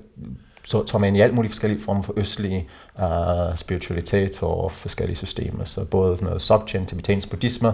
så 0.64 0.84
tog 0.84 1.00
man 1.00 1.16
i 1.16 1.20
alt 1.20 1.34
muligt 1.34 1.52
forskellige 1.52 1.82
former 1.84 2.02
for 2.02 2.12
østlig 2.16 2.68
uh, 2.98 3.04
spiritualitet 3.56 4.42
og 4.42 4.72
forskellige 4.72 5.16
systemer. 5.16 5.64
Så 5.64 5.84
både 5.84 6.24
noget 6.24 6.42
Dzogchen, 6.42 6.86
tibetansk 6.86 7.30
buddhisme. 7.30 7.72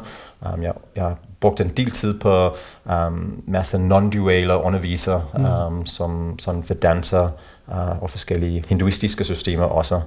Um, 0.54 0.62
jeg, 0.62 0.72
jeg 0.96 1.14
brugte 1.40 1.64
en 1.64 1.70
del 1.70 1.90
tid 1.90 2.18
på 2.20 2.56
um, 2.84 3.42
masse 3.46 3.78
non-duale 3.78 4.56
undervisere, 4.56 5.24
um, 5.66 5.86
som 5.86 6.38
sådan 6.38 6.64
Vedanta 6.68 7.22
uh, 7.66 8.02
og 8.02 8.10
forskellige 8.10 8.64
hinduistiske 8.68 9.24
systemer 9.24 9.64
også. 9.64 10.00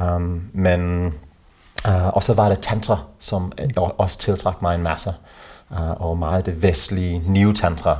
Um, 0.00 0.50
men 0.52 1.06
uh, 1.88 2.06
og 2.06 2.22
så 2.22 2.34
var 2.34 2.48
det 2.48 2.58
tantra, 2.58 2.98
som 3.18 3.52
øh, 3.60 3.68
også 3.76 4.18
tiltrak 4.18 4.62
mig 4.62 4.74
en 4.74 4.82
masse. 4.82 5.14
Uh, 5.70 6.00
og 6.00 6.18
meget 6.18 6.46
det 6.46 6.62
vestlige 6.62 7.22
new 7.26 7.52
tantra, 7.52 7.96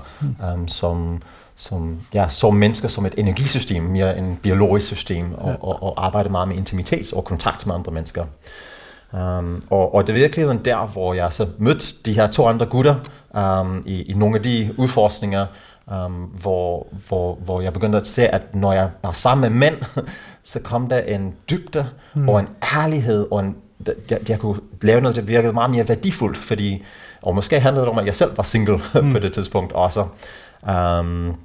um, 0.54 0.68
som 0.68 1.22
som 1.56 2.00
ja, 2.14 2.28
så 2.28 2.50
mennesker 2.50 2.88
som 2.88 3.06
et 3.06 3.14
energisystem, 3.16 3.82
mere 3.82 4.18
en 4.18 4.38
biologisk 4.42 4.86
system, 4.86 5.34
og, 5.34 5.56
og, 5.60 5.82
og 5.82 6.04
arbejde 6.06 6.28
meget 6.28 6.48
med 6.48 6.56
intimitet 6.56 7.12
og 7.12 7.24
kontakt 7.24 7.66
med 7.66 7.74
andre 7.74 7.92
mennesker. 7.92 8.24
Um, 9.12 9.64
og, 9.70 9.94
og 9.94 10.06
det 10.06 10.12
er 10.12 10.18
virkeligheden 10.18 10.58
der, 10.64 10.86
hvor 10.86 11.14
jeg 11.14 11.32
så 11.32 11.46
mødte 11.58 11.86
de 12.04 12.12
her 12.12 12.26
to 12.26 12.46
andre 12.46 12.66
gutter 12.66 12.94
um, 13.60 13.82
i, 13.86 14.02
i 14.02 14.14
nogle 14.14 14.36
af 14.36 14.42
de 14.42 14.74
udforskninger, 14.78 15.46
um, 15.86 16.12
hvor, 16.12 16.86
hvor, 17.08 17.34
hvor 17.34 17.60
jeg 17.60 17.72
begyndte 17.72 17.98
at 17.98 18.06
se, 18.06 18.28
at 18.28 18.54
når 18.54 18.72
jeg 18.72 18.90
var 19.02 19.12
sammen 19.12 19.52
med 19.52 19.58
mænd, 19.58 19.84
så 20.42 20.60
kom 20.60 20.88
der 20.88 20.98
en 20.98 21.34
dybde 21.50 21.88
mm. 22.14 22.28
og 22.28 22.40
en 22.40 22.48
ærlighed, 22.74 23.26
og 23.30 23.40
en, 23.40 23.56
jeg, 24.10 24.28
jeg 24.28 24.38
kunne 24.38 24.60
lave 24.82 25.00
noget, 25.00 25.16
der 25.16 25.22
virkede 25.22 25.52
meget 25.52 25.70
mere 25.70 25.88
værdifuldt, 25.88 26.36
fordi, 26.36 26.82
og 27.22 27.34
måske 27.34 27.60
handlede 27.60 27.84
det 27.84 27.92
om, 27.92 27.98
at 27.98 28.06
jeg 28.06 28.14
selv 28.14 28.36
var 28.36 28.42
single 28.42 28.80
mm. 28.94 29.12
på 29.12 29.18
det 29.18 29.32
tidspunkt 29.32 29.72
også. 29.72 30.06
Um, 31.00 31.36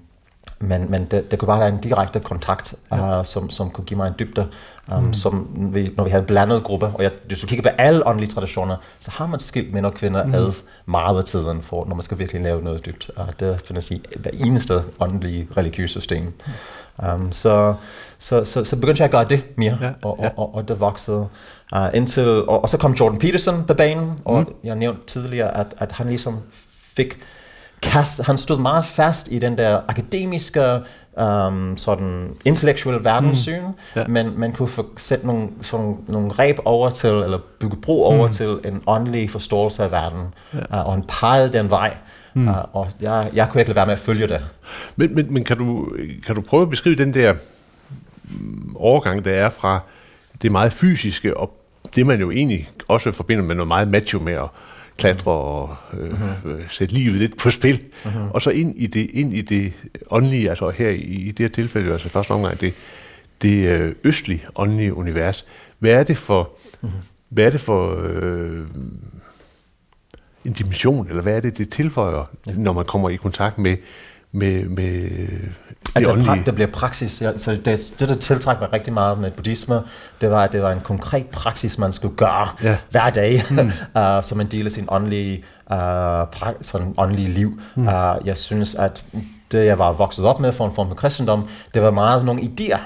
men, 0.60 0.92
men 0.92 1.06
det, 1.06 1.32
det 1.32 1.40
kunne 1.40 1.48
bare 1.48 1.60
være 1.60 1.70
en 1.70 1.82
direkte 1.82 2.20
kontakt, 2.20 2.76
ja. 2.92 3.20
uh, 3.20 3.26
som, 3.26 3.50
som 3.50 3.70
kunne 3.70 3.86
give 3.86 3.98
mig 3.98 4.08
en 4.08 4.14
dybde, 4.20 4.48
um, 4.92 5.04
mm. 5.04 5.14
som 5.14 5.48
vi, 5.74 5.94
når 5.98 6.04
vi 6.04 6.10
havde 6.10 6.24
blandet 6.24 6.64
gruppe, 6.64 6.86
og 6.86 7.04
jeg, 7.04 7.12
hvis 7.28 7.40
du 7.40 7.48
kigger 7.48 7.72
på 7.72 7.76
alle 7.78 8.08
åndelige 8.08 8.30
traditioner, 8.30 8.76
så 9.00 9.12
har 9.12 9.28
man 9.28 9.40
skilt 9.40 9.74
mænd 9.74 9.86
og 9.86 9.94
kvinder 9.94 10.26
mm. 10.26 10.34
ad 10.34 10.52
meget 10.86 11.18
af 11.18 11.24
tiden, 11.24 11.62
for, 11.62 11.86
når 11.88 11.96
man 11.96 12.04
skal 12.04 12.20
virkelig 12.20 12.42
lave 12.42 12.62
noget 12.64 12.86
dybt. 12.86 13.12
Uh, 13.18 13.26
det 13.40 13.62
findes 13.66 13.92
i 13.92 14.06
hver 14.16 14.32
eneste 14.34 14.84
åndelige 15.00 15.48
religiøse 15.58 15.92
system. 15.92 16.34
Um, 17.14 17.32
så, 17.32 17.74
så, 18.18 18.46
så, 18.46 18.64
så 18.64 18.76
begyndte 18.76 19.02
jeg 19.02 19.06
at 19.06 19.12
gøre 19.12 19.26
det 19.26 19.44
mere, 19.56 19.78
Ja, 19.82 19.92
og, 20.02 20.20
ja. 20.22 20.28
og, 20.28 20.38
og, 20.38 20.56
og 20.56 20.68
det 20.68 20.80
voksede 20.80 21.28
uh, 21.76 21.88
indtil, 21.94 22.28
og, 22.28 22.62
og 22.62 22.70
så 22.70 22.78
kom 22.78 22.92
Jordan 22.94 23.20
Peterson 23.20 23.64
på 23.64 23.74
banen, 23.74 24.20
og 24.26 24.40
mm. 24.40 24.54
jeg 24.64 24.76
nævnte 24.76 25.02
tidligere, 25.08 25.58
at, 25.58 25.68
at 25.78 25.92
han 25.92 26.08
ligesom 26.08 26.40
fik 26.96 27.20
kast, 27.82 28.26
han 28.26 28.38
stod 28.38 28.60
meget 28.60 28.86
fast 28.86 29.28
i 29.32 29.40
den 29.40 29.58
der 29.58 29.82
akademiske, 29.88 30.80
um, 31.22 31.78
sådan 31.78 32.30
intellektuelle 32.46 33.04
verdenssyn, 33.04 33.62
mm. 33.62 33.74
Ja. 33.96 34.08
men 34.08 34.40
man 34.40 34.54
kunne 34.54 34.70
få 34.70 34.86
sætte 34.98 35.28
nogle, 35.28 35.48
sådan, 35.62 35.98
nogle 36.08 36.32
reb 36.32 36.58
over 36.66 36.90
til, 36.90 37.10
eller 37.10 37.38
bygge 37.60 37.78
bro 37.78 38.04
over 38.04 38.28
mm. 38.28 38.34
til 38.34 38.60
en 38.66 38.82
åndelig 38.88 39.30
forståelse 39.30 39.84
af 39.84 39.92
verden, 39.92 40.34
ja. 40.54 40.60
uh, 40.60 40.88
og 40.88 40.94
han 40.94 41.04
pegede 41.04 41.54
den 41.54 41.70
vej, 41.70 41.98
mm. 42.34 42.48
uh, 42.48 42.76
og 42.76 42.88
jeg, 43.02 43.30
jeg 43.34 43.50
kunne 43.50 43.62
ikke 43.62 43.70
lade 43.70 43.76
være 43.76 43.86
med 43.86 43.94
at 43.94 44.00
følge 44.00 44.28
det. 44.28 44.42
Men, 44.96 45.16
men, 45.16 45.34
men 45.34 45.44
kan, 45.44 45.58
du, 45.58 45.88
kan 46.26 46.36
du 46.36 46.42
prøve 46.42 46.64
at 46.64 46.70
beskrive 46.70 46.96
den 46.96 47.14
der 47.14 47.34
mm, 48.24 48.76
overgang, 48.76 49.26
der 49.26 49.32
er 49.32 49.50
fra 49.50 49.80
det 50.42 50.52
meget 50.52 50.74
fysiske, 50.74 51.38
og 51.38 51.58
det 51.96 52.06
man 52.06 52.20
jo 52.20 52.32
egentlig 52.32 52.68
også 52.88 53.12
forbinder 53.12 53.44
med 53.44 53.56
noget 53.56 53.68
meget 53.68 53.88
macho 53.88 54.20
med 54.20 54.34
at 54.34 54.48
klatre 54.98 55.32
og 55.32 55.76
øh, 55.94 56.22
øh, 56.46 56.70
sætte 56.70 56.94
livet 56.94 57.16
lidt 57.16 57.38
på 57.38 57.50
spil, 57.50 57.80
mm-hmm. 58.06 58.32
og 58.32 58.42
så 58.42 58.50
ind 58.50 58.74
i 58.78 58.88
det, 58.88 59.10
ind 59.14 59.34
i 59.34 59.42
det 59.42 59.74
åndelige, 60.10 60.50
altså 60.50 60.70
her 60.70 60.90
i, 60.90 61.02
i 61.02 61.32
det 61.32 61.40
her 61.40 61.50
tilfælde, 61.50 61.92
altså 61.92 62.10
første 62.10 62.32
omgang, 62.32 62.62
det, 62.62 62.74
det 63.42 63.68
øh, 63.68 63.96
østlige 64.04 64.46
åndelige 64.56 64.94
univers. 64.94 65.46
Hvad 65.80 65.92
er 65.92 66.04
det 66.04 66.18
for, 66.18 66.50
mm-hmm. 66.82 67.00
hvad 67.30 67.46
er 67.46 67.50
det 67.50 67.62
for 67.62 68.02
øh, 68.04 68.68
en 70.46 70.54
dimension, 70.54 71.08
eller 71.10 71.22
hvad 71.22 71.36
er 71.36 71.40
det, 71.40 71.58
det 71.58 71.70
tilføjer, 71.70 72.26
ja. 72.48 72.52
når 72.56 72.74
man 72.74 72.86
kommer 72.86 73.10
i 73.10 73.16
kontakt 73.16 73.58
med, 73.58 73.78
med, 74.38 74.64
med 74.64 75.10
at 75.96 76.08
åndelige. 76.08 76.32
pra- 76.34 76.44
det 76.46 76.56
bliver 76.56 76.68
praksis. 76.72 77.22
Ja, 77.22 77.38
så 77.38 77.52
det, 77.52 77.66
det, 78.00 78.10
der 78.10 78.16
tiltrækker 78.16 78.62
mig 78.64 78.74
rigtig 78.74 78.94
meget 78.94 79.20
med 79.20 79.32
buddhisme, 79.32 79.82
det 80.22 80.32
var, 80.32 80.44
at 80.44 80.52
det 80.52 80.62
var 80.62 80.72
en 80.72 80.80
konkret 80.82 81.26
praksis, 81.26 81.78
man 81.78 81.92
skulle 81.92 82.16
gøre 82.16 82.48
Ja. 82.64 82.78
hver 82.92 83.10
dag, 83.10 83.42
mm. 83.50 83.58
uh, 84.02 84.24
som 84.24 84.42
en 84.42 84.48
del 84.48 84.66
af 84.66 84.72
sin 84.72 84.86
åndelige, 84.90 85.44
uh, 85.72 86.22
pra- 86.22 86.58
sådan 86.62 86.94
åndelige 86.98 87.30
liv. 87.30 87.60
Mm. 87.76 87.88
Uh, 87.88 87.94
jeg 88.26 88.38
synes, 88.38 88.76
at 88.76 89.04
det, 89.52 89.66
jeg 89.66 89.78
var 89.80 89.92
vokset 89.92 90.26
op 90.26 90.40
med 90.40 90.52
for 90.52 90.66
en 90.66 90.74
form 90.76 90.88
for 90.88 90.96
kristendom, 90.96 91.48
det 91.74 91.82
var 91.82 91.92
meget 91.92 92.26
nogle 92.26 92.42
idéer. 92.42 92.78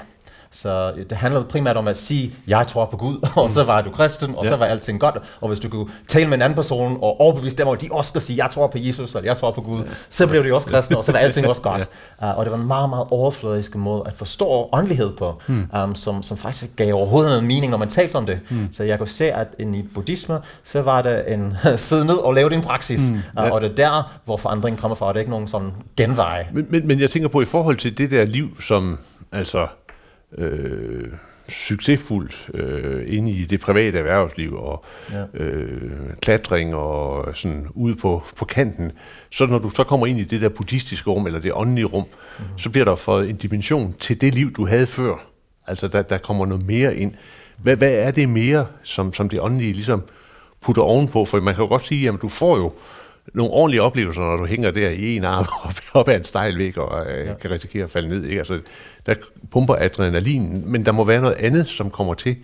Så 0.52 0.92
det 1.10 1.18
handlede 1.18 1.44
primært 1.44 1.76
om 1.76 1.88
at 1.88 1.96
sige, 1.98 2.34
jeg 2.46 2.66
tror 2.66 2.84
på 2.84 2.96
Gud, 2.96 3.28
og 3.42 3.50
så 3.50 3.64
var 3.64 3.80
du 3.80 3.90
kristen, 3.90 4.34
og 4.36 4.44
Ja. 4.44 4.50
så 4.50 4.56
var 4.56 4.66
alting 4.66 5.00
godt. 5.00 5.16
Og 5.40 5.48
hvis 5.48 5.60
du 5.60 5.68
kunne 5.68 5.86
tale 6.08 6.26
med 6.26 6.34
en 6.38 6.42
anden 6.42 6.56
person 6.56 6.98
og 7.02 7.20
overbevise 7.20 7.56
dem 7.56 7.68
at 7.68 7.80
de 7.80 7.88
også 7.90 8.08
skal 8.08 8.20
sige, 8.20 8.44
jeg 8.44 8.50
tror 8.50 8.66
på 8.66 8.78
Jesus, 8.80 9.14
eller 9.14 9.30
jeg 9.30 9.36
tror 9.36 9.50
på 9.50 9.60
Gud, 9.60 9.80
så 10.10 10.26
blev 10.26 10.44
de 10.44 10.54
også 10.54 10.66
kristne, 10.66 10.96
og 10.96 11.04
så 11.04 11.12
var 11.12 11.18
alting 11.26 11.46
også 11.46 11.62
godt. 11.62 11.88
Uh, 12.22 12.38
og 12.38 12.44
det 12.44 12.52
var 12.52 12.58
en 12.58 12.66
meget, 12.66 12.90
meget 12.90 13.06
overfladisk 13.10 13.76
måde 13.76 14.02
at 14.06 14.12
forstå 14.16 14.68
åndelighed 14.72 15.12
på, 15.16 15.42
um, 15.84 15.94
som, 15.94 16.22
som 16.22 16.36
faktisk 16.36 16.76
gav 16.76 16.94
overhovedet 16.94 17.30
noget 17.30 17.44
mening, 17.44 17.70
når 17.70 17.78
man 17.78 17.88
talte 17.88 18.14
om 18.16 18.26
det. 18.26 18.40
Så 18.72 18.84
jeg 18.84 18.98
kunne 18.98 19.08
se, 19.08 19.32
at 19.32 19.46
inde 19.58 19.78
i 19.78 19.82
buddhisme, 19.94 20.38
så 20.64 20.82
var 20.82 21.02
det 21.02 21.32
en 21.32 21.56
sidde 21.76 22.04
ned 22.04 22.16
og 22.16 22.34
lave 22.34 22.50
din 22.50 22.60
praksis. 22.62 23.00
ja. 23.36 23.46
Uh, 23.46 23.52
og 23.52 23.60
det 23.60 23.70
er 23.70 23.74
der, 23.74 24.12
hvor 24.24 24.36
forandringen 24.36 24.80
kommer 24.80 24.94
fra, 24.94 25.06
og 25.06 25.14
det 25.14 25.18
er 25.18 25.22
ikke 25.22 25.30
nogen 25.30 25.48
sådan 25.48 25.70
genvej. 25.96 26.46
Men, 26.52 26.66
men, 26.70 26.86
men 26.86 27.00
jeg 27.00 27.10
tænker 27.10 27.28
på 27.28 27.40
i 27.40 27.44
forhold 27.44 27.76
til 27.76 27.98
det 27.98 28.10
der 28.10 28.24
liv, 28.24 28.60
som 28.62 28.98
altså 29.32 29.66
øh, 30.38 31.08
succesfuldt 31.48 32.50
øh, 32.54 33.04
inde 33.06 33.30
i 33.30 33.44
det 33.44 33.60
private 33.60 33.98
erhvervsliv 33.98 34.54
og 34.54 34.84
Ja. 35.12 35.24
øh, 35.44 35.90
klatring 36.22 36.74
og 36.74 37.36
sådan 37.36 37.66
ude 37.70 37.96
på, 37.96 38.22
på 38.36 38.44
kanten, 38.44 38.92
så 39.30 39.46
når 39.46 39.58
du 39.58 39.70
så 39.70 39.84
kommer 39.84 40.06
ind 40.06 40.18
i 40.18 40.24
det 40.24 40.40
der 40.42 40.48
buddhistiske 40.48 41.10
rum 41.10 41.26
eller 41.26 41.40
det 41.40 41.52
åndelige 41.54 41.84
rum, 41.84 42.04
mm-hmm. 42.38 42.58
så 42.58 42.70
bliver 42.70 42.84
der 42.84 42.94
fået 42.94 43.30
en 43.30 43.36
dimension 43.36 43.92
til 43.92 44.20
det 44.20 44.34
liv, 44.34 44.52
du 44.52 44.66
havde 44.66 44.86
før. 44.86 45.14
Altså 45.66 45.88
der, 45.88 46.02
der 46.02 46.18
kommer 46.18 46.46
noget 46.46 46.66
mere 46.66 46.96
ind. 46.96 47.14
Hvad, 47.56 47.76
hvad 47.76 47.92
er 47.92 48.10
det 48.10 48.28
mere, 48.28 48.66
som, 48.82 49.12
som 49.12 49.28
det 49.28 49.40
åndelige 49.40 49.72
ligesom 49.72 50.02
putter 50.60 50.82
ovenpå? 50.82 51.24
For 51.24 51.40
man 51.40 51.54
kan 51.54 51.62
jo 51.64 51.68
godt 51.68 51.86
sige, 51.86 52.08
at 52.08 52.14
du 52.22 52.28
får 52.28 52.56
jo 52.56 52.72
nogle 53.34 53.52
ordentlige 53.52 53.82
oplevelser, 53.82 54.20
når 54.20 54.36
du 54.36 54.46
hænger 54.46 54.70
der 54.70 54.88
i 54.90 55.16
en 55.16 55.24
arm 55.24 55.46
op, 55.64 55.74
op 55.92 56.08
ad 56.08 56.16
en 56.16 56.24
stejl 56.24 56.58
væg 56.58 56.78
og 56.78 57.06
øh, 57.10 57.26
ja. 57.26 57.34
kan 57.34 57.50
risikere 57.50 57.84
at 57.84 57.90
falde 57.90 58.08
ned. 58.08 58.24
Ikke? 58.24 58.38
Altså, 58.38 58.60
der 59.06 59.14
pumper 59.50 59.74
adrenalin, 59.74 60.62
men 60.66 60.86
der 60.86 60.92
må 60.92 61.04
være 61.04 61.20
noget 61.20 61.36
andet, 61.36 61.68
som 61.68 61.90
kommer 61.90 62.14
til 62.14 62.36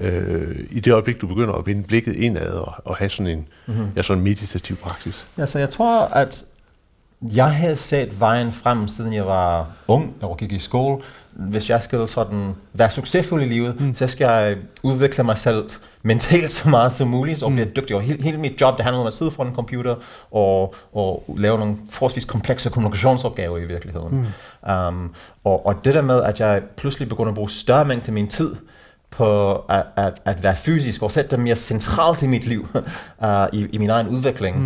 øh, 0.00 0.66
i 0.70 0.80
det 0.80 0.92
øjeblik, 0.92 1.20
du 1.20 1.26
begynder 1.26 1.54
at 1.54 1.66
vende 1.66 1.82
blikket 1.82 2.16
indad 2.16 2.52
og, 2.52 2.74
og 2.84 2.96
have 2.96 3.08
sådan 3.08 3.32
en, 3.32 3.48
mm-hmm. 3.66 3.86
ja, 3.96 4.02
sådan 4.02 4.18
en 4.18 4.24
meditativ 4.24 4.76
praksis. 4.76 5.26
Ja, 5.38 5.46
så 5.46 5.58
jeg 5.58 5.70
tror, 5.70 6.00
at 6.00 6.44
jeg 7.34 7.50
havde 7.50 7.76
set 7.76 8.20
vejen 8.20 8.52
frem, 8.52 8.88
siden 8.88 9.12
jeg 9.12 9.26
var 9.26 9.66
ung 9.88 10.14
og 10.20 10.36
gik 10.36 10.52
i 10.52 10.58
skole. 10.58 11.02
Hvis 11.32 11.70
jeg 11.70 11.82
skal 11.82 12.08
sådan 12.08 12.54
være 12.72 12.90
succesfuld 12.90 13.42
i 13.42 13.46
livet, 13.46 13.80
mm. 13.80 13.94
så 13.94 14.06
skal 14.06 14.24
jeg 14.24 14.56
udvikle 14.82 15.24
mig 15.24 15.38
selv 15.38 15.68
mentalt 16.02 16.52
så 16.52 16.68
meget 16.68 16.92
som 16.92 17.08
muligt, 17.08 17.38
så 17.38 17.48
mm. 17.48 17.54
blive 17.54 17.68
dygtig. 17.76 17.96
Og 17.96 18.02
hele, 18.02 18.22
hele 18.22 18.38
mit 18.38 18.60
job, 18.60 18.76
det 18.76 18.84
handler 18.84 19.00
om 19.00 19.06
at 19.06 19.12
sidde 19.12 19.30
foran 19.30 19.48
en 19.48 19.54
computer 19.54 19.94
og, 20.30 20.74
og 20.92 21.34
lave 21.38 21.58
nogle 21.58 21.76
forholdsvis 21.90 22.24
komplekse 22.24 22.70
kommunikationsopgaver 22.70 23.58
i 23.58 23.64
virkeligheden. 23.64 24.26
Mm. 24.66 24.72
Um, 24.72 25.14
og, 25.44 25.66
og 25.66 25.84
det 25.84 25.94
der 25.94 26.02
med, 26.02 26.22
at 26.22 26.40
jeg 26.40 26.62
pludselig 26.76 27.08
begynder 27.08 27.28
at 27.28 27.34
bruge 27.34 27.50
større 27.50 27.84
mængde 27.84 28.06
af 28.06 28.12
min 28.12 28.28
tid 28.28 28.56
på 29.10 29.54
at, 29.54 29.82
at, 29.96 30.22
at 30.24 30.42
være 30.42 30.56
fysisk 30.56 31.02
og 31.02 31.12
sætte 31.12 31.30
det 31.30 31.40
mere 31.40 31.56
centralt 31.56 32.22
i 32.22 32.26
mit 32.26 32.46
liv, 32.46 32.68
uh, 33.24 33.28
i, 33.52 33.66
i 33.72 33.78
min 33.78 33.90
egen 33.90 34.08
udvikling, 34.08 34.58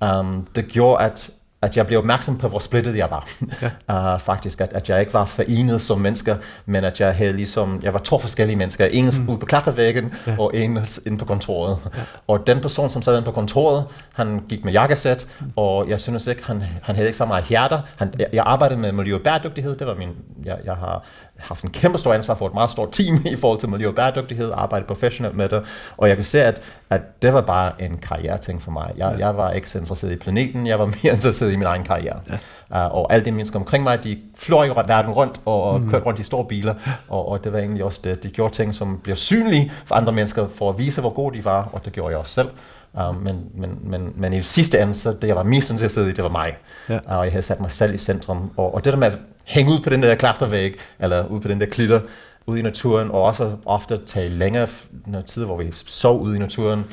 mm. 0.00 0.08
um, 0.08 0.46
det 0.54 0.68
gjorde, 0.68 1.04
at 1.04 1.30
at 1.64 1.76
jeg 1.76 1.86
blev 1.86 1.98
opmærksom 1.98 2.38
på, 2.38 2.48
hvor 2.48 2.58
splittet 2.58 2.96
jeg 2.96 3.10
var. 3.10 3.28
Ja. 3.62 3.70
Uh, 4.14 4.20
faktisk, 4.20 4.60
at, 4.60 4.72
at 4.72 4.88
jeg 4.88 5.00
ikke 5.00 5.14
var 5.14 5.24
forenet 5.24 5.80
som 5.80 6.00
mennesker, 6.00 6.36
men 6.66 6.84
at 6.84 7.00
jeg 7.00 7.14
havde 7.14 7.32
ligesom, 7.32 7.80
jeg 7.82 7.92
var 7.92 7.98
to 7.98 8.18
forskellige 8.18 8.56
mennesker. 8.56 8.86
En 8.86 9.04
mm. 9.04 9.28
ude 9.28 9.38
på 9.38 9.46
klatrevæggen, 9.46 10.14
ja. 10.26 10.36
og 10.38 10.50
en 10.54 10.78
inde 11.06 11.18
på 11.18 11.24
kontoret. 11.24 11.78
Ja. 11.96 12.00
Og 12.26 12.46
den 12.46 12.60
person, 12.60 12.90
som 12.90 13.02
sad 13.02 13.16
inde 13.16 13.24
på 13.24 13.32
kontoret, 13.32 13.84
han 14.14 14.40
gik 14.48 14.64
med 14.64 14.72
jakkesæt, 14.72 15.26
mm. 15.40 15.52
og 15.56 15.88
jeg 15.88 16.00
synes 16.00 16.26
ikke, 16.26 16.46
han, 16.46 16.62
han 16.82 16.94
havde 16.94 17.08
ikke 17.08 17.18
så 17.18 17.24
meget 17.24 17.44
hjerter. 17.44 17.80
Han, 17.96 18.14
jeg, 18.18 18.26
jeg 18.32 18.44
arbejdede 18.46 18.80
med 18.80 18.92
miljø 18.92 19.14
og 19.14 19.20
bæredygtighed, 19.20 19.76
det 19.76 19.86
var 19.86 19.94
min, 19.94 20.10
jeg, 20.44 20.58
jeg 20.64 20.74
har 20.74 21.04
haft 21.38 21.64
en 21.64 21.70
kæmpe 21.70 21.98
stor 21.98 22.14
ansvar 22.14 22.34
for 22.34 22.46
et 22.46 22.54
meget 22.54 22.70
stort 22.70 22.88
team 22.92 23.18
i 23.24 23.36
forhold 23.36 23.60
til 23.60 23.68
miljø 23.68 23.88
og 23.88 23.94
bæredygtighed, 23.94 24.52
arbejdet 24.54 24.86
professionelt 24.86 25.36
med 25.36 25.48
det, 25.48 25.92
og 25.96 26.08
jeg 26.08 26.16
kan 26.16 26.24
se, 26.24 26.42
at, 26.42 26.62
at 26.90 27.22
det 27.22 27.32
var 27.32 27.40
bare 27.40 27.82
en 27.82 27.98
karriereting 27.98 28.62
for 28.62 28.70
mig. 28.70 28.92
Jeg, 28.96 29.14
ja. 29.18 29.26
jeg 29.26 29.36
var 29.36 29.52
ikke 29.52 29.70
så 29.70 29.78
interesseret 29.78 30.12
i 30.12 30.16
planeten, 30.16 30.66
jeg 30.66 30.78
var 30.78 30.86
mere 30.86 31.14
interesseret 31.14 31.52
i 31.52 31.56
min 31.56 31.66
egen 31.66 31.84
karriere. 31.84 32.20
Ja. 32.30 32.38
Uh, 32.74 32.80
og 32.80 33.12
alle 33.12 33.24
de 33.24 33.32
mennesker 33.32 33.58
omkring 33.58 33.84
mig, 33.84 34.04
de 34.04 34.18
fløj 34.36 34.66
jo 34.66 34.72
verden 34.72 35.12
rundt 35.12 35.40
og, 35.44 35.80
mm. 35.80 35.90
kørte 35.90 36.04
rundt 36.04 36.20
i 36.20 36.22
store 36.22 36.44
biler, 36.44 36.74
og, 37.08 37.28
og 37.28 37.44
det 37.44 37.52
var 37.52 37.58
egentlig 37.58 37.84
også 37.84 38.00
det. 38.04 38.22
De 38.22 38.28
gjorde 38.28 38.54
ting, 38.54 38.74
som 38.74 39.00
bliver 39.02 39.16
synlige 39.16 39.72
for 39.84 39.94
andre 39.94 40.12
mennesker, 40.12 40.48
for 40.54 40.70
at 40.70 40.78
vise, 40.78 41.00
hvor 41.00 41.10
gode 41.10 41.38
de 41.38 41.44
var, 41.44 41.68
og 41.72 41.84
det 41.84 41.92
gjorde 41.92 42.10
jeg 42.10 42.18
også 42.18 42.32
selv. 42.32 42.48
Uh, 42.92 43.24
men, 43.24 43.36
men, 43.54 43.78
men, 43.82 44.12
men 44.16 44.32
i 44.32 44.42
sidste 44.42 44.80
ende, 44.80 44.94
så 44.94 45.12
det 45.12 45.28
jeg 45.28 45.36
var 45.36 45.42
mest 45.42 45.70
interesseret 45.70 46.08
i, 46.08 46.12
det 46.12 46.24
var 46.24 46.30
mig. 46.30 46.56
Ja. 46.88 46.94
Uh, 46.94 47.18
og 47.18 47.24
jeg 47.24 47.32
havde 47.32 47.42
sat 47.42 47.60
mig 47.60 47.70
selv 47.70 47.94
i 47.94 47.98
centrum. 47.98 48.50
Og, 48.56 48.74
og 48.74 48.84
det 48.84 48.92
der 48.92 48.98
med 48.98 49.06
at 49.06 49.18
hænge 49.44 49.72
ud 49.72 49.80
på 49.80 49.90
den 49.90 50.02
der 50.02 50.14
klatrevæg, 50.14 50.74
eller 50.98 51.26
ud 51.26 51.40
på 51.40 51.48
den 51.48 51.60
der 51.60 51.66
klitter, 51.66 52.00
ude 52.46 52.58
i 52.58 52.62
naturen, 52.62 53.10
og 53.10 53.22
også 53.22 53.52
ofte 53.66 54.00
tage 54.06 54.28
længere 54.28 54.66
noget 55.06 55.26
tid, 55.26 55.44
hvor 55.44 55.56
vi 55.56 55.72
sov 55.74 56.20
ude 56.20 56.36
i 56.36 56.38
naturen. 56.38 56.84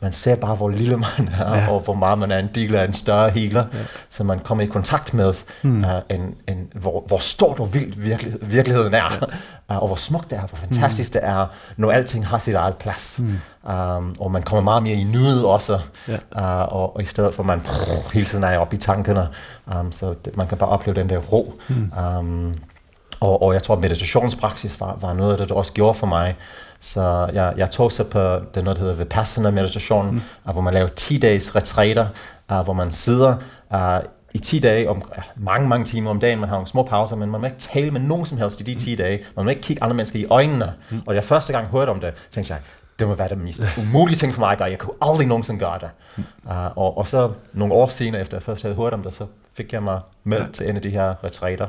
Man 0.00 0.12
ser 0.12 0.34
bare, 0.34 0.54
hvor 0.54 0.68
lille 0.68 0.96
man 0.96 1.28
er, 1.40 1.54
ja. 1.54 1.68
og 1.68 1.80
hvor 1.80 1.94
meget 1.94 2.18
man 2.18 2.30
er 2.30 2.38
en 2.38 2.48
del 2.54 2.74
af 2.74 2.84
en 2.84 2.92
større 2.92 3.30
healer, 3.30 3.64
ja. 3.72 3.78
så 4.10 4.24
man 4.24 4.38
kommer 4.38 4.64
i 4.64 4.66
kontakt 4.66 5.14
med, 5.14 5.34
hmm. 5.62 5.84
uh, 5.84 5.90
en, 6.10 6.34
en, 6.48 6.68
hvor, 6.74 7.04
hvor 7.06 7.18
stort 7.18 7.60
og 7.60 7.74
vildt 7.74 8.04
virkelig, 8.04 8.34
virkeligheden 8.42 8.94
er, 8.94 9.26
ja. 9.70 9.76
uh, 9.76 9.82
og 9.82 9.86
hvor 9.86 9.96
smukt 9.96 10.30
det 10.30 10.38
er, 10.38 10.46
hvor 10.46 10.56
fantastisk 10.56 11.12
hmm. 11.12 11.20
det 11.20 11.28
er, 11.28 11.46
når 11.76 11.92
alting 11.92 12.26
har 12.26 12.38
sit 12.38 12.54
eget 12.54 12.76
plads. 12.76 13.16
Hmm. 13.18 13.38
Um, 13.72 14.14
og 14.20 14.30
man 14.30 14.42
kommer 14.42 14.62
meget 14.62 14.82
mere 14.82 14.94
i 14.94 15.04
nuet 15.04 15.44
også, 15.44 15.78
ja. 16.08 16.14
uh, 16.14 16.72
og, 16.74 16.96
og 16.96 17.02
i 17.02 17.04
stedet 17.04 17.34
for 17.34 17.42
at 17.42 17.46
man 17.46 17.60
brrr, 17.60 18.12
hele 18.12 18.26
tiden 18.26 18.44
er 18.44 18.58
oppe 18.58 18.76
i 18.76 18.78
tankerne, 18.78 19.28
um, 19.78 19.92
så 19.92 20.14
det, 20.24 20.36
man 20.36 20.48
kan 20.48 20.58
bare 20.58 20.70
opleve 20.70 20.94
den 20.94 21.08
der 21.08 21.18
ro. 21.18 21.60
Hmm. 21.68 21.92
Um, 22.18 22.54
og, 23.20 23.42
og 23.42 23.54
jeg 23.54 23.62
tror, 23.62 23.74
at 23.74 23.80
meditationspraksis 23.80 24.80
var, 24.80 24.98
var 25.00 25.12
noget 25.12 25.32
af 25.32 25.38
det, 25.38 25.48
der 25.48 25.54
også 25.54 25.72
gjorde 25.72 25.94
for 25.94 26.06
mig. 26.06 26.36
Så 26.84 27.30
jeg, 27.32 27.54
jeg 27.56 27.70
tog 27.70 27.92
så 27.92 28.04
på 28.04 28.18
det, 28.54 28.64
noget, 28.64 28.76
der 28.76 28.82
hedder 28.82 28.94
Vipassana 28.94 29.50
meditation, 29.50 30.10
mm. 30.10 30.20
uh, 30.46 30.52
hvor 30.52 30.60
man 30.60 30.74
laver 30.74 30.88
10-dages 31.00 31.56
retræter, 31.56 32.06
uh, 32.52 32.60
hvor 32.60 32.72
man 32.72 32.90
sidder 32.90 33.36
uh, 33.74 34.04
i 34.34 34.38
10 34.38 34.58
dage, 34.58 34.90
om 34.90 35.02
mange, 35.36 35.68
mange 35.68 35.84
timer 35.84 36.10
om 36.10 36.20
dagen, 36.20 36.40
man 36.40 36.48
har 36.48 36.56
nogle 36.56 36.68
små 36.68 36.82
pauser, 36.82 37.16
men 37.16 37.30
man 37.30 37.40
må 37.40 37.46
ikke 37.46 37.58
tale 37.58 37.90
med 37.90 38.00
nogen 38.00 38.26
som 38.26 38.38
helst 38.38 38.60
i 38.60 38.64
de 38.64 38.74
10 38.74 38.94
dage. 38.94 39.20
Man 39.36 39.44
må 39.44 39.50
ikke 39.50 39.62
kigge 39.62 39.82
andre 39.82 39.96
mennesker 39.96 40.18
i 40.18 40.26
øjnene. 40.30 40.72
Mm. 40.90 41.00
Og 41.06 41.14
jeg 41.14 41.24
første 41.24 41.52
gang 41.52 41.66
hørte 41.66 41.90
om 41.90 42.00
det, 42.00 42.14
tænkte 42.30 42.52
jeg, 42.52 42.62
det 42.98 43.08
må 43.08 43.14
være 43.14 43.28
det 43.28 43.38
mest 43.38 43.62
umulige 43.78 44.16
ting 44.16 44.32
for 44.32 44.40
mig 44.40 44.52
at 44.52 44.58
gøre. 44.58 44.70
Jeg 44.70 44.78
kunne 44.78 44.96
aldrig 45.02 45.26
nogensinde 45.26 45.60
gøre 45.60 45.78
det. 45.78 45.90
Mm. 46.16 46.24
Uh, 46.44 46.76
og, 46.76 46.98
og 46.98 47.08
så 47.08 47.32
nogle 47.52 47.74
år 47.74 47.88
senere, 47.88 48.20
efter 48.20 48.36
jeg 48.36 48.42
først 48.42 48.62
havde 48.62 48.76
hørt 48.76 48.92
om 48.92 49.02
det, 49.02 49.14
så 49.14 49.26
fik 49.56 49.72
jeg 49.72 49.82
mig 49.82 50.00
meldt 50.24 50.46
ja. 50.46 50.52
til 50.52 50.68
en 50.68 50.76
af 50.76 50.82
de 50.82 50.90
her 50.90 51.24
retræter. 51.24 51.66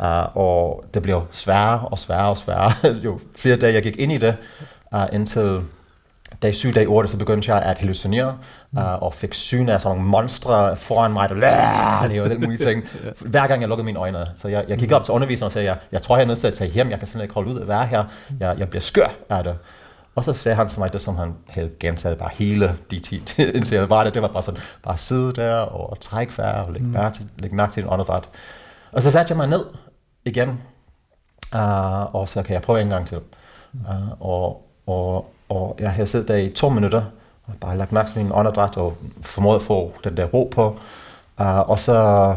Uh, 0.00 0.36
og 0.36 0.84
det 0.94 1.02
blev 1.02 1.22
sværere 1.30 1.80
og 1.80 1.98
sværere 1.98 2.28
og 2.28 2.36
sværere, 2.36 2.72
jo 3.04 3.18
flere 3.36 3.56
dage 3.56 3.74
jeg 3.74 3.82
gik 3.82 3.96
ind 3.98 4.12
i 4.12 4.18
det, 4.18 4.36
uh, 4.92 5.04
indtil 5.12 5.60
dag 6.42 6.54
7, 6.54 6.72
dag 6.72 6.88
8, 6.88 7.10
så 7.10 7.16
begyndte 7.16 7.54
jeg 7.54 7.62
at 7.62 7.78
hallucinere, 7.78 8.38
uh, 8.72 9.02
og 9.02 9.14
fik 9.14 9.34
syn 9.34 9.68
af 9.68 9.80
sådan 9.80 9.96
nogle 9.96 10.10
monstre 10.10 10.76
foran 10.76 11.12
mig, 11.12 11.28
der 11.28 11.34
lavede 12.08 12.30
den 12.30 12.40
mulige 12.40 12.58
ting, 12.58 12.84
hver 13.20 13.46
gang 13.46 13.60
jeg 13.60 13.68
lukkede 13.68 13.84
mine 13.84 13.98
øjne. 13.98 14.26
Så 14.36 14.48
jeg, 14.48 14.64
jeg 14.68 14.78
gik 14.78 14.92
op 14.92 15.04
til 15.04 15.14
underviseren 15.14 15.46
og 15.46 15.52
sagde, 15.52 15.68
jeg, 15.68 15.76
jeg 15.92 16.02
tror, 16.02 16.16
jeg 16.16 16.22
er 16.22 16.28
nødt 16.28 16.38
til 16.38 16.46
at 16.46 16.54
tage 16.54 16.70
hjem, 16.70 16.90
jeg 16.90 16.98
kan 16.98 17.08
simpelthen 17.08 17.24
ikke 17.24 17.34
holde 17.34 17.50
ud 17.50 17.60
at 17.60 17.68
være 17.68 17.86
her, 17.86 18.04
jeg, 18.40 18.56
jeg 18.58 18.68
bliver 18.68 18.82
skør 18.82 19.08
af 19.28 19.44
det. 19.44 19.54
Og 20.14 20.24
så 20.24 20.32
sagde 20.32 20.56
han 20.56 20.68
til 20.68 20.80
mig 20.80 20.92
det, 20.92 21.00
som 21.02 21.16
han 21.16 21.34
havde 21.48 21.70
gentaget 21.80 22.18
bare 22.18 22.30
hele 22.32 22.76
de 22.90 23.00
tid, 23.00 23.20
indtil 23.56 23.76
jeg 23.76 23.90
var 23.90 24.04
der. 24.04 24.10
Det 24.10 24.22
var 24.22 24.28
bare 24.28 24.42
sådan, 24.42 24.60
bare 24.82 24.98
sidde 24.98 25.32
der 25.32 25.54
og 25.54 26.00
trække 26.00 26.38
vejr 26.38 26.62
og 26.62 26.72
lægge 26.72 26.86
mærke 26.86 27.14
til, 27.14 27.28
lægge 27.38 27.56
mærke 27.56 27.72
til 27.72 27.82
en 27.82 27.88
åndedræt. 27.92 28.24
Og 28.92 29.02
så 29.02 29.10
satte 29.10 29.30
jeg 29.30 29.36
mig 29.36 29.46
ned 29.46 29.64
igen, 30.26 30.48
uh, 31.54 32.14
og 32.14 32.28
så 32.28 32.42
kan 32.42 32.54
jeg 32.54 32.62
prøve 32.62 32.80
en 32.80 32.88
gang 32.88 33.06
til. 33.06 33.18
Uh, 33.74 34.20
og, 34.20 34.68
og, 34.86 35.32
og 35.48 35.76
jeg 35.80 35.90
havde 35.92 36.06
siddet 36.06 36.28
der 36.28 36.36
i 36.36 36.48
to 36.48 36.68
minutter, 36.68 37.02
og 37.44 37.54
bare 37.60 37.78
lagt 37.78 37.92
mærke 37.92 38.10
til 38.10 38.22
min 38.22 38.32
åndedræt, 38.34 38.76
og 38.76 38.96
formået 39.22 39.56
at 39.56 39.62
få 39.62 39.92
den 40.04 40.16
der 40.16 40.24
ro 40.24 40.48
på. 40.54 40.78
Uh, 41.40 41.70
og 41.70 41.78
så, 41.78 42.36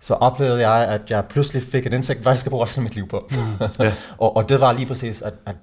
så 0.00 0.14
oplevede 0.14 0.68
jeg, 0.68 0.88
at 0.88 1.10
jeg 1.10 1.24
pludselig 1.24 1.62
fik 1.62 1.86
et 1.86 1.92
indsigt, 1.92 2.20
hvad 2.20 2.32
jeg 2.32 2.38
skal 2.38 2.50
bruge 2.50 2.64
resten 2.64 2.80
af 2.80 2.84
mit 2.84 2.94
liv 2.94 3.08
på. 3.08 3.28
Mm, 3.30 3.66
yeah. 3.84 3.92
og, 4.18 4.36
og 4.36 4.48
det 4.48 4.60
var 4.60 4.72
lige 4.72 4.86
præcis, 4.86 5.22
at, 5.22 5.34
at 5.46 5.54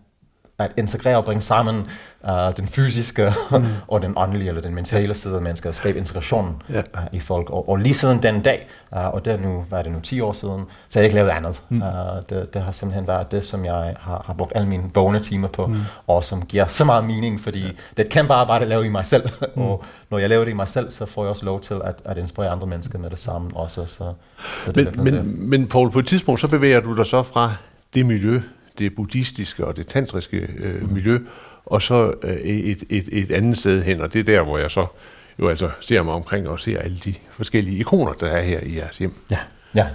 at 0.59 0.71
integrere 0.77 1.17
og 1.17 1.25
bringe 1.25 1.41
sammen 1.41 1.75
uh, 2.23 2.31
den 2.57 2.67
fysiske 2.67 3.33
mm. 3.51 3.65
og 3.87 4.01
den 4.01 4.13
åndelige 4.17 4.49
eller 4.49 4.61
den 4.61 4.75
mentale 4.75 5.13
side 5.13 5.35
af 5.35 5.41
mennesker, 5.41 5.69
og 5.69 5.75
skabe 5.75 5.97
integration 5.97 6.61
ja. 6.69 6.79
uh, 6.79 7.03
i 7.11 7.19
folk. 7.19 7.49
Og, 7.49 7.69
og 7.69 7.77
lige 7.77 7.93
siden 7.93 8.23
den 8.23 8.41
dag, 8.41 8.67
uh, 8.91 9.13
og 9.13 9.25
det 9.25 9.33
er 9.33 9.37
nu, 9.37 9.65
hvad 9.69 9.79
er 9.79 9.83
det 9.83 9.91
nu, 9.91 9.99
10 9.99 10.21
år 10.21 10.33
siden, 10.33 10.65
så 10.89 10.99
har 10.99 11.01
jeg 11.01 11.05
ikke 11.05 11.15
lavet 11.15 11.29
andet. 11.29 11.63
Mm. 11.69 11.81
Uh, 11.81 11.87
det, 12.29 12.53
det 12.53 12.61
har 12.61 12.71
simpelthen 12.71 13.07
været 13.07 13.31
det, 13.31 13.45
som 13.45 13.65
jeg 13.65 13.95
har, 13.99 14.23
har 14.25 14.33
brugt 14.33 14.51
alle 14.55 14.67
mine 14.67 14.83
vågne 14.93 15.19
timer 15.19 15.47
på, 15.47 15.67
mm. 15.67 15.75
og 16.07 16.23
som 16.23 16.45
giver 16.45 16.67
så 16.67 16.85
meget 16.85 17.05
mening, 17.05 17.41
fordi 17.41 17.61
ja. 17.61 17.67
det 17.67 17.99
er 17.99 18.03
et 18.03 18.09
kæmpe 18.09 18.33
arbejde 18.33 18.61
at 18.61 18.69
lave 18.69 18.85
i 18.85 18.89
mig 18.89 19.05
selv, 19.05 19.29
mm. 19.55 19.61
og 19.61 19.83
når 20.09 20.17
jeg 20.17 20.29
laver 20.29 20.45
det 20.45 20.51
i 20.51 20.55
mig 20.55 20.67
selv, 20.67 20.89
så 20.89 21.05
får 21.05 21.23
jeg 21.23 21.29
også 21.29 21.45
lov 21.45 21.61
til 21.61 21.75
at, 21.83 21.95
at 22.05 22.17
inspirere 22.17 22.49
andre 22.49 22.67
mennesker 22.67 22.99
med 22.99 23.09
det 23.09 23.19
samme 23.19 23.49
også. 23.53 23.85
Så, 23.85 24.13
så 24.65 24.71
det 24.71 24.95
men, 24.95 25.03
men, 25.03 25.13
det. 25.13 25.25
men 25.25 25.67
Paul, 25.67 25.91
på 25.91 25.99
et 25.99 26.07
tidspunkt, 26.07 26.41
så 26.41 26.47
bevæger 26.47 26.79
du 26.79 26.95
dig 26.95 27.05
så 27.05 27.23
fra 27.23 27.53
det 27.93 28.05
miljø, 28.05 28.41
det 28.79 28.95
buddhistiske 28.95 29.65
og 29.65 29.77
det 29.77 29.87
tantriske 29.87 30.37
øh, 30.37 30.81
mm. 30.81 30.93
miljø, 30.93 31.19
og 31.65 31.81
så 31.81 32.13
øh, 32.23 32.35
et, 32.35 32.83
et, 32.89 33.09
et 33.11 33.31
andet 33.31 33.57
sted 33.57 33.83
hen, 33.83 34.01
og 34.01 34.13
det 34.13 34.19
er 34.19 34.23
der, 34.23 34.41
hvor 34.41 34.57
jeg 34.57 34.71
så 34.71 34.87
jo 35.39 35.49
altså 35.49 35.69
ser 35.79 36.03
mig 36.03 36.13
omkring 36.13 36.49
og 36.49 36.59
ser 36.59 36.79
alle 36.79 36.97
de 36.97 37.15
forskellige 37.31 37.77
ikoner, 37.77 38.13
der 38.13 38.27
er 38.27 38.41
her 38.41 38.59
i 38.59 38.77
jeres 38.77 38.97
hjem. 38.97 39.13
Ja, 39.29 39.37
ja. 39.75 39.87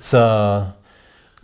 Så 0.00 0.64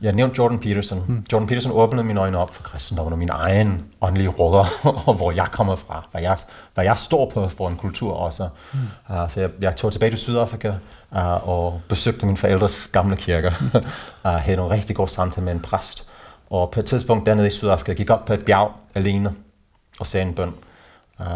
jeg 0.03 0.12
nævnte 0.12 0.39
Jordan 0.39 0.59
Peterson. 0.59 1.05
Mm. 1.09 1.24
Jordan 1.32 1.49
Peterson 1.49 1.72
åbnede 1.72 2.05
mine 2.05 2.20
øjne 2.20 2.39
op 2.39 2.55
for 2.55 2.62
kristendommen 2.62 3.12
og 3.12 3.18
min 3.18 3.28
egen 3.32 3.84
åndelige 4.01 4.28
råder, 4.28 4.64
og 5.09 5.14
hvor 5.14 5.32
jeg 5.32 5.47
kommer 5.47 5.76
fra, 5.76 6.09
hvad 6.11 6.22
jeg, 6.22 6.36
hvad 6.74 6.84
jeg 6.84 6.99
står 6.99 7.30
på 7.30 7.49
for 7.49 7.68
en 7.68 7.76
kultur 7.76 8.12
også. 8.12 8.49
Mm. 8.72 8.78
Uh, 9.11 9.30
så 9.30 9.41
jeg, 9.41 9.51
jeg 9.61 9.76
tog 9.76 9.93
tilbage 9.93 10.11
til 10.11 10.18
Sydafrika 10.18 10.72
uh, 11.12 11.49
og 11.49 11.80
besøgte 11.89 12.26
min 12.26 12.36
forældres 12.36 12.89
gamle 12.93 13.16
kirke. 13.16 13.49
uh, 14.24 14.30
havde 14.30 14.57
nogle 14.57 14.74
rigtig 14.74 14.97
gode 14.97 15.11
samtaler 15.11 15.45
med 15.45 15.53
en 15.53 15.61
præst. 15.61 16.08
Og 16.51 16.70
på 16.70 16.80
et 16.80 16.86
tidspunkt 16.86 17.26
dernede 17.26 17.46
i 17.46 17.51
Sydafrika 17.51 17.92
gik 17.92 18.11
op 18.11 18.24
på 18.24 18.32
et 18.32 18.44
bjerg 18.44 18.72
alene 18.94 19.34
og 20.01 20.07
sagde 20.07 20.26
en 20.26 20.34
bøn. 20.34 20.53
Uh, 21.18 21.26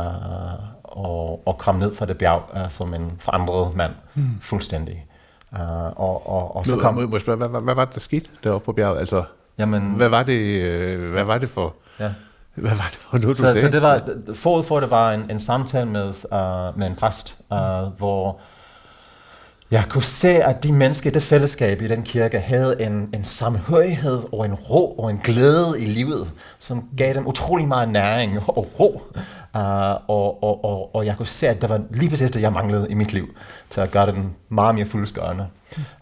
og, 0.82 1.42
og 1.46 1.58
kom 1.58 1.74
ned 1.74 1.94
fra 1.94 2.06
det 2.06 2.18
bjerg 2.18 2.42
uh, 2.54 2.70
som 2.70 2.94
en 2.94 3.16
forandret 3.18 3.76
mand, 3.76 3.92
mm. 4.14 4.40
fuldstændig. 4.40 5.06
Uh, 5.52 5.60
og, 6.00 6.28
og, 6.28 6.56
og 6.56 6.66
så 6.66 6.76
kom... 6.76 6.94
Må, 6.94 7.06
må 7.06 7.18
spørge, 7.18 7.36
hvad, 7.36 7.48
hvad, 7.48 7.60
hvad 7.60 7.74
var 7.74 7.84
det, 7.84 7.94
der 7.94 8.00
skete 8.00 8.30
deroppe 8.44 8.64
på 8.64 8.72
bjerget? 8.72 8.98
Altså, 8.98 9.24
Jamen, 9.58 9.92
hvad 9.96 10.08
var 10.08 10.22
det, 10.22 10.32
øh, 10.32 11.10
hvad 11.10 11.24
var 11.24 11.38
det 11.38 11.48
for... 11.48 11.76
Ja. 12.00 12.10
Hvad 12.54 12.74
var 12.74 12.88
det 12.90 12.98
for 12.98 13.18
noget, 13.18 13.36
du 13.36 13.42
så, 13.42 13.42
sagde? 13.42 13.60
Så 13.60 13.68
det 13.68 13.82
var, 13.82 14.02
forud 14.34 14.62
for 14.62 14.80
det 14.80 14.90
var 14.90 15.12
en, 15.12 15.30
en 15.30 15.38
samtale 15.38 15.86
med, 15.86 16.08
uh, 16.08 16.78
med 16.78 16.86
en 16.86 16.94
præst, 16.94 17.36
uh, 17.50 17.58
hvor 17.98 18.40
jeg 19.72 19.84
kunne 19.88 20.02
se, 20.02 20.28
at 20.28 20.62
de 20.62 20.72
mennesker 20.72 21.10
i 21.10 21.12
det 21.12 21.22
fællesskab 21.22 21.82
i 21.82 21.88
den 21.88 22.02
kirke 22.02 22.40
havde 22.40 22.82
en, 22.82 23.08
en 23.14 23.24
samhørighed 23.24 24.22
og 24.32 24.44
en 24.44 24.54
ro 24.54 24.98
og 24.98 25.10
en 25.10 25.18
glæde 25.24 25.74
i 25.78 25.84
livet, 25.84 26.30
som 26.58 26.88
gav 26.96 27.14
dem 27.14 27.26
utrolig 27.26 27.68
meget 27.68 27.88
næring 27.88 28.38
og 28.48 28.80
ro. 28.80 29.02
Uh, 29.54 29.60
og, 30.08 30.42
og, 30.42 30.64
og, 30.64 30.94
og 30.94 31.06
jeg 31.06 31.16
kunne 31.16 31.26
se, 31.26 31.48
at 31.48 31.62
det 31.62 31.70
var 31.70 31.80
lige 31.90 32.10
præcis 32.10 32.30
det, 32.30 32.42
jeg 32.42 32.52
manglede 32.52 32.86
i 32.90 32.94
mit 32.94 33.12
liv, 33.12 33.34
til 33.70 33.80
at 33.80 33.90
gøre 33.90 34.06
den 34.06 34.34
meget 34.48 34.74
mere 34.74 34.86
fuldskørende. 34.86 35.46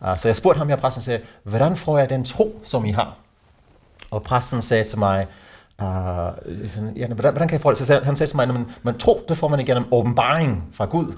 Uh, 0.01 0.18
så 0.18 0.29
jeg 0.29 0.37
spurgte 0.37 0.59
ham, 0.59 0.68
her 0.68 0.77
præsten 0.77 1.03
sagde, 1.03 1.21
hvordan 1.43 1.77
får 1.77 1.99
jeg 1.99 2.11
den 2.11 2.25
tro, 2.25 2.61
som 2.64 2.85
I 2.85 2.91
har? 2.91 3.16
Og 4.11 4.23
præsten 4.23 4.62
sagde 4.62 4.85
til 4.85 4.99
mig, 4.99 5.27
uh, 5.83 5.87
sådan, 6.66 6.93
ja, 6.97 7.07
hvordan, 7.07 7.33
hvordan 7.33 7.49
kan 7.49 7.53
jeg 7.53 7.61
få 7.61 7.71
det? 7.71 7.79
Så 7.79 7.85
sagde, 7.85 8.05
han 8.05 8.16
sagde 8.16 8.31
til 8.31 8.37
mig, 8.37 8.49
men, 8.49 8.66
men 8.83 8.99
tro, 8.99 9.25
det 9.29 9.39
får 9.39 9.49
man 9.49 9.61
igennem 9.61 9.85
åbenbaring 9.93 10.64
fra 10.73 10.85
Gud. 10.85 11.14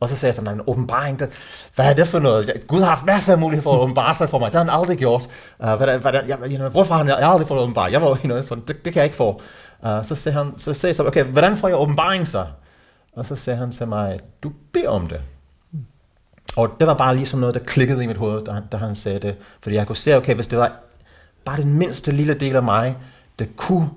Og 0.00 0.08
så 0.08 0.16
sagde 0.16 0.28
jeg 0.28 0.34
sådan, 0.34 0.54
en 0.54 0.62
åbenbaring, 0.66 1.18
det, 1.18 1.30
hvad 1.74 1.86
er 1.86 1.92
det 1.92 2.06
for 2.06 2.18
noget? 2.18 2.52
Gud 2.66 2.80
har 2.80 2.88
haft 2.88 3.04
masser 3.06 3.32
af 3.32 3.38
mulighed 3.38 3.62
for 3.62 3.74
at 3.74 3.80
åbenbare 3.80 4.14
sig 4.14 4.28
for 4.28 4.38
mig. 4.38 4.46
Det 4.46 4.54
har 4.54 4.64
han 4.64 4.80
aldrig 4.80 4.98
gjort. 4.98 5.28
Uh, 5.58 5.74
hvad, 5.74 5.98
hvad, 5.98 6.12
jeg, 6.12 6.50
jeg, 6.50 6.68
hvorfor 6.68 6.94
har 6.94 6.98
han 6.98 7.08
jeg 7.08 7.16
har 7.16 7.32
aldrig 7.32 7.48
fået 7.48 7.60
åbenbaring? 7.60 7.92
Jeg 7.92 8.02
var 8.02 8.08
jo 8.08 8.16
noget 8.24 8.44
sådan, 8.44 8.64
det, 8.68 8.84
det, 8.84 8.92
kan 8.92 9.00
jeg 9.00 9.04
ikke 9.04 9.16
få. 9.16 9.40
Uh, 9.82 10.04
så 10.04 10.14
sagde 10.14 10.38
han, 10.38 10.52
så 10.58 10.74
sagde 10.74 10.90
jeg 10.90 10.96
så, 10.96 11.06
okay, 11.06 11.24
hvordan 11.24 11.56
får 11.56 11.68
jeg 11.68 11.76
åbenbaring 11.76 12.28
så? 12.28 12.46
Og 13.16 13.26
så 13.26 13.36
sagde 13.36 13.58
han 13.58 13.72
til 13.72 13.88
mig, 13.88 14.20
du 14.42 14.52
beder 14.72 14.88
om 14.88 15.06
det. 15.06 15.20
Og 16.56 16.76
det 16.78 16.86
var 16.86 16.94
bare 16.94 17.14
ligesom 17.14 17.40
noget, 17.40 17.54
der 17.54 17.60
klikkede 17.60 18.04
i 18.04 18.06
mit 18.06 18.16
hoved, 18.16 18.44
da 18.44 18.52
han, 18.52 18.62
da 18.72 18.76
han 18.76 18.94
sagde 18.94 19.18
det. 19.18 19.36
Fordi 19.62 19.76
jeg 19.76 19.86
kunne 19.86 19.96
se, 19.96 20.16
okay, 20.16 20.34
hvis 20.34 20.46
det 20.46 20.58
var 20.58 20.72
bare 21.44 21.56
den 21.56 21.74
mindste 21.74 22.10
lille 22.10 22.34
del 22.34 22.56
af 22.56 22.62
mig, 22.62 22.96
der 23.38 23.44
kunne 23.56 23.90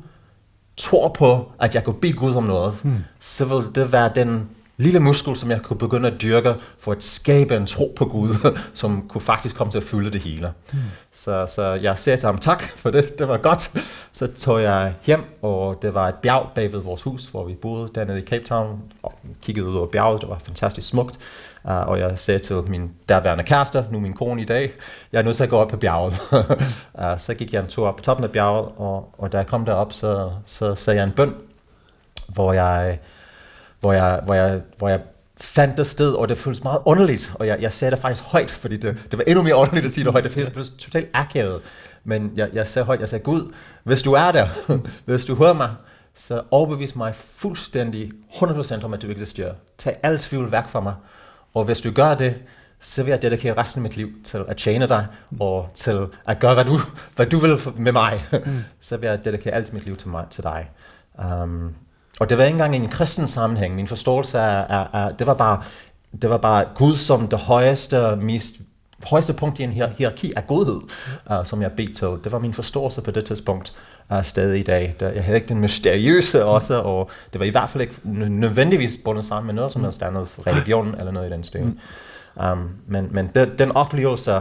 tro 0.77 1.07
på, 1.07 1.51
at 1.59 1.75
jeg 1.75 1.83
kunne 1.83 1.99
bede 2.01 2.13
Gud 2.13 2.35
om 2.35 2.43
noget, 2.43 2.73
hmm. 2.83 3.03
så 3.19 3.45
ville 3.45 3.71
det 3.75 3.91
være 3.91 4.11
den 4.15 4.49
lille 4.81 4.99
muskel, 4.99 5.35
som 5.35 5.51
jeg 5.51 5.61
kunne 5.61 5.77
begynde 5.77 6.07
at 6.07 6.21
dyrke 6.21 6.55
for 6.79 6.91
at 6.91 7.03
skabe 7.03 7.55
en 7.55 7.65
tro 7.65 7.93
på 7.95 8.05
Gud, 8.05 8.51
som 8.73 9.05
kunne 9.07 9.21
faktisk 9.21 9.55
komme 9.55 9.71
til 9.71 9.77
at 9.77 9.83
fylde 9.83 10.11
det 10.11 10.21
hele. 10.21 10.53
Mm. 10.73 10.79
Så, 11.11 11.45
så 11.55 11.63
jeg 11.63 11.99
sagde 11.99 12.17
til 12.17 12.25
ham 12.25 12.37
tak 12.37 12.63
for 12.63 12.91
det, 12.91 13.19
det 13.19 13.27
var 13.27 13.37
godt. 13.37 13.71
Så 14.11 14.27
tog 14.27 14.63
jeg 14.63 14.93
hjem, 15.05 15.23
og 15.41 15.79
det 15.81 15.93
var 15.93 16.07
et 16.07 16.15
bjerg 16.15 16.47
bag 16.55 16.73
ved 16.73 16.79
vores 16.79 17.01
hus, 17.01 17.25
hvor 17.25 17.45
vi 17.45 17.53
boede 17.53 17.89
dernede 17.95 18.19
i 18.19 18.25
Cape 18.25 18.43
Town, 18.43 18.81
og 19.03 19.13
kiggede 19.41 19.67
ud 19.67 19.75
over 19.75 19.87
bjerget, 19.87 20.21
det 20.21 20.29
var 20.29 20.41
fantastisk 20.45 20.87
smukt. 20.87 21.19
Uh, 21.63 21.87
og 21.87 21.99
jeg 21.99 22.19
sagde 22.19 22.39
til 22.39 22.55
min 22.55 22.91
derværende 23.09 23.43
kæreste, 23.43 23.85
nu 23.91 23.99
min 23.99 24.13
kone 24.13 24.41
i 24.41 24.45
dag, 24.45 24.73
jeg 25.11 25.19
er 25.19 25.23
nødt 25.23 25.35
til 25.35 25.43
at 25.43 25.49
gå 25.49 25.57
op 25.57 25.67
på 25.67 25.77
bjerget. 25.77 26.13
uh, 27.01 27.03
så 27.17 27.33
gik 27.33 27.53
jeg 27.53 27.61
en 27.61 27.67
tur 27.67 27.87
op 27.87 27.95
på 27.95 28.03
toppen 28.03 28.23
af 28.23 28.31
bjerget, 28.31 28.67
og, 28.77 29.15
og 29.17 29.31
da 29.31 29.37
jeg 29.37 29.47
kom 29.47 29.65
derop, 29.65 29.93
så, 29.93 30.31
så 30.45 30.75
sagde 30.75 30.99
jeg 30.99 31.07
en 31.07 31.11
bøn, 31.11 31.33
hvor 32.27 32.53
jeg 32.53 32.99
hvor 33.81 33.93
jeg, 33.93 34.21
hvor 34.25 34.33
jeg, 34.33 34.61
hvor 34.77 34.89
jeg 34.89 34.99
fandt 35.37 35.77
det 35.77 35.87
sted, 35.87 36.13
og 36.13 36.29
det 36.29 36.37
føltes 36.37 36.63
meget 36.63 36.79
underligt, 36.85 37.31
og 37.35 37.47
jeg, 37.47 37.61
jeg 37.61 37.73
sagde 37.73 37.91
det 37.91 37.99
faktisk 37.99 38.23
højt, 38.23 38.51
fordi 38.51 38.77
det, 38.77 39.05
det 39.11 39.17
var 39.17 39.23
endnu 39.27 39.43
mere 39.43 39.55
underligt 39.55 39.85
at 39.85 39.93
sige 39.93 40.03
det 40.03 40.11
højt, 40.11 40.23
det 40.23 40.31
føltes 40.31 40.69
totalt 40.69 41.09
akavet, 41.13 41.61
men 42.03 42.31
jeg, 42.35 42.49
jeg 42.53 42.67
sagde 42.67 42.85
højt, 42.85 42.99
jeg 42.99 43.09
sagde, 43.09 43.23
Gud, 43.23 43.53
hvis 43.83 44.03
du 44.03 44.13
er 44.13 44.31
der, 44.31 44.47
hvis 45.05 45.25
du 45.25 45.35
hører 45.35 45.53
mig, 45.53 45.69
så 46.15 46.41
overbevis 46.51 46.95
mig 46.95 47.15
fuldstændig 47.15 48.11
100% 48.31 48.83
om, 48.85 48.93
at 48.93 49.01
du 49.01 49.09
eksisterer. 49.09 49.53
Tag 49.77 49.99
alt 50.03 50.21
tvivl 50.21 50.51
væk 50.51 50.67
fra 50.67 50.79
mig, 50.79 50.93
og 51.53 51.63
hvis 51.63 51.81
du 51.81 51.91
gør 51.91 52.15
det, 52.15 52.35
så 52.79 53.03
vil 53.03 53.11
jeg 53.11 53.21
dedikere 53.21 53.57
resten 53.57 53.79
af 53.79 53.83
mit 53.83 53.97
liv 53.97 54.09
til 54.23 54.43
at 54.47 54.57
tjene 54.57 54.87
dig, 54.87 55.07
og 55.39 55.69
til 55.73 56.07
at 56.27 56.39
gøre, 56.39 56.53
hvad 56.53 56.65
du, 56.65 56.79
hvad 57.15 57.25
du 57.25 57.37
vil 57.39 57.57
med 57.75 57.91
mig. 57.91 58.25
Mm. 58.31 58.63
så 58.79 58.97
vil 58.97 59.07
jeg 59.07 59.25
dedikere 59.25 59.53
alt 59.53 59.73
mit 59.73 59.85
liv 59.85 59.95
til, 59.95 60.09
mig, 60.09 60.25
til 60.31 60.43
dig. 60.43 60.69
Um, 61.43 61.75
og 62.21 62.29
det 62.29 62.37
var 62.37 62.43
ikke 62.43 62.53
engang 62.53 62.75
i 62.75 62.77
en 62.77 62.87
kristen 62.87 63.27
sammenhæng. 63.27 63.75
Min 63.75 63.87
forståelse 63.87 64.39
af, 64.39 64.65
af, 64.69 64.87
af 64.93 65.15
det 65.15 65.27
var 65.27 65.33
bare 65.33 65.63
det 66.21 66.29
var 66.29 66.37
bare 66.37 66.65
Gud 66.75 66.95
som 66.95 67.27
det 67.27 67.39
højeste, 67.39 68.15
mest 68.15 68.55
højeste 69.03 69.33
punkt 69.33 69.59
i 69.59 69.63
en 69.63 69.71
hier- 69.71 69.93
hierarki 69.97 70.33
af 70.35 70.47
godhed, 70.47 70.81
uh, 71.31 71.45
som 71.45 71.61
jeg 71.61 71.71
til. 71.77 72.07
Det 72.23 72.31
var 72.31 72.39
min 72.39 72.53
forståelse 72.53 73.01
på 73.01 73.11
det 73.11 73.25
tidspunkt 73.25 73.73
uh, 74.11 74.23
stadig 74.23 74.59
i 74.59 74.63
dag. 74.63 74.95
Der, 74.99 75.09
jeg 75.09 75.23
havde 75.23 75.35
ikke 75.35 75.47
den 75.47 75.59
mysteriøse 75.59 76.45
også, 76.45 76.81
og 76.81 77.09
det 77.33 77.39
var 77.39 77.45
i 77.45 77.49
hvert 77.49 77.69
fald 77.69 77.81
ikke 77.81 77.95
nødvendigvis 78.29 78.99
bundet 79.05 79.25
sammen 79.25 79.47
med 79.47 79.53
noget 79.53 79.73
som 79.73 79.83
helst 79.83 80.01
andet, 80.01 80.39
religion 80.47 80.95
eller 80.99 81.11
noget 81.11 81.29
i 81.29 81.33
den 81.33 81.43
stil. 81.43 81.79
Um, 82.51 82.69
men 82.87 83.07
men 83.11 83.29
det, 83.35 83.59
den 83.59 83.71
oplevelse, 83.71 84.31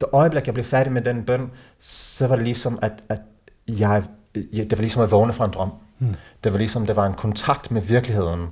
det 0.00 0.08
øjeblik, 0.12 0.46
jeg 0.46 0.54
blev 0.54 0.64
færdig 0.64 0.92
med 0.92 1.02
den 1.02 1.24
bøn, 1.24 1.50
så 1.80 2.26
var 2.26 2.36
det 2.36 2.44
ligesom, 2.44 2.78
at, 2.82 2.92
at 3.08 3.20
jeg 3.68 4.02
det 4.34 4.72
var 4.72 4.80
ligesom 4.80 5.02
at 5.02 5.10
vågne 5.10 5.32
fra 5.32 5.44
en 5.44 5.50
drøm. 5.50 5.72
Mm. 5.98 6.14
Det 6.44 6.52
var 6.52 6.58
ligesom, 6.58 6.86
det 6.86 6.96
var 6.96 7.06
en 7.06 7.14
kontakt 7.14 7.70
med 7.70 7.82
virkeligheden, 7.82 8.48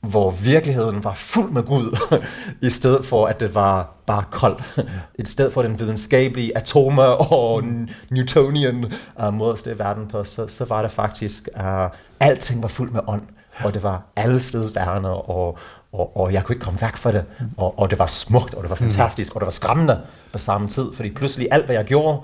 hvor 0.00 0.30
virkeligheden 0.30 1.04
var 1.04 1.14
fuld 1.14 1.50
med 1.50 1.62
Gud, 1.62 1.98
i 2.68 2.70
stedet 2.70 3.06
for, 3.06 3.26
at 3.26 3.40
det 3.40 3.54
var 3.54 3.94
bare 4.06 4.24
koldt. 4.30 4.74
Ja. 4.76 4.82
I 5.14 5.26
stedet 5.26 5.52
for 5.52 5.62
den 5.62 5.80
videnskabelige 5.80 6.56
atomer 6.56 7.32
og 7.32 7.64
Newtonian 8.10 8.92
uh, 9.22 9.34
måde 9.34 9.52
at 9.52 9.58
stå 9.58 9.74
verden 9.74 10.08
på, 10.08 10.24
så, 10.24 10.48
så 10.48 10.64
var 10.64 10.82
det 10.82 10.90
faktisk, 10.90 11.48
uh, 11.56 11.90
alting 12.20 12.62
var 12.62 12.68
fuld 12.68 12.90
med 12.90 13.00
ånd, 13.06 13.22
og 13.64 13.74
det 13.74 13.82
var 13.82 14.02
alle 14.16 14.40
steds 14.40 14.74
værende, 14.74 15.14
og, 15.14 15.58
og, 15.92 16.16
og 16.16 16.32
jeg 16.32 16.44
kunne 16.44 16.54
ikke 16.54 16.64
komme 16.64 16.80
væk 16.80 16.96
fra 16.96 17.12
det, 17.12 17.24
mm. 17.40 17.46
og, 17.56 17.78
og 17.78 17.90
det 17.90 17.98
var 17.98 18.06
smukt, 18.06 18.54
og 18.54 18.62
det 18.62 18.70
var 18.70 18.76
mm. 18.80 18.90
fantastisk, 18.90 19.32
mm. 19.32 19.36
og 19.36 19.40
det 19.40 19.46
var 19.46 19.50
skræmmende 19.50 20.00
på 20.32 20.38
samme 20.38 20.68
tid, 20.68 20.92
fordi 20.94 21.10
pludselig 21.10 21.48
alt, 21.50 21.64
hvad 21.64 21.76
jeg 21.76 21.84
gjorde, 21.84 22.20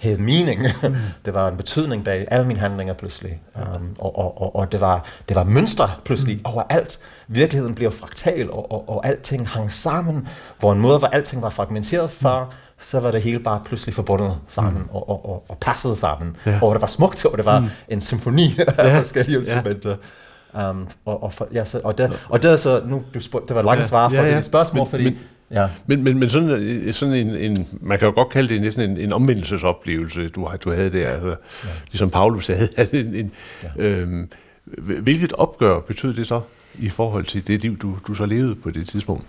havde 0.00 0.22
mening. 0.22 0.62
Mm. 0.82 0.96
det 1.24 1.34
var 1.34 1.48
en 1.48 1.56
betydning 1.56 2.04
bag 2.04 2.28
alle 2.30 2.46
mine 2.46 2.60
handlinger 2.60 2.94
pludselig. 2.94 3.40
Um, 3.54 3.96
og 3.98 4.18
og, 4.18 4.42
og, 4.42 4.56
og 4.56 4.72
det, 4.72 4.80
var, 4.80 5.04
det 5.28 5.36
var 5.36 5.44
mønstre 5.44 5.90
pludselig 6.04 6.36
mm. 6.36 6.42
overalt. 6.44 6.98
Virkeligheden 7.28 7.74
blev 7.74 7.92
fraktal, 7.92 8.50
og, 8.50 8.72
og, 8.72 8.88
og 8.88 9.06
alting 9.06 9.48
hang 9.48 9.72
sammen. 9.72 10.28
Hvor 10.58 10.72
en 10.72 10.80
måde, 10.80 10.98
hvor 10.98 11.08
alting 11.08 11.42
var 11.42 11.50
fragmenteret 11.50 12.10
fra, 12.10 12.44
mm. 12.44 12.50
så 12.78 13.00
var 13.00 13.10
det 13.10 13.22
hele 13.22 13.38
bare 13.38 13.62
pludselig 13.64 13.94
forbundet 13.94 14.36
sammen, 14.46 14.82
mm. 14.82 14.88
og, 14.90 15.08
og, 15.08 15.30
og, 15.30 15.44
og 15.48 15.58
passet 15.60 15.98
sammen. 15.98 16.36
Ja. 16.46 16.58
Og 16.62 16.74
det 16.74 16.80
var 16.80 16.86
smukt, 16.86 17.24
og 17.24 17.38
det 17.38 17.46
var 17.46 17.60
mm. 17.60 17.66
en 17.88 18.00
symfoni 18.00 18.58
af 18.78 18.96
forskellige 18.96 19.38
instrumenter. 19.38 19.96
Um, 20.70 20.88
og, 21.04 21.22
og, 21.22 21.32
for, 21.32 21.48
ja, 21.52 21.64
så, 21.64 21.80
og, 21.84 21.98
det, 21.98 22.26
og 22.28 22.42
det 22.42 22.50
er 22.50 22.56
så, 22.56 22.82
nu 22.86 23.02
du 23.14 23.20
spurgte, 23.20 23.48
det 23.48 23.56
var 23.56 23.62
langt 23.62 23.82
ja. 23.82 23.86
svar 23.88 24.08
for 24.08 24.16
ja, 24.16 24.22
ja. 24.22 24.36
det 24.36 24.44
spørgsmål, 24.44 24.84
men, 24.84 24.90
fordi 24.90 25.04
men, 25.04 25.18
Ja. 25.50 25.68
Men, 25.86 26.04
men, 26.04 26.18
men 26.18 26.30
sådan, 26.30 26.50
øh, 26.50 26.94
sådan 26.94 27.14
en, 27.14 27.34
en, 27.34 27.68
man 27.80 27.98
kan 27.98 28.08
jo 28.08 28.14
godt 28.14 28.28
kalde 28.28 28.54
det 28.54 28.60
næsten 28.60 28.90
en, 28.90 28.96
en 28.96 29.12
omvendelsesoplevelse, 29.12 30.28
du, 30.28 30.50
du 30.64 30.72
havde 30.72 30.92
der, 30.92 31.08
altså, 31.08 31.28
ja. 31.64 31.68
ligesom 31.86 32.10
Paulus 32.10 32.46
havde. 32.46 32.68
En, 32.92 33.14
en, 33.14 33.32
ja. 33.62 33.82
øhm, 33.82 34.30
hvilket 35.02 35.32
opgør 35.32 35.80
betød 35.80 36.14
det 36.14 36.28
så 36.28 36.40
i 36.78 36.88
forhold 36.88 37.24
til 37.24 37.48
det 37.48 37.62
liv, 37.62 37.78
du, 37.78 37.96
du 38.06 38.14
så 38.14 38.26
levede 38.26 38.54
på 38.54 38.70
det 38.70 38.88
tidspunkt? 38.88 39.26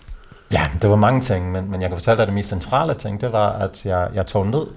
Ja, 0.52 0.62
det 0.82 0.90
var 0.90 0.96
mange 0.96 1.22
ting, 1.22 1.52
men, 1.52 1.72
men 1.72 1.82
jeg 1.82 1.90
kan 1.90 1.98
fortælle 1.98 2.18
dig, 2.18 2.22
at 2.22 2.28
det 2.28 2.36
mest 2.36 2.50
centrale 2.50 2.94
ting, 2.94 3.22
det 3.22 3.32
var, 3.32 3.52
at 3.52 3.86
jeg, 3.86 4.10
jeg 4.14 4.28
tog 4.28 4.48
ned 4.48 4.68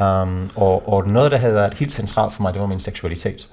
Um, 0.00 0.50
og, 0.56 0.88
og 0.88 1.08
noget, 1.08 1.32
der 1.32 1.38
havde 1.38 1.54
været 1.54 1.74
helt 1.74 1.92
centralt 1.92 2.32
for 2.32 2.42
mig, 2.42 2.52
det 2.54 2.60
var 2.60 2.66
min 2.66 2.78
seksualitet. 2.78 3.48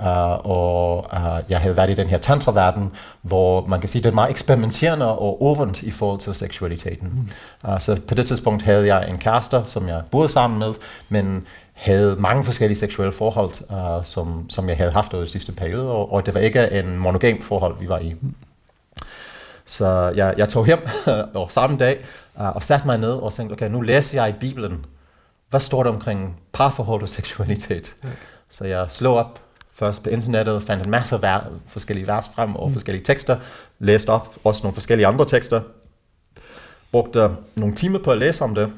Uh, 0.00 0.06
og 0.46 1.06
uh, 1.12 1.50
jeg 1.50 1.58
havde 1.58 1.76
været 1.76 1.90
i 1.90 1.94
den 1.94 2.06
her 2.06 2.18
tantra-verden, 2.18 2.90
hvor 3.22 3.66
man 3.66 3.80
kan 3.80 3.88
sige, 3.88 4.02
det 4.02 4.08
er 4.08 4.14
meget 4.14 4.30
eksperimenterende 4.30 5.18
og 5.18 5.44
åbent 5.44 5.82
i 5.82 5.90
forhold 5.90 6.20
til 6.20 6.34
seksualiteten. 6.34 7.28
Mm. 7.64 7.70
Uh, 7.70 7.80
så 7.80 8.00
på 8.08 8.14
det 8.14 8.26
tidspunkt 8.26 8.62
havde 8.62 8.94
jeg 8.94 9.10
en 9.10 9.18
kæreste, 9.18 9.62
som 9.64 9.88
jeg 9.88 10.02
boede 10.10 10.28
sammen 10.28 10.58
med, 10.58 10.74
men 11.08 11.46
havde 11.72 12.16
mange 12.18 12.44
forskellige 12.44 12.78
seksuelle 12.78 13.12
forhold, 13.12 13.52
uh, 13.70 14.04
som, 14.04 14.50
som 14.50 14.68
jeg 14.68 14.76
havde 14.76 14.92
haft 14.92 15.14
over 15.14 15.24
de 15.24 15.30
sidste 15.30 15.52
periode, 15.52 15.90
og, 15.90 16.12
og 16.12 16.26
det 16.26 16.34
var 16.34 16.40
ikke 16.40 16.70
en 16.72 16.98
monogam 16.98 17.42
forhold, 17.42 17.76
vi 17.80 17.88
var 17.88 17.98
i. 17.98 18.14
Så 19.64 20.12
jeg, 20.16 20.34
jeg 20.36 20.48
tog 20.48 20.66
hjem 20.66 20.88
og 21.34 21.52
samme 21.52 21.76
dag 21.76 21.98
uh, 22.36 22.56
og 22.56 22.62
satte 22.62 22.86
mig 22.86 22.98
ned 22.98 23.12
og 23.12 23.32
tænkte, 23.32 23.52
okay, 23.52 23.70
nu 23.70 23.80
læser 23.80 24.22
jeg 24.22 24.28
i 24.28 24.38
Bibelen, 24.40 24.84
hvad 25.50 25.60
står 25.60 25.82
der 25.82 25.90
omkring 25.90 26.40
parforhold 26.52 27.02
og 27.02 27.08
seksualitet? 27.08 27.96
Okay. 28.02 28.14
Så 28.48 28.64
jeg 28.64 28.86
slog 28.88 29.16
op 29.16 29.40
først 29.72 30.02
på 30.02 30.10
internettet, 30.10 30.62
fandt 30.62 30.84
en 30.84 30.90
masse 30.90 31.22
vær- 31.22 31.50
forskellige 31.66 32.06
vers 32.06 32.30
frem 32.34 32.56
og 32.56 32.68
mm. 32.68 32.72
forskellige 32.72 33.04
tekster, 33.04 33.36
læste 33.78 34.08
op 34.08 34.36
også 34.44 34.62
nogle 34.62 34.74
forskellige 34.74 35.06
andre 35.06 35.24
tekster, 35.24 35.60
brugte 36.92 37.30
nogle 37.54 37.74
timer 37.74 37.98
på 37.98 38.12
at 38.12 38.18
læse 38.18 38.44
om 38.44 38.54
det, 38.54 38.72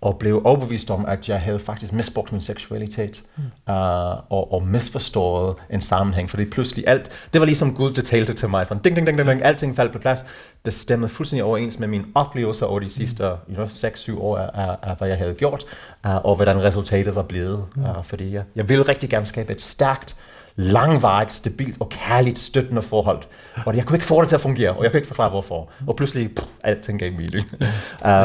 og 0.00 0.18
blev 0.18 0.42
overbevist 0.44 0.90
om, 0.90 1.06
at 1.06 1.28
jeg 1.28 1.40
havde 1.40 1.58
faktisk 1.58 1.92
misbrugt 1.92 2.32
min 2.32 2.40
seksualitet 2.40 3.22
mm. 3.36 3.42
uh, 3.42 4.32
og, 4.32 4.52
og 4.52 4.66
misforstået 4.66 5.56
en 5.70 5.80
sammenhæng, 5.80 6.30
fordi 6.30 6.44
pludselig 6.44 6.84
alt, 6.86 7.10
det 7.32 7.40
var 7.40 7.44
ligesom 7.44 7.74
Gud, 7.74 7.92
der 7.92 8.02
talte 8.02 8.32
til 8.32 8.48
mig, 8.48 8.66
sådan 8.66 8.82
ding, 8.82 8.96
ding, 8.96 9.06
ding, 9.06 9.18
ding, 9.18 9.30
ding, 9.30 9.44
alting 9.44 9.76
faldt 9.76 9.92
på 9.92 9.98
plads. 9.98 10.24
Det 10.64 10.74
stemte 10.74 11.08
fuldstændig 11.08 11.44
overens 11.44 11.78
med 11.78 11.88
mine 11.88 12.04
oplevelser 12.14 12.66
over 12.66 12.80
de 12.80 12.88
sidste 12.88 13.24
you 13.24 13.54
know, 13.54 13.66
6-7 13.66 14.18
år 14.20 14.38
af, 14.38 14.76
af, 14.82 14.96
hvad 14.98 15.08
jeg 15.08 15.18
havde 15.18 15.34
gjort, 15.34 15.64
uh, 16.06 16.24
og 16.24 16.36
hvordan 16.36 16.62
resultatet 16.62 17.14
var 17.14 17.22
blevet. 17.22 17.64
Uh, 17.76 18.04
fordi 18.04 18.32
jeg, 18.32 18.42
jeg 18.56 18.68
ville 18.68 18.88
rigtig 18.88 19.10
gerne 19.10 19.26
skabe 19.26 19.52
et 19.52 19.60
stærkt, 19.60 20.16
langvarigt, 20.60 21.32
stabilt 21.32 21.76
og 21.80 21.88
kærligt 21.88 22.38
støttende 22.38 22.82
forhold. 22.82 23.22
Og 23.66 23.76
jeg 23.76 23.86
kunne 23.86 23.96
ikke 23.96 24.06
få 24.06 24.20
det 24.20 24.28
til 24.28 24.36
at 24.36 24.40
fungere, 24.40 24.70
og 24.70 24.82
jeg 24.82 24.90
kunne 24.90 24.98
ikke 24.98 25.08
forklare 25.08 25.30
hvorfor. 25.30 25.70
Og 25.86 25.96
pludselig, 25.96 26.34
pff, 26.34 26.46
alting 26.64 26.98
gav 26.98 27.12
mening. 27.12 27.46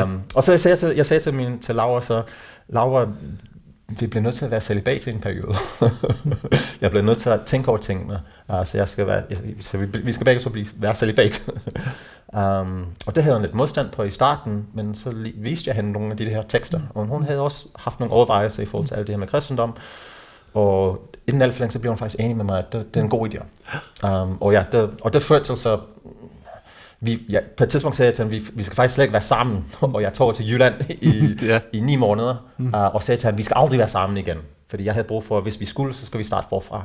um, 0.04 0.22
og 0.36 0.44
så 0.44 0.52
jeg 0.52 0.60
sagde 0.60 0.78
til, 0.78 0.94
jeg 0.96 1.06
sagde 1.06 1.24
til, 1.24 1.34
min, 1.34 1.60
til 1.60 1.76
Laura, 1.76 2.02
så, 2.02 2.24
Laura, 2.68 3.08
vi 4.00 4.08
bliver 4.08 4.24
nødt 4.24 4.36
til 4.36 4.46
at 4.46 4.52
være 4.52 4.62
celibat 4.62 5.08
i 5.08 5.10
en 5.10 5.20
periode. 5.20 5.56
jeg 6.82 6.90
bliver 6.90 7.04
nødt 7.04 7.18
til 7.18 7.30
at 7.30 7.42
tænke 7.46 7.70
over 7.70 7.78
tingene. 7.78 8.20
Uh, 8.48 8.66
så 8.66 8.78
jeg 8.78 8.90
skal 8.90 9.08
være, 9.08 9.24
jeg, 9.30 9.38
så 9.60 9.78
vi, 9.78 9.86
vi 9.86 10.14
skal 10.14 10.26
begge 10.26 10.42
så 10.42 10.50
blive, 10.50 10.68
være 10.76 10.96
celibat. 10.96 11.50
um, 12.34 12.86
og 13.06 13.16
det 13.16 13.24
havde 13.24 13.36
hun 13.36 13.42
lidt 13.42 13.56
modstand 13.56 13.90
på 13.90 14.04
i 14.04 14.12
starten, 14.12 14.66
men 14.74 14.96
så 14.96 15.14
viste 15.36 15.68
jeg 15.68 15.76
hende 15.76 15.92
nogle 15.92 16.12
af 16.12 16.18
de 16.18 16.30
her 16.30 16.42
tekster. 16.42 16.82
Og 16.90 17.06
hun 17.06 17.24
havde 17.24 17.40
også 17.40 17.66
haft 17.76 18.00
nogle 18.00 18.14
overvejelser 18.14 18.64
i 18.64 18.66
forhold 18.66 18.88
til 18.88 18.96
alt 18.96 19.08
det 19.08 19.14
her 19.14 19.20
med 19.20 19.28
kristendom. 19.28 19.78
Og 20.54 21.10
inden 21.28 21.42
alt 21.42 21.54
for 21.54 21.60
længe, 21.60 21.72
så 21.72 21.80
blev 21.80 21.92
hun 21.92 21.98
faktisk 21.98 22.20
enig 22.20 22.38
med 22.38 22.46
mig, 22.46 22.60
at 22.60 22.74
det, 22.74 22.94
det 22.94 23.00
er 23.00 23.04
en 23.04 23.10
god 23.10 23.30
idé. 23.30 23.44
Um, 24.08 24.42
og 24.42 24.54
ja, 24.54 24.64
det, 24.72 24.90
og 25.02 25.14
det 25.14 25.22
førte 25.22 25.46
til 25.46 25.58
så, 25.58 25.80
vi, 27.00 27.22
ja, 27.30 27.40
på 27.58 27.64
et 27.64 27.70
tidspunkt 27.70 27.98
sagde 27.98 28.08
jeg 28.08 28.14
til 28.16 28.24
ham, 28.24 28.32
vi, 28.32 28.42
vi 28.54 28.64
skal 28.64 28.76
faktisk 28.76 28.96
slet 28.96 29.04
ikke 29.04 29.14
være 29.14 29.22
sammen, 29.22 29.66
og 29.82 30.02
jeg 30.02 30.14
tog 30.14 30.36
til 30.36 30.52
Jylland 30.52 30.76
i, 30.90 31.36
ja. 31.52 31.60
i 31.74 31.80
ni 31.80 31.96
måneder, 31.96 32.36
mm. 32.58 32.68
uh, 32.68 32.96
og 32.96 33.04
sagde 33.04 33.22
til 33.22 33.28
ham, 33.28 33.38
vi 33.38 33.44
skal 33.44 33.56
aldrig 33.58 33.80
være 33.80 33.88
sammen 33.88 34.18
igen, 34.18 34.38
fordi 34.68 34.86
jeg 34.86 34.94
havde 34.94 35.08
brug 35.08 35.24
for, 35.24 35.38
at 35.38 35.44
hvis 35.44 35.60
vi 35.60 35.66
skulle, 35.66 35.94
så 35.94 36.06
skulle 36.06 36.20
vi 36.20 36.28
starte 36.28 36.48
forfra. 36.50 36.84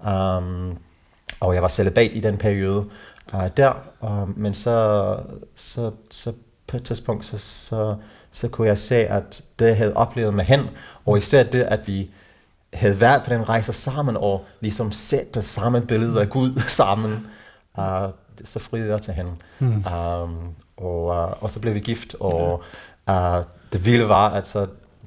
Mm. 0.00 0.70
Um, 0.70 0.78
og 1.40 1.54
jeg 1.54 1.62
var 1.62 1.68
celibat 1.68 2.10
i 2.14 2.20
den 2.20 2.36
periode 2.36 2.84
uh, 3.34 3.46
der, 3.56 3.72
uh, 4.00 4.38
men 4.38 4.54
så, 4.54 5.16
så, 5.56 5.90
så 6.10 6.32
på 6.66 6.76
et 6.76 6.82
tidspunkt, 6.84 7.24
så, 7.24 7.38
så, 7.38 7.96
så 8.32 8.48
kunne 8.48 8.68
jeg 8.68 8.78
se, 8.78 8.96
at 8.96 9.42
det 9.58 9.66
jeg 9.66 9.76
havde 9.76 9.96
oplevet 9.96 10.34
med 10.34 10.44
hen, 10.44 10.60
og 11.06 11.18
især 11.18 11.42
det, 11.42 11.62
at 11.62 11.86
vi 11.86 12.10
havde 12.72 13.00
været 13.00 13.22
på 13.22 13.34
den 13.34 13.48
rejse 13.48 13.72
sammen, 13.72 14.16
og 14.16 14.44
ligesom 14.60 14.92
set 14.92 15.34
det 15.34 15.44
samme 15.44 15.80
billede 15.80 16.20
af 16.20 16.30
Gud 16.30 16.60
sammen, 16.68 17.26
uh, 17.78 17.84
så 18.44 18.58
friede 18.58 18.90
jeg 18.90 19.02
til 19.02 19.14
hende. 19.14 19.30
Mm. 19.58 19.66
Um, 19.66 20.54
og, 20.76 21.04
uh, 21.04 21.42
og 21.42 21.50
så 21.50 21.60
blev 21.60 21.74
vi 21.74 21.80
gift, 21.80 22.16
og 22.20 22.62
uh, 23.08 23.14
det 23.72 23.84
vilde 23.84 24.08
var, 24.08 24.28
at 24.28 24.48
så 24.48 24.66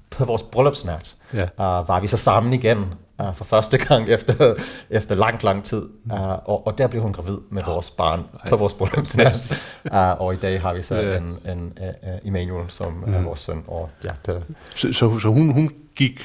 på 0.09 0.26
vores 0.26 0.43
bryllupsnat 0.43 1.16
yeah. 1.36 1.47
uh, 1.57 1.88
var 1.88 1.99
vi 1.99 2.07
så 2.07 2.18
sammen 2.18 2.53
igen 2.53 2.93
uh, 3.20 3.36
for 3.36 3.43
første 3.43 3.78
gang 3.78 4.09
efter, 4.09 4.53
efter 4.89 5.16
lang, 5.16 5.43
lang 5.43 5.64
tid. 5.64 5.84
Uh, 6.11 6.22
og, 6.22 6.68
og 6.68 6.78
der 6.78 6.88
blev 6.88 7.01
hun 7.01 7.14
gravid 7.14 7.38
med 7.49 7.64
vores 7.64 7.89
barn 7.89 8.24
på 8.49 8.55
vores 8.55 8.74
bryllupsnat. 8.74 9.64
uh, 9.93 10.22
og 10.22 10.34
i 10.34 10.38
dag 10.38 10.61
har 10.61 10.74
vi 10.74 10.82
så 10.82 10.95
yeah. 10.95 11.18
en, 11.18 11.38
en 11.51 11.78
uh, 11.82 12.28
Emmanuel, 12.28 12.72
som 12.72 13.03
mm. 13.05 13.14
er 13.14 13.22
vores 13.22 13.39
søn. 13.39 13.64
Og, 13.68 13.89
ja, 14.03 14.11
det, 14.26 14.43
så, 14.76 14.93
så, 14.93 15.20
så 15.20 15.28
hun, 15.28 15.53
hun 15.53 15.72
gik 15.95 16.22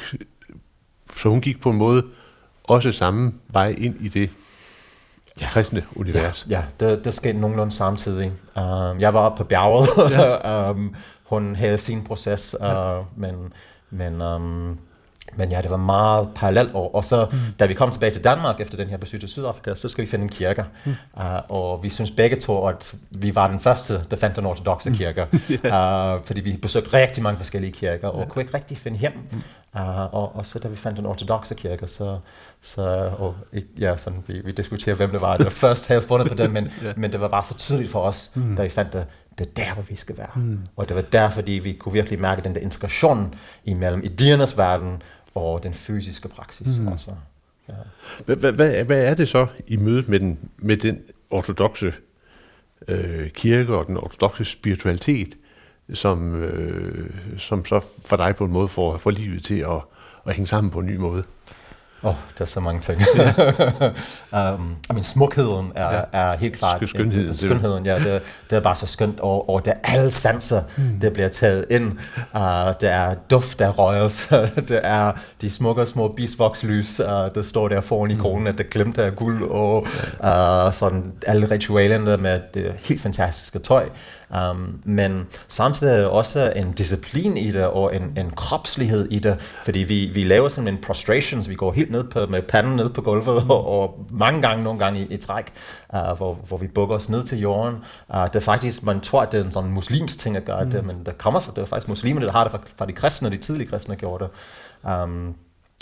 så 1.18 1.28
hun 1.28 1.40
gik 1.40 1.60
på 1.60 1.70
en 1.70 1.76
måde 1.76 2.02
også 2.64 2.92
samme 2.92 3.32
vej 3.48 3.74
ind 3.78 3.96
i 4.00 4.08
det 4.08 4.30
ja. 5.40 5.46
kristne 5.46 5.82
univers. 5.96 6.46
Ja, 6.50 6.62
ja 6.80 6.86
det, 6.86 7.04
det 7.04 7.14
skete 7.14 7.38
nogenlunde 7.38 7.72
samtidig. 7.72 8.32
Uh, 8.56 8.62
jeg 9.00 9.14
var 9.14 9.20
oppe 9.20 9.36
på 9.36 9.44
bjerget. 9.44 9.88
Ja. 10.10 10.70
um, 10.70 10.94
hun 11.24 11.56
havde 11.56 11.78
sin 11.78 12.04
proces, 12.04 12.56
uh, 12.60 12.66
ja. 12.66 13.00
men, 13.16 13.52
men 13.90 14.22
um, 14.22 14.78
men 15.36 15.50
ja, 15.50 15.62
det 15.62 15.70
var 15.70 15.76
meget 15.76 16.28
parallelt. 16.34 16.70
Og, 16.74 17.04
så, 17.04 17.26
mm. 17.32 17.38
da 17.60 17.66
vi 17.66 17.74
kom 17.74 17.90
tilbage 17.90 18.12
til 18.12 18.24
Danmark 18.24 18.60
efter 18.60 18.76
den 18.76 18.88
her 18.88 18.96
besøg 18.96 19.20
til 19.20 19.28
Sydafrika, 19.28 19.74
så 19.74 19.88
skulle 19.88 20.06
vi 20.06 20.10
finde 20.10 20.22
en 20.22 20.28
kirke. 20.28 20.64
Mm. 20.84 20.94
Uh, 21.16 21.22
og 21.48 21.82
vi 21.82 21.88
synes 21.88 22.10
begge 22.10 22.36
to, 22.36 22.66
at 22.66 22.94
vi 23.10 23.34
var 23.34 23.48
den 23.48 23.60
første, 23.60 24.00
der 24.10 24.16
fandt 24.16 24.36
den 24.36 24.46
ortodoxe 24.46 24.90
kirke. 24.90 25.26
yeah. 25.64 26.14
uh, 26.14 26.24
fordi 26.24 26.40
vi 26.40 26.56
besøgte 26.56 26.92
rigtig 26.92 27.22
mange 27.22 27.36
forskellige 27.36 27.72
kirker, 27.72 28.08
og 28.08 28.18
yeah. 28.18 28.28
kunne 28.28 28.42
ikke 28.42 28.54
rigtig 28.54 28.78
finde 28.78 28.98
hjem. 28.98 29.12
Mm. 29.32 29.42
Uh, 29.80 30.14
og, 30.14 30.36
og 30.36 30.46
så 30.46 30.58
da 30.58 30.68
vi 30.68 30.76
fandt 30.76 30.98
den 30.98 31.06
ortodoxe 31.06 31.54
kirke, 31.54 31.86
så, 31.86 32.18
så 32.62 32.82
og, 33.18 33.34
ja, 33.78 33.96
sådan, 33.96 34.24
vi, 34.26 34.40
vi 34.44 34.52
diskuterede, 34.52 34.96
hvem 34.96 35.10
det 35.10 35.20
var, 35.20 35.36
der 35.36 35.50
først 35.64 35.88
havde 35.88 36.00
fundet 36.00 36.28
på 36.28 36.34
det, 36.34 36.52
men, 36.52 36.68
yeah. 36.84 36.98
men 36.98 37.12
det 37.12 37.20
var 37.20 37.28
bare 37.28 37.44
så 37.44 37.54
tydeligt 37.54 37.90
for 37.90 38.00
os, 38.00 38.30
mm. 38.34 38.56
da 38.56 38.62
vi 38.62 38.68
fandt 38.68 38.92
det, 38.92 39.06
det 39.38 39.46
er 39.46 39.50
der, 39.64 39.74
hvor 39.74 39.82
vi 39.82 39.96
skal 39.96 40.18
være. 40.18 40.30
Mm. 40.34 40.60
Og 40.76 40.88
det 40.88 40.96
var 40.96 41.02
der, 41.02 41.30
fordi 41.30 41.52
vi 41.52 41.72
kunne 41.72 41.92
virkelig 41.92 42.20
mærke 42.20 42.42
den 42.42 42.54
der 42.54 42.60
integration 42.60 43.34
imellem 43.64 44.02
idéernes 44.02 44.56
verden 44.56 45.02
og 45.38 45.62
den 45.62 45.74
fysiske 45.74 46.28
praksis. 46.28 46.78
Mm. 46.78 46.88
Altså, 46.88 47.10
ja. 47.68 47.74
hvad, 48.26 48.52
hvad, 48.52 48.84
hvad 48.84 49.04
er 49.04 49.14
det 49.14 49.28
så 49.28 49.46
i 49.66 49.76
mødet 49.76 50.08
med 50.08 50.20
den, 50.20 50.38
med 50.56 50.76
den 50.76 50.98
ortodoxe 51.30 51.92
øh, 52.88 53.30
kirke 53.30 53.76
og 53.76 53.86
den 53.86 53.96
ortodoxe 53.96 54.44
spiritualitet, 54.44 55.34
som, 55.94 56.34
øh, 56.34 57.10
som 57.38 57.64
så 57.64 57.80
for 58.04 58.16
dig 58.16 58.36
på 58.36 58.44
en 58.44 58.52
måde 58.52 58.68
får, 58.68 58.96
får 58.96 59.10
livet 59.10 59.44
til 59.44 59.60
at, 59.60 59.80
at 60.26 60.34
hænge 60.34 60.46
sammen 60.46 60.70
på 60.70 60.78
en 60.78 60.86
ny 60.86 60.96
måde? 60.96 61.24
Åh, 62.02 62.10
oh, 62.10 62.16
der 62.38 62.42
er 62.42 62.46
så 62.46 62.60
mange 62.60 62.80
ting. 62.80 63.00
um, 64.32 64.76
I 64.90 64.92
mean, 64.92 65.02
smukheden 65.02 65.72
er, 65.74 65.94
ja. 65.94 66.02
er 66.12 66.36
helt 66.36 66.56
klart... 66.56 66.88
Skønheden. 66.88 67.28
Det, 67.28 67.36
skønheden, 67.36 67.86
ja. 67.86 67.98
Det, 67.98 68.22
det 68.50 68.56
er 68.56 68.60
bare 68.60 68.76
så 68.76 68.86
skønt, 68.86 69.20
og, 69.20 69.50
og 69.50 69.64
det 69.64 69.70
er 69.70 69.94
alle 69.96 70.10
sanser, 70.10 70.62
mm. 70.76 71.00
der 71.00 71.10
bliver 71.10 71.28
taget 71.28 71.64
ind. 71.70 71.86
Uh, 72.34 72.40
det 72.80 72.90
er 72.90 73.14
duft 73.30 73.60
af 73.60 73.78
røgelse, 73.78 74.50
det 74.68 74.80
er 74.82 75.12
de 75.40 75.50
smukke 75.50 75.86
små 75.86 76.08
bisvokslys, 76.08 77.00
uh, 77.00 77.06
der 77.06 77.42
står 77.42 77.68
der 77.68 77.80
foran 77.80 78.10
mm. 78.10 78.18
ikonen, 78.18 78.46
at 78.46 78.58
det 78.58 78.70
glemte 78.70 79.02
af 79.02 79.16
guld, 79.16 79.42
og 79.42 79.86
uh, 80.20 80.72
sådan 80.72 81.12
alle 81.26 81.50
ritualerne 81.50 82.16
med 82.16 82.40
det 82.54 82.72
helt 82.78 83.00
fantastiske 83.00 83.58
tøj. 83.58 83.88
Um, 84.50 84.80
men 84.84 85.26
samtidig 85.48 85.92
er 85.92 86.00
der 86.00 86.06
også 86.06 86.52
en 86.56 86.72
disciplin 86.72 87.36
i 87.36 87.52
det, 87.52 87.66
og 87.66 87.96
en, 87.96 88.12
en 88.16 88.30
kropslighed 88.30 89.08
i 89.10 89.18
det, 89.18 89.40
fordi 89.64 89.78
vi, 89.78 90.10
vi 90.14 90.24
laver 90.24 90.48
sådan 90.48 90.68
en 90.68 90.78
prostrations, 90.78 91.48
vi 91.48 91.54
går 91.54 91.72
helt 91.72 91.90
ned 91.90 92.04
på, 92.04 92.26
med 92.26 92.42
panden 92.42 92.76
ned 92.76 92.90
på 92.90 93.02
gulvet, 93.02 93.50
og, 93.50 93.66
og 93.80 94.06
mange 94.10 94.42
gange, 94.42 94.64
nogle 94.64 94.78
gange 94.78 95.00
i, 95.00 95.14
i 95.14 95.16
træk, 95.16 95.52
uh, 95.94 96.16
hvor, 96.16 96.34
hvor 96.34 96.56
vi 96.56 96.66
bukker 96.66 96.94
os 96.96 97.08
ned 97.08 97.24
til 97.24 97.38
jorden. 97.38 97.74
Uh, 98.14 98.24
det 98.24 98.36
er 98.36 98.40
faktisk, 98.40 98.82
man 98.82 99.00
tror, 99.00 99.22
at 99.22 99.32
det 99.32 99.40
er 99.40 99.44
en 99.44 99.52
sådan 99.52 99.70
muslims 99.70 100.16
ting 100.16 100.36
at 100.36 100.44
gøre 100.44 100.64
mm. 100.64 100.70
det, 100.70 100.84
men 100.84 101.02
det 101.06 101.18
kommer 101.18 101.40
fra, 101.40 101.52
det 101.56 101.62
er 101.62 101.66
faktisk 101.66 101.88
muslimer, 101.88 102.20
der 102.20 102.32
har 102.32 102.42
det 102.44 102.50
fra, 102.50 102.60
fra 102.76 102.86
de 102.86 102.92
kristne, 102.92 103.28
og 103.28 103.32
de 103.32 103.36
tidlige 103.36 103.68
kristne 103.68 103.96
gjorde 103.96 104.24
det. 104.24 104.92
Um, 104.92 105.34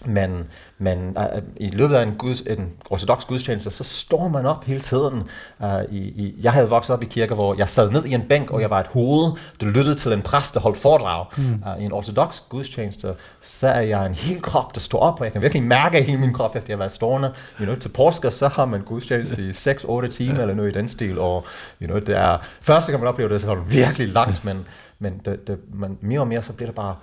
men, 0.05 0.45
men 0.79 1.17
uh, 1.17 1.43
i 1.57 1.71
løbet 1.71 1.95
af 1.95 2.03
en, 2.03 2.15
guds, 2.19 2.41
en 2.41 2.73
ortodox 2.91 3.25
gudstjeneste, 3.25 3.71
så 3.71 3.85
står 3.85 4.29
man 4.29 4.47
op 4.47 4.65
hele 4.65 4.81
tiden. 4.81 5.23
Uh, 5.59 5.69
i, 5.91 5.99
i, 5.99 6.35
jeg 6.43 6.53
havde 6.53 6.69
vokset 6.69 6.95
op 6.95 7.03
i 7.03 7.07
kirker, 7.07 7.35
hvor 7.35 7.55
jeg 7.59 7.69
sad 7.69 7.91
ned 7.91 8.05
i 8.05 8.15
en 8.15 8.23
bænk, 8.29 8.51
og 8.51 8.61
jeg 8.61 8.71
var 8.71 8.81
et 8.81 8.87
hoved, 8.87 9.33
der 9.61 9.67
lyttede 9.67 9.95
til 9.95 10.13
en 10.13 10.23
præst, 10.23 10.55
der 10.55 10.61
holdt 10.61 10.79
foredrag. 10.79 11.27
Mm. 11.37 11.63
Uh, 11.67 11.83
I 11.83 11.85
en 11.85 11.93
ortodox 11.93 12.41
gudstjeneste, 12.49 13.15
så 13.41 13.69
er 13.69 13.81
jeg 13.81 14.07
en 14.07 14.15
hel 14.15 14.43
krop, 14.43 14.75
der 14.75 14.81
står 14.81 14.99
op, 14.99 15.21
og 15.21 15.25
jeg 15.25 15.33
kan 15.33 15.43
virkelig 15.43 15.63
mærke 15.63 16.03
hele 16.03 16.19
min 16.19 16.33
krop, 16.33 16.57
efter 16.57 16.73
jeg 16.73 16.77
har 16.77 16.79
været 16.79 16.93
stående. 16.93 17.33
You 17.61 17.65
know, 17.65 17.77
til 17.77 17.89
påske, 17.89 18.31
så 18.31 18.49
har 18.49 18.65
man 18.65 18.81
gudstjeneste 18.81 19.43
i 19.43 19.51
6-8 19.51 20.09
timer, 20.09 20.41
eller 20.41 20.55
noget 20.55 20.71
i 20.71 20.79
den 20.79 20.89
stil, 20.89 21.19
og 21.19 21.45
you 21.83 21.87
know, 21.87 21.99
det 21.99 22.17
er, 22.17 22.39
første 22.61 22.93
gang 22.93 23.03
man 23.03 23.09
oplever 23.09 23.29
det, 23.29 23.41
så 23.41 23.51
er 23.51 23.55
det 23.55 23.73
virkelig 23.73 24.09
langt, 24.09 24.45
men, 24.45 24.67
men 24.99 25.21
det, 25.25 25.49
det, 25.49 25.59
man, 25.75 25.99
mere 26.01 26.21
og 26.21 26.29
mere, 26.29 26.43
så 26.43 26.53
bliver 26.53 26.69
det 26.69 26.77
bare, 26.77 26.97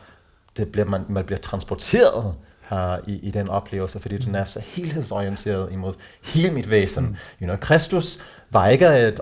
det 0.57 0.71
bliver, 0.71 0.85
man, 0.85 1.01
man 1.09 1.23
bliver 1.23 1.39
transporteret 1.39 2.33
uh, 2.71 2.77
i, 3.07 3.19
i 3.27 3.31
den 3.31 3.49
oplevelse, 3.49 3.99
fordi 3.99 4.17
den 4.17 4.35
er 4.35 4.43
så 4.43 4.59
helhedsorienteret 4.65 5.71
imod 5.71 5.93
hele 6.23 6.53
mit 6.53 6.69
væsen. 6.69 7.03
Mm. 7.03 7.15
You 7.41 7.47
know, 7.47 7.57
Kristus 7.61 8.19
var 8.49 8.67
ikke 8.67 9.07
et 9.07 9.19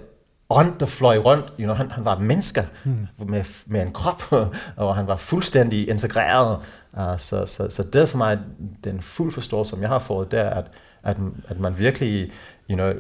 ånd, 0.50 0.80
der 0.80 0.86
fløj 0.86 1.18
rundt. 1.18 1.54
You 1.60 1.64
know, 1.64 1.76
han, 1.76 1.92
han 1.92 2.06
var 2.06 2.20
mennesker 2.20 2.64
mm. 2.86 3.08
med, 3.28 3.44
med 3.66 3.82
en 3.82 3.92
krop, 3.92 4.24
og 4.78 4.96
han 4.96 5.08
var 5.08 5.16
fuldstændig 5.16 5.90
integreret. 5.90 6.60
Uh, 6.94 7.18
så, 7.18 7.46
så, 7.46 7.70
så 7.70 7.84
det 7.84 8.02
er 8.02 8.06
for 8.06 8.18
mig 8.18 8.40
den 8.84 9.02
fuld 9.02 9.32
forståelse, 9.32 9.70
som 9.70 9.82
jeg 9.82 9.90
har 9.90 10.00
fået, 10.00 10.32
det 10.32 10.40
er, 10.40 10.50
at, 10.50 10.66
at, 11.04 11.18
at 11.48 11.60
man 11.60 11.80
virkelig 11.80 12.32
you 12.70 12.76
know, 12.76 12.94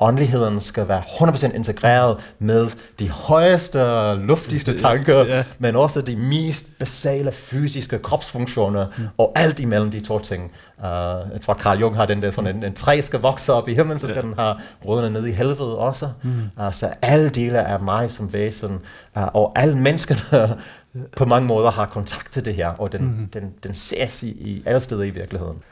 åndeligheden 0.00 0.60
skal 0.60 0.88
være 0.88 1.00
100% 1.00 1.54
integreret 1.54 2.32
med 2.38 2.66
de 2.98 3.10
højeste, 3.10 4.14
luftigste 4.14 4.76
tanker, 4.76 5.24
ja. 5.24 5.44
men 5.58 5.76
også 5.76 6.00
de 6.00 6.16
mest 6.16 6.78
basale 6.78 7.32
fysiske 7.32 7.98
kropsfunktioner, 7.98 8.86
mm. 8.98 9.04
og 9.18 9.32
alt 9.36 9.60
imellem 9.60 9.90
de 9.90 10.00
to 10.00 10.18
ting. 10.18 10.52
Uh, 10.78 10.84
jeg 11.32 11.40
tror, 11.42 11.54
Carl 11.54 11.78
Jung 11.78 11.96
har 11.96 12.06
den 12.06 12.22
der 12.22 12.30
sådan, 12.30 12.56
en, 12.56 12.64
en 12.64 12.74
træ 12.74 13.00
skal 13.00 13.20
vokse 13.20 13.52
op 13.52 13.68
i 13.68 13.74
himlen, 13.74 13.98
så 13.98 14.06
skal 14.06 14.16
ja. 14.16 14.22
den 14.22 14.34
have 14.38 14.56
rødderne 14.84 15.10
ned 15.10 15.26
i 15.26 15.32
helvede 15.32 15.78
også. 15.78 16.08
Mm. 16.22 16.30
Uh, 16.64 16.72
så 16.72 16.92
alle 17.02 17.28
dele 17.28 17.66
af 17.66 17.80
mig 17.80 18.10
som 18.10 18.32
væsen, 18.32 18.78
uh, 19.16 19.22
og 19.34 19.52
alle 19.56 19.78
menneskerne 19.78 20.56
på 21.16 21.24
mange 21.24 21.46
måder 21.46 21.70
har 21.70 21.86
kontakt 21.86 22.32
til 22.32 22.44
det 22.44 22.54
her, 22.54 22.68
og 22.68 22.92
den, 22.92 23.02
mm. 23.02 23.28
den, 23.32 23.52
den 23.62 23.74
ses 23.74 24.22
i, 24.22 24.28
i 24.28 24.62
alle 24.66 24.80
steder 24.80 25.02
i 25.02 25.10
virkeligheden. 25.10 25.62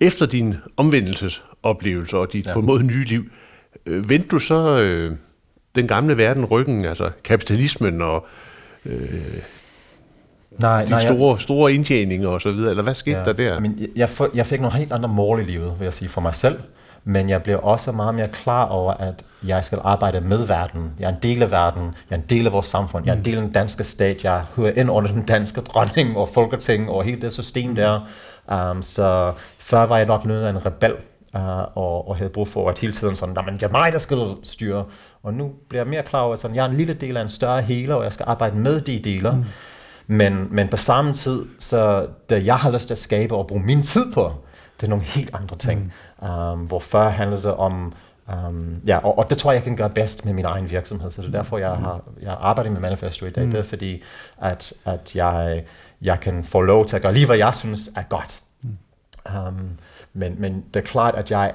Efter 0.00 0.26
din 0.26 0.54
omvendelsesoplevelse 0.76 2.16
og 2.18 2.32
dit 2.32 2.46
ja. 2.46 2.52
på 2.52 2.58
en 2.58 2.66
måde 2.66 2.82
nye 2.82 3.04
liv, 3.04 3.24
øh, 3.86 4.10
vendte 4.10 4.28
du 4.28 4.38
så 4.38 4.78
øh, 4.78 5.16
den 5.74 5.88
gamle 5.88 6.16
verden 6.16 6.44
ryggen, 6.44 6.84
altså 6.84 7.10
kapitalismen 7.24 8.02
og 8.02 8.26
øh, 8.86 8.94
nej, 10.58 10.84
de 10.84 10.90
nej, 10.90 11.04
store, 11.04 11.30
jeg, 11.30 11.40
store 11.40 11.74
indtjeninger 11.74 12.28
og 12.28 12.40
så 12.40 12.52
videre, 12.52 12.70
eller 12.70 12.82
hvad 12.82 12.94
skete 12.94 13.18
ja, 13.18 13.24
der 13.24 13.32
der? 13.32 13.60
Men 13.60 13.78
jeg, 13.96 14.08
jeg 14.34 14.46
fik 14.46 14.60
nogle 14.60 14.76
helt 14.76 14.92
andre 14.92 15.08
mål 15.08 15.40
i 15.40 15.44
livet, 15.44 15.72
vil 15.78 15.84
jeg 15.84 15.94
sige, 15.94 16.08
for 16.08 16.20
mig 16.20 16.34
selv, 16.34 16.58
men 17.04 17.28
jeg 17.28 17.42
blev 17.42 17.60
også 17.62 17.92
meget 17.92 18.14
mere 18.14 18.28
klar 18.28 18.64
over, 18.64 18.92
at 18.92 19.24
jeg 19.46 19.64
skal 19.64 19.78
arbejde 19.84 20.20
med 20.20 20.46
verden. 20.46 20.90
Jeg 20.98 21.06
er 21.10 21.14
en 21.14 21.22
del 21.22 21.42
af 21.42 21.50
verden, 21.50 21.82
jeg 21.82 22.16
er 22.16 22.20
en 22.20 22.26
del 22.30 22.46
af 22.46 22.52
vores 22.52 22.66
samfund, 22.66 23.04
jeg 23.04 23.12
er 23.12 23.16
en 23.16 23.20
mm. 23.20 23.24
del 23.24 23.34
af 23.34 23.42
den 23.42 23.52
danske 23.52 23.84
stat, 23.84 24.24
jeg 24.24 24.42
hører 24.56 24.72
ind 24.76 24.90
under 24.90 25.12
den 25.12 25.22
danske 25.22 25.60
dronning 25.60 26.16
og 26.16 26.28
folketing 26.28 26.90
og 26.90 27.04
hele 27.04 27.20
det 27.20 27.32
system 27.32 27.74
der. 27.74 28.08
Um, 28.52 28.82
så 28.82 29.32
før 29.58 29.82
var 29.82 29.96
jeg 29.96 30.06
nok 30.06 30.24
noget 30.24 30.44
af 30.44 30.50
en 30.50 30.66
rebel, 30.66 30.92
uh, 31.34 31.58
og, 31.58 32.08
og 32.08 32.16
havde 32.16 32.30
brug 32.30 32.48
for 32.48 32.68
at 32.68 32.78
hele 32.78 32.92
tiden 32.92 33.16
sådan, 33.16 33.44
men 33.44 33.54
det 33.54 33.62
er 33.62 33.70
mig, 33.70 33.92
der 33.92 33.98
skal 33.98 34.18
styre. 34.42 34.84
Og 35.22 35.34
nu 35.34 35.52
bliver 35.68 35.82
jeg 35.82 35.90
mere 35.90 36.02
klar 36.02 36.20
over, 36.20 36.32
at 36.44 36.54
jeg 36.54 36.64
er 36.64 36.68
en 36.68 36.76
lille 36.76 36.94
del 36.94 37.16
af 37.16 37.22
en 37.22 37.28
større 37.28 37.62
hele, 37.62 37.96
og 37.96 38.04
jeg 38.04 38.12
skal 38.12 38.24
arbejde 38.28 38.56
med 38.56 38.80
de 38.80 38.98
dele. 38.98 39.30
Mm. 39.30 39.44
Men, 40.06 40.48
men 40.50 40.68
på 40.68 40.76
samme 40.76 41.12
tid, 41.12 41.46
så 41.58 42.06
det 42.28 42.46
jeg 42.46 42.56
har 42.56 42.70
lyst 42.70 42.86
til 42.86 42.94
at 42.94 42.98
skabe 42.98 43.34
og 43.34 43.46
bruge 43.46 43.62
min 43.62 43.82
tid 43.82 44.12
på, 44.12 44.32
det 44.80 44.86
er 44.86 44.90
nogle 44.90 45.04
helt 45.04 45.34
andre 45.34 45.56
ting. 45.56 45.92
Mm. 46.22 46.28
Um, 46.28 46.58
hvor 46.58 46.80
før 46.80 47.08
handlede 47.08 47.42
det 47.42 47.54
om 47.54 47.92
Um, 48.48 48.80
ja, 48.86 48.98
og, 48.98 49.18
og 49.18 49.30
det 49.30 49.38
tror 49.38 49.52
jeg, 49.52 49.56
jeg 49.56 49.64
kan 49.64 49.76
gøre 49.76 49.90
bedst 49.90 50.24
med 50.24 50.32
min 50.32 50.44
egen 50.44 50.70
virksomhed, 50.70 51.10
så 51.10 51.22
det 51.22 51.28
er 51.28 51.32
derfor, 51.32 51.58
jeg 51.58 51.70
har 51.70 52.00
jeg 52.22 52.36
arbejder 52.40 52.70
med 52.70 52.80
Manifesto 52.80 53.26
i 53.26 53.30
dag. 53.30 53.44
Mm. 53.44 53.50
Det 53.50 53.60
er 53.60 53.64
fordi, 53.64 54.02
at, 54.42 54.72
at 54.84 55.16
jeg, 55.16 55.64
jeg 56.04 56.20
kan 56.20 56.44
få 56.44 56.60
lov 56.60 56.86
til 56.86 56.96
at 56.96 57.02
gøre 57.02 57.14
lige, 57.14 57.26
hvad 57.26 57.36
jeg 57.36 57.54
synes 57.54 57.90
er 57.96 58.02
godt. 58.02 58.40
Mm. 58.62 58.76
Um, 59.36 59.70
men, 60.14 60.34
men 60.38 60.64
det 60.74 60.80
er 60.80 60.84
klart, 60.84 61.14
at 61.14 61.30
jeg 61.30 61.52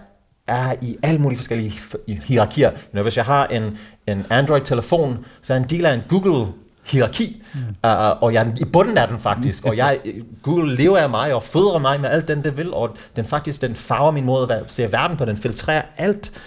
er 0.47 0.75
i 0.81 0.97
alle 1.03 1.21
mulige 1.21 1.37
forskellige 1.37 1.79
hierarkier. 2.07 2.71
You 2.71 2.77
know, 2.91 3.03
hvis 3.03 3.17
jeg 3.17 3.25
har 3.25 3.47
en, 3.47 3.77
en 4.07 4.25
Android-telefon, 4.29 5.25
så 5.41 5.53
er 5.53 5.57
en 5.57 5.63
del 5.63 5.85
af 5.85 5.93
en 5.93 6.01
Google 6.09 6.53
hierarki, 6.85 7.43
mm. 7.53 7.59
uh, 7.59 8.23
og 8.23 8.33
jeg 8.33 8.47
er 8.47 8.51
i 8.61 8.65
bunden 8.65 8.97
af 8.97 9.07
den 9.07 9.19
faktisk, 9.19 9.65
og 9.65 9.77
jeg, 9.77 9.99
Google 10.41 10.75
lever 10.75 10.97
af 10.97 11.09
mig 11.09 11.33
og 11.33 11.43
fødrer 11.43 11.79
mig 11.79 12.01
med 12.01 12.09
alt 12.09 12.27
den, 12.27 12.43
det 12.43 12.57
vil, 12.57 12.73
og 12.73 12.97
den 13.15 13.25
faktisk, 13.25 13.61
den 13.61 13.75
farver 13.75 14.11
min 14.11 14.25
måde 14.25 14.53
at 14.53 14.71
se 14.71 14.91
verden 14.91 15.17
på, 15.17 15.25
den 15.25 15.37
filtrerer 15.37 15.81
alt, 15.97 16.41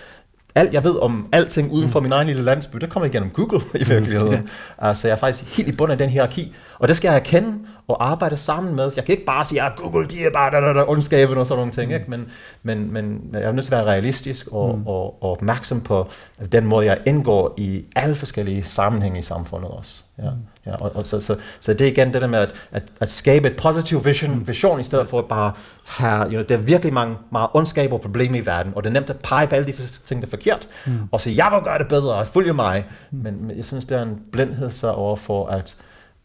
alt 0.55 0.73
jeg 0.73 0.85
ved 0.85 0.99
om 0.99 1.29
alting 1.33 1.73
uden 1.73 1.89
for 1.89 2.01
mm. 2.01 2.05
min 2.05 2.13
egen 2.13 2.27
lille 2.27 2.43
landsby, 2.43 2.79
det 2.79 2.91
kommer 2.91 3.07
igennem 3.07 3.31
Google 3.31 3.61
i 3.83 3.85
virkeligheden. 3.85 4.49
Ja. 4.83 4.91
Uh, 4.91 4.97
så 4.97 5.09
jeg 5.09 5.15
er 5.15 5.19
faktisk 5.19 5.57
helt 5.57 5.69
i 5.69 5.77
bunden 5.77 5.93
af 5.93 5.99
den 5.99 6.11
hierarki, 6.11 6.55
og 6.79 6.89
det 6.89 6.97
skal 6.97 7.09
jeg 7.09 7.17
erkende 7.17 7.59
og 7.93 8.11
arbejde 8.11 8.37
sammen 8.37 8.77
med. 8.77 8.93
Jeg 8.97 9.05
kan 9.05 9.13
ikke 9.13 9.25
bare 9.25 9.45
sige, 9.45 9.63
at 9.63 9.73
Google 9.77 10.07
de 10.07 10.25
er 10.25 10.31
bare 10.31 10.51
der, 10.51 10.61
der, 10.61 10.73
der, 10.73 10.91
ondskaben 10.91 11.39
og 11.39 11.47
sådan 11.47 11.59
nogle 11.59 11.73
ting, 11.73 11.89
mm. 11.89 11.95
ikke? 11.95 12.11
Men, 12.11 12.27
men, 12.63 12.93
men 12.93 13.29
jeg 13.33 13.43
er 13.43 13.53
nødt 13.53 13.67
til 13.67 13.75
at 13.75 13.79
være 13.79 13.95
realistisk 13.95 14.49
og, 14.53 14.79
mm. 14.79 14.87
og, 14.87 15.23
og 15.23 15.31
opmærksom 15.31 15.81
på 15.81 16.09
den 16.53 16.67
måde, 16.67 16.87
jeg 16.87 16.99
indgår 17.07 17.55
i 17.59 17.85
alle 17.97 18.15
forskellige 18.15 18.65
sammenhænge 18.65 19.19
i 19.19 19.23
samfundet 19.23 19.71
også. 19.71 20.03
Ja. 20.19 20.31
Mm. 20.31 20.37
Ja, 20.67 20.75
og, 20.75 20.97
og 20.97 21.07
så, 21.07 21.21
så, 21.21 21.37
så 21.61 21.73
det 21.73 21.81
er 21.81 21.91
igen 21.91 22.13
det 22.13 22.23
der 22.23 22.29
med 22.29 22.39
at, 22.39 22.67
at, 22.73 22.83
at 23.01 23.11
skabe 23.11 23.49
et 23.49 23.57
positiv 23.57 24.05
vision, 24.05 24.35
mm. 24.35 24.49
vision 24.49 24.81
i 24.81 24.83
stedet 24.83 25.09
for 25.09 25.19
at 25.19 25.25
bare 25.25 25.53
have, 25.87 26.25
you 26.25 26.31
know, 26.31 26.43
der 26.49 26.57
er 26.57 26.61
virkelig 26.61 26.93
mange 26.93 27.17
meget 27.31 27.51
ondskab 27.55 27.93
og 27.93 28.01
problemer 28.01 28.39
i 28.39 28.47
verden, 28.47 28.73
og 28.77 28.85
det 28.85 28.91
er 28.91 28.93
nemt 28.93 29.11
at 29.11 29.17
pege 29.17 29.47
på 29.47 29.55
alle 29.55 29.67
de 29.67 29.73
ting, 30.07 30.23
der 30.23 30.27
er 30.27 30.31
forkert, 30.31 30.69
mm. 30.87 30.93
og 31.13 31.21
sige, 31.21 31.45
jeg 31.45 31.53
vil 31.55 31.65
gøre 31.65 31.79
det 31.79 31.89
bedre, 31.89 32.15
og 32.15 32.27
følge 32.27 32.53
mig. 32.53 32.85
Mm. 33.11 33.19
Men, 33.19 33.47
men 33.47 33.57
jeg 33.57 33.65
synes, 33.65 33.85
det 33.85 33.97
er 33.97 34.03
en 34.03 34.21
blindhed 34.33 34.71
så 34.71 34.91
overfor, 34.91 35.47
at, 35.47 35.77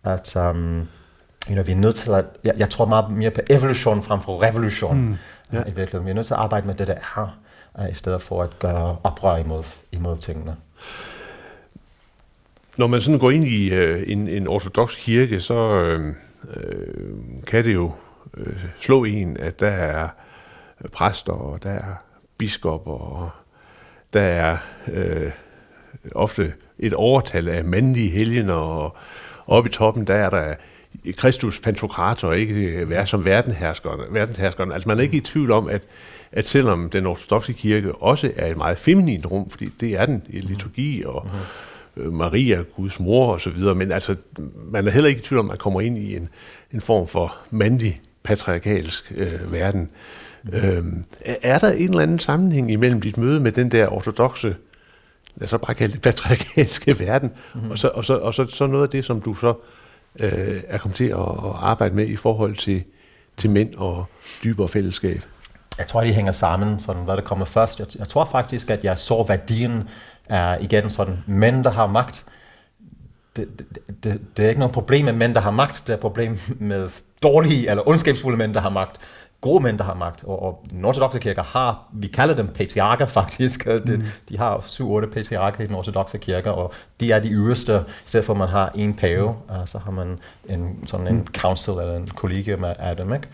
at 0.03 0.35
um, 0.35 0.87
you 1.47 1.53
know, 1.53 1.65
vi 1.65 1.71
er 1.71 1.75
nødt 1.75 1.95
til 1.95 2.11
at, 2.11 2.25
jeg, 2.43 2.53
jeg 2.57 2.69
tror 2.69 2.85
meget 2.85 3.11
mere 3.11 3.31
på 3.31 3.41
evolution 3.49 4.03
frem 4.03 4.21
for 4.21 4.43
revolution 4.43 4.97
mm. 4.97 5.15
ja. 5.53 5.61
i 5.61 5.65
virkeligheden. 5.65 6.05
Vi 6.05 6.09
er 6.09 6.15
nødt 6.15 6.27
til 6.27 6.33
at 6.33 6.39
arbejde 6.39 6.67
med 6.67 6.75
det, 6.75 6.87
der 6.87 6.95
er, 7.15 7.37
uh, 7.79 7.89
i 7.91 7.93
stedet 7.93 8.21
for 8.21 8.43
at 8.43 8.59
gøre 8.59 8.97
oprør 9.03 9.37
imod, 9.37 9.63
imod 9.91 10.17
tingene. 10.17 10.55
Når 12.77 12.87
man 12.87 13.01
sådan 13.01 13.19
går 13.19 13.31
ind 13.31 13.45
i 13.45 13.69
øh, 13.69 14.03
en, 14.07 14.27
en 14.27 14.47
ortodox 14.47 14.95
kirke, 14.95 15.39
så 15.39 15.53
øh, 15.53 16.13
øh, 16.53 17.03
kan 17.47 17.63
det 17.63 17.73
jo 17.73 17.91
øh, 18.37 18.65
slå 18.79 19.03
en, 19.03 19.37
at 19.37 19.59
der 19.59 19.71
er 19.71 20.09
præster, 20.91 21.33
og 21.33 21.63
der 21.63 21.69
er 21.69 21.93
biskopper, 22.37 22.91
og 22.91 23.29
der 24.13 24.21
er 24.21 24.57
øh, 24.87 25.31
ofte 26.15 26.53
et 26.79 26.93
overtal 26.93 27.47
af 27.47 27.63
mandlige 27.63 28.09
helgener, 28.09 28.53
og 28.53 28.95
oppe 29.47 29.69
i 29.69 29.73
toppen, 29.73 30.07
der 30.07 30.15
er 30.15 30.29
der 30.29 30.55
Kristus 31.17 31.59
Pantokrator, 31.59 32.33
ikke 32.33 32.87
som 33.05 33.25
verdensherskeren. 33.25 33.99
verdensherskeren. 34.13 34.71
Altså 34.71 34.89
man 34.89 34.97
er 34.97 35.01
ikke 35.01 35.17
i 35.17 35.21
tvivl 35.21 35.51
om, 35.51 35.67
at, 35.67 35.87
at 36.31 36.47
selvom 36.47 36.89
den 36.89 37.05
ortodoxe 37.05 37.53
kirke 37.53 37.95
også 37.95 38.31
er 38.35 38.47
et 38.47 38.57
meget 38.57 38.77
feminint 38.77 39.25
rum, 39.25 39.49
fordi 39.49 39.65
det 39.65 39.93
er 39.93 40.05
den 40.05 40.23
i 40.29 40.39
liturgi 40.39 41.03
og 41.05 41.23
mm-hmm 41.25 41.39
Øh, 41.97 42.13
Maria, 42.13 42.61
Guds 42.75 42.99
mor 42.99 43.33
og 43.33 43.41
så 43.41 43.49
videre, 43.49 43.75
men 43.75 43.91
altså, 43.91 44.15
man 44.71 44.87
er 44.87 44.91
heller 44.91 45.07
ikke 45.09 45.19
i 45.19 45.23
tvivl 45.23 45.39
om, 45.39 45.45
at 45.45 45.49
man 45.49 45.57
kommer 45.57 45.81
ind 45.81 45.97
i 45.97 46.15
en, 46.15 46.29
en 46.73 46.81
form 46.81 47.07
for 47.07 47.35
mandlig, 47.51 48.01
patriarkalsk 48.23 49.13
øh, 49.15 49.51
verden. 49.51 49.89
Mm. 50.43 50.53
Øhm, 50.53 51.05
er 51.25 51.59
der 51.59 51.71
en 51.71 51.89
eller 51.89 52.01
anden 52.01 52.19
sammenhæng 52.19 52.71
imellem 52.71 53.01
dit 53.01 53.17
møde 53.17 53.39
med 53.39 53.51
den 53.51 53.71
der 53.71 53.93
ortodoxe, 53.93 54.47
lad 55.35 55.43
os 55.43 55.49
så 55.49 55.57
bare 55.57 55.75
kalde 55.75 55.93
det 55.93 56.01
patriarkalske 56.01 56.99
verden, 56.99 57.31
mm. 57.55 57.71
og, 57.71 57.77
så, 57.77 57.87
og, 57.87 58.05
så, 58.05 58.17
og 58.17 58.33
så, 58.33 58.45
så 58.45 58.67
noget 58.67 58.83
af 58.83 58.89
det, 58.89 59.05
som 59.05 59.21
du 59.21 59.33
så 59.33 59.49
øh, 59.49 59.55
øh, 60.19 60.63
er 60.67 60.77
kommet 60.77 60.95
til 60.95 61.05
at, 61.05 61.19
at 61.19 61.53
arbejde 61.55 61.95
med 61.95 62.07
i 62.07 62.15
forhold 62.15 62.55
til, 62.55 62.83
til 63.37 63.49
mænd 63.49 63.75
og 63.75 64.05
dybere 64.43 64.67
fællesskab? 64.67 65.21
Jeg 65.77 65.87
tror, 65.87 66.03
de 66.03 66.13
hænger 66.13 66.31
sammen, 66.31 66.79
sådan 66.79 67.03
hvad 67.03 67.15
der 67.15 67.21
kommer 67.21 67.45
først. 67.45 67.79
Jeg, 67.79 67.87
jeg 67.99 68.07
tror 68.07 68.25
faktisk, 68.25 68.69
at 68.69 68.83
jeg 68.83 68.97
så 68.97 69.25
værdien 69.27 69.89
af, 70.29 70.57
igen 70.61 70.89
sådan, 70.89 71.17
mænd, 71.27 71.63
der 71.63 71.71
har 71.71 71.87
magt, 71.87 72.25
det, 73.35 73.47
det, 73.59 74.03
det, 74.03 74.21
det 74.37 74.45
er 74.45 74.49
ikke 74.49 74.59
noget 74.59 74.73
problem 74.73 75.05
med 75.05 75.13
mænd, 75.13 75.35
der 75.35 75.41
har 75.41 75.51
magt, 75.51 75.83
det 75.87 75.89
er 75.89 75.97
et 75.97 75.99
problem 75.99 76.39
med 76.59 76.89
dårlige 77.23 77.69
eller 77.69 77.87
ondskabsfulde 77.87 78.37
mænd, 78.37 78.53
der 78.53 78.61
har 78.61 78.69
magt. 78.69 79.01
Gode 79.41 79.63
mænd, 79.63 79.77
der 79.77 79.83
har 79.83 79.93
magt, 79.93 80.23
og, 80.23 80.43
og 80.43 80.65
den 80.69 80.85
ortodoxe 80.85 81.19
kirke 81.19 81.41
har, 81.41 81.89
vi 81.93 82.07
kalder 82.07 82.35
dem 82.35 82.47
patriarker 82.47 83.05
faktisk, 83.19 83.65
de, 83.65 83.81
mm. 83.97 84.03
de 84.29 84.37
har 84.37 84.63
syv-otte 84.67 85.07
patriarker 85.07 85.63
i 85.63 85.67
den 85.67 85.75
ortodoxe 85.75 86.17
kirke, 86.17 86.51
og 86.51 86.73
de 86.99 87.11
er 87.11 87.19
de 87.19 87.29
øverste, 87.29 87.83
i 87.87 88.09
stedet 88.09 88.25
for 88.25 88.33
at 88.33 88.39
man 88.39 88.47
har 88.47 88.71
en 88.75 88.93
pave, 88.93 89.35
mm. 89.49 89.55
uh, 89.55 89.65
så 89.65 89.77
har 89.77 89.91
man 89.91 90.19
en, 90.49 90.79
sådan 90.85 91.07
en 91.07 91.15
mm. 91.15 91.27
council 91.27 91.73
eller 91.73 91.95
en 91.95 92.07
kollegium 92.07 92.63
af 92.63 92.95
dem, 92.97 93.13
ikke? 93.13 93.27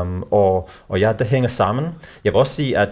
Um, 0.00 0.24
og, 0.30 0.68
og 0.88 1.00
ja, 1.00 1.12
det 1.18 1.26
hænger 1.26 1.48
sammen. 1.48 1.94
Jeg 2.24 2.32
vil 2.32 2.38
også 2.38 2.54
sige, 2.54 2.78
at 2.78 2.88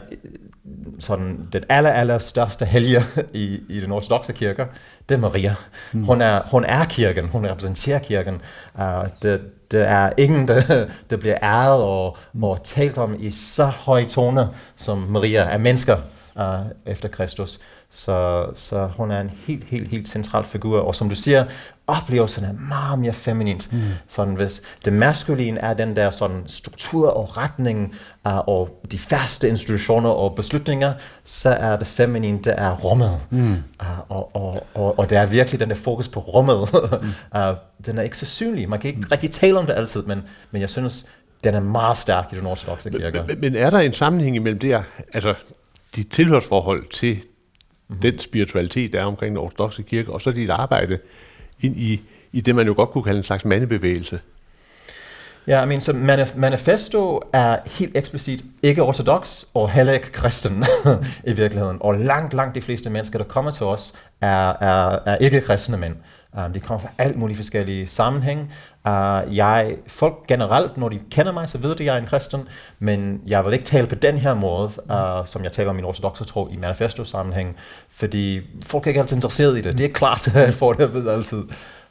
sådan 0.98 1.48
den 1.52 1.62
aller, 1.68 1.90
aller 1.90 2.18
største 2.18 2.64
helge 2.64 3.02
i, 3.34 3.60
i 3.68 3.80
den 3.80 3.92
ortodoxe 3.92 4.32
kirke, 4.32 4.66
det 5.08 5.14
er 5.14 5.18
Maria. 5.18 5.54
Mm. 5.92 6.04
Hun, 6.04 6.20
er, 6.20 6.42
hun 6.50 6.64
er 6.64 6.84
kirken, 6.84 7.28
hun 7.28 7.46
repræsenterer 7.46 7.98
kirken. 7.98 8.40
Uh, 8.74 9.06
det, 9.22 9.40
det 9.70 9.88
er 9.88 10.10
ingen, 10.18 10.48
der, 10.48 10.86
der 11.10 11.16
bliver 11.16 11.38
æret 11.42 11.82
og, 11.82 12.16
mm. 12.32 12.44
og 12.44 12.64
talt 12.64 12.98
om 12.98 13.16
i 13.18 13.30
så 13.30 13.66
høje 13.66 14.08
tone, 14.08 14.48
som 14.76 14.98
Maria 14.98 15.40
er 15.40 15.58
mennesker 15.58 15.96
uh, 16.36 16.66
efter 16.86 17.08
Kristus. 17.08 17.60
Så, 17.90 18.46
så 18.54 18.86
hun 18.86 19.10
er 19.10 19.20
en 19.20 19.30
helt, 19.46 19.64
helt, 19.64 19.88
helt 19.88 20.08
central 20.08 20.44
figur, 20.44 20.80
og 20.80 20.94
som 20.94 21.08
du 21.08 21.14
siger, 21.14 21.44
oplevelsen 21.92 22.44
er 22.44 22.52
meget 22.52 22.98
mere 22.98 23.12
feminint. 23.12 23.72
Mm. 23.72 23.78
Sådan 24.08 24.34
hvis 24.34 24.62
det 24.84 24.92
maskuline 24.92 25.60
er 25.60 25.74
den 25.74 25.96
der 25.96 26.10
sådan 26.10 26.42
struktur 26.46 27.08
og 27.08 27.36
retning 27.36 27.94
uh, 28.26 28.48
og 28.48 28.82
de 28.90 28.98
faste 28.98 29.48
institutioner 29.48 30.10
og 30.10 30.34
beslutninger, 30.34 30.92
så 31.24 31.48
er 31.48 31.76
det 31.76 31.86
feminine, 31.86 32.38
det 32.44 32.54
er 32.56 32.76
rummet. 32.76 33.20
Mm. 33.30 33.52
Uh, 33.52 34.10
og, 34.10 34.36
og, 34.36 34.66
og, 34.74 34.98
og 34.98 35.10
det 35.10 35.18
er 35.18 35.26
virkelig 35.26 35.60
den 35.60 35.68
der 35.68 35.74
fokus 35.74 36.08
på 36.08 36.20
rummet. 36.20 36.58
mm. 37.02 37.38
uh, 37.38 37.56
den 37.86 37.98
er 37.98 38.02
ikke 38.02 38.18
så 38.18 38.26
synlig. 38.26 38.68
Man 38.68 38.80
kan 38.80 38.88
ikke 38.88 39.00
mm. 39.00 39.08
rigtig 39.12 39.30
tale 39.30 39.58
om 39.58 39.66
det 39.66 39.74
altid, 39.74 40.02
men, 40.02 40.22
men 40.50 40.60
jeg 40.60 40.70
synes, 40.70 41.06
den 41.44 41.54
er 41.54 41.60
meget 41.60 41.96
stærk 41.96 42.32
i 42.32 42.36
den 42.36 42.46
ortodoxe 42.46 42.90
kirke. 42.90 43.24
Men, 43.26 43.40
men 43.40 43.56
er 43.56 43.70
der 43.70 43.78
en 43.78 43.92
sammenhæng 43.92 44.36
imellem 44.36 44.58
det, 44.58 44.84
altså 45.12 45.34
dit 45.96 46.10
tilhørsforhold 46.10 46.84
til 46.92 47.18
mm. 47.88 47.96
den 47.96 48.18
spiritualitet, 48.18 48.92
der 48.92 49.00
er 49.00 49.04
omkring 49.04 49.30
den 49.30 49.44
ortodoxe 49.44 49.82
kirke, 49.82 50.12
og 50.12 50.20
så 50.20 50.30
dit 50.30 50.50
arbejde 50.50 50.98
ind 51.62 51.76
i, 51.76 52.00
i 52.32 52.40
det, 52.40 52.54
man 52.54 52.66
jo 52.66 52.74
godt 52.76 52.90
kunne 52.90 53.04
kalde 53.04 53.18
en 53.18 53.24
slags 53.24 53.44
mandebevægelse. 53.44 54.20
Ja, 55.46 55.52
yeah, 55.52 55.66
I 55.66 55.68
mean, 55.68 55.80
så 55.80 55.92
manif- 55.92 56.38
manifesto 56.38 57.20
er 57.32 57.58
helt 57.66 57.96
eksplicit 57.96 58.44
ikke 58.62 58.82
ortodox 58.82 59.44
og 59.54 59.70
heller 59.70 59.92
ikke 59.92 60.12
kristen 60.12 60.64
i 61.30 61.32
virkeligheden. 61.32 61.76
Og 61.80 61.94
langt, 61.94 62.34
langt 62.34 62.54
de 62.54 62.62
fleste 62.62 62.90
mennesker, 62.90 63.18
der 63.18 63.24
kommer 63.24 63.50
til 63.50 63.66
os, 63.66 63.94
er, 64.20 64.48
er, 64.48 64.98
er 65.06 65.16
ikke 65.16 65.40
kristne 65.40 65.76
mænd. 65.76 65.96
Um, 66.38 66.52
de 66.52 66.60
kommer 66.60 66.80
fra 66.82 66.88
alt 66.98 67.16
mulige 67.16 67.36
forskellige 67.36 67.86
sammenhæng. 67.86 68.40
Uh, 68.88 69.36
jeg, 69.36 69.76
folk 69.86 70.26
generelt, 70.28 70.76
når 70.76 70.88
de 70.88 71.00
kender 71.10 71.32
mig, 71.32 71.48
så 71.48 71.58
ved 71.58 71.68
de, 71.68 71.82
at 71.82 71.86
jeg 71.86 71.94
er 71.94 72.00
en 72.00 72.06
kristen, 72.06 72.40
men 72.78 73.20
jeg 73.26 73.44
vil 73.44 73.52
ikke 73.52 73.64
tale 73.64 73.86
på 73.86 73.94
den 73.94 74.18
her 74.18 74.34
måde, 74.34 74.64
uh, 74.64 75.26
som 75.26 75.44
jeg 75.44 75.52
taler 75.52 75.70
om 75.70 75.76
min 75.76 75.84
ortodoxe 75.84 76.24
tro 76.24 76.48
i 76.48 76.56
manifesto-sammenhæng, 76.56 77.56
fordi 77.90 78.40
folk 78.66 78.86
er 78.86 78.88
ikke 78.88 79.00
altid 79.00 79.16
interesseret 79.16 79.58
i 79.58 79.60
det. 79.60 79.78
Det 79.78 79.86
er 79.86 79.92
klart, 79.92 80.34
at 80.36 80.54
få 80.54 80.72
det 80.72 80.82
at 80.82 80.94
vide 80.94 81.12
altid. 81.12 81.42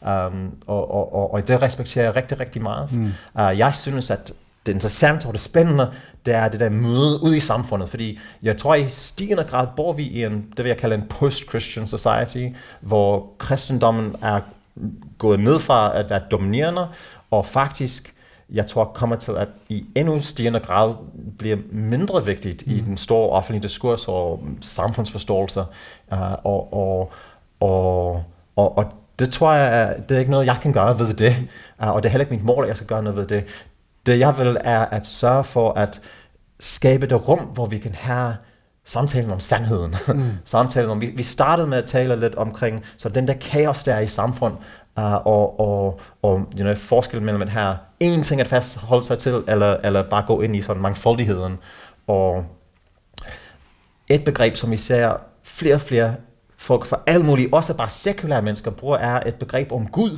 Um, 0.01 0.51
og, 0.67 0.91
og, 0.91 1.15
og, 1.15 1.33
og 1.33 1.47
det 1.47 1.61
respekterer 1.61 2.05
jeg 2.05 2.15
rigtig, 2.15 2.39
rigtig 2.39 2.61
meget. 2.61 2.91
Mm. 2.91 3.13
Uh, 3.35 3.57
jeg 3.57 3.73
synes, 3.73 4.11
at 4.11 4.31
det 4.65 4.71
interessante 4.71 5.25
og 5.25 5.33
det 5.33 5.41
spændende, 5.41 5.91
det 6.25 6.33
er 6.33 6.47
det 6.47 6.59
der 6.59 6.69
møde 6.69 7.23
ud 7.23 7.35
i 7.35 7.39
samfundet, 7.39 7.89
fordi 7.89 8.19
jeg 8.43 8.57
tror 8.57 8.75
i 8.75 8.89
stigende 8.89 9.43
grad 9.43 9.67
bor 9.75 9.93
vi 9.93 10.03
i 10.03 10.23
en, 10.23 10.45
det 10.57 10.63
vil 10.63 10.69
jeg 10.69 10.77
kalde 10.77 10.95
en 10.95 11.07
post-Christian 11.09 11.87
society, 11.87 12.47
hvor 12.81 13.29
kristendommen 13.37 14.15
er 14.21 14.39
gået 15.17 15.39
ned 15.39 15.59
fra 15.59 15.97
at 15.99 16.09
være 16.09 16.21
dominerende, 16.31 16.87
og 17.31 17.45
faktisk, 17.45 18.13
jeg 18.49 18.67
tror, 18.67 18.85
kommer 18.85 19.15
til 19.15 19.31
at 19.31 19.47
i 19.69 19.85
endnu 19.95 20.21
stigende 20.21 20.59
grad 20.59 20.93
bliver 21.37 21.57
mindre 21.71 22.25
vigtigt 22.25 22.67
mm. 22.67 22.73
i 22.73 22.79
den 22.79 22.97
store 22.97 23.29
offentlige 23.29 23.63
diskurs 23.63 24.07
og 24.07 24.43
samfundsforståelse. 24.61 25.59
Uh, 26.11 26.17
og, 26.43 26.73
og, 26.73 27.11
og, 27.59 28.23
og, 28.55 28.77
og 28.77 28.85
det 29.19 29.31
tror 29.31 29.53
jeg, 29.53 29.95
det 30.09 30.15
er 30.15 30.19
ikke 30.19 30.31
noget, 30.31 30.45
jeg 30.45 30.57
kan 30.61 30.73
gøre 30.73 30.99
ved 30.99 31.13
det, 31.13 31.35
og 31.77 32.03
det 32.03 32.09
er 32.09 32.11
heller 32.11 32.25
ikke 32.25 32.35
mit 32.35 32.43
mål, 32.43 32.63
at 32.63 32.67
jeg 32.67 32.75
skal 32.75 32.87
gøre 32.87 33.03
noget 33.03 33.17
ved 33.17 33.27
det. 33.27 33.45
Det 34.05 34.19
jeg 34.19 34.37
vil, 34.37 34.57
er 34.63 34.85
at 34.85 35.07
sørge 35.07 35.43
for 35.43 35.73
at 35.73 36.01
skabe 36.59 37.07
det 37.07 37.27
rum, 37.27 37.39
hvor 37.39 37.65
vi 37.65 37.77
kan 37.77 37.95
have 37.95 38.35
samtalen 38.85 39.31
om 39.31 39.39
sandheden. 39.39 39.95
Mm. 40.07 40.31
samtalen 40.45 40.89
om, 40.89 41.01
vi, 41.01 41.05
vi 41.15 41.23
startede 41.23 41.67
med 41.67 41.77
at 41.77 41.85
tale 41.85 42.19
lidt 42.19 42.35
omkring, 42.35 42.83
så 42.97 43.09
den 43.09 43.27
der 43.27 43.33
kaos, 43.33 43.83
der 43.83 43.93
er 43.93 43.99
i 43.99 44.07
samfund, 44.07 44.53
uh, 44.97 45.13
og, 45.13 45.59
og, 45.59 45.99
og 46.21 46.37
you 46.37 46.61
know, 46.61 46.75
forskellen 46.75 47.25
mellem 47.25 47.41
at 47.41 47.49
have 47.49 47.77
én 48.03 48.23
ting 48.23 48.41
at 48.41 48.47
fastholde 48.47 49.03
sig 49.03 49.17
til, 49.17 49.43
eller, 49.47 49.77
eller 49.83 50.03
bare 50.03 50.23
gå 50.27 50.41
ind 50.41 50.55
i 50.55 50.61
sådan 50.61 50.81
mangfoldigheden. 50.81 51.57
Og 52.07 52.45
et 54.09 54.23
begreb, 54.23 54.55
som 54.55 54.71
vi 54.71 54.77
ser 54.77 55.17
flere 55.43 55.75
og 55.75 55.81
flere 55.81 56.15
folk 56.57 56.85
fra 56.85 56.99
alle 57.07 57.25
mulige, 57.25 57.53
også 57.53 57.73
bare 57.73 57.89
sekulære 57.89 58.41
mennesker, 58.41 58.71
bruger, 58.71 58.97
er 58.97 59.27
et 59.27 59.35
begreb 59.35 59.71
om 59.71 59.87
Gud. 59.87 60.17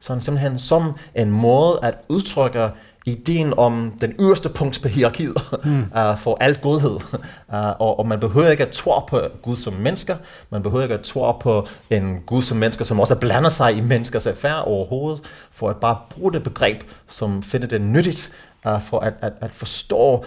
Sådan 0.00 0.20
simpelthen 0.20 0.58
som 0.58 0.92
en 1.14 1.30
måde 1.30 1.78
at 1.82 1.94
udtrykke 2.08 2.70
ideen 3.06 3.54
om 3.58 3.92
den 4.00 4.14
øverste 4.18 4.48
punkt 4.48 4.82
på 4.82 4.88
hierarkiet 4.88 5.34
mm. 5.64 5.84
uh, 5.98 6.18
for 6.18 6.36
alt 6.40 6.60
godhed. 6.60 6.94
Uh, 6.94 7.20
og, 7.84 7.98
og 7.98 8.06
man 8.06 8.20
behøver 8.20 8.50
ikke 8.50 8.66
at 8.66 8.72
tro 8.72 9.00
på 9.00 9.20
Gud 9.42 9.56
som 9.56 9.72
mennesker, 9.72 10.16
man 10.50 10.62
behøver 10.62 10.82
ikke 10.82 10.94
at 10.94 11.00
tro 11.00 11.32
på 11.32 11.66
en 11.90 12.18
Gud 12.26 12.42
som 12.42 12.56
mennesker, 12.56 12.84
som 12.84 13.00
også 13.00 13.14
blander 13.14 13.50
sig 13.50 13.76
i 13.76 13.80
menneskers 13.80 14.26
affære 14.26 14.64
overhovedet, 14.64 15.20
for 15.50 15.70
at 15.70 15.76
bare 15.76 15.98
bruge 16.10 16.32
det 16.32 16.42
begreb, 16.42 16.84
som 17.08 17.42
finder 17.42 17.66
det 17.66 17.80
nyttigt, 17.80 18.32
uh, 18.66 18.82
for 18.82 19.00
at, 19.00 19.14
at, 19.20 19.32
at 19.40 19.50
forstå 19.50 20.24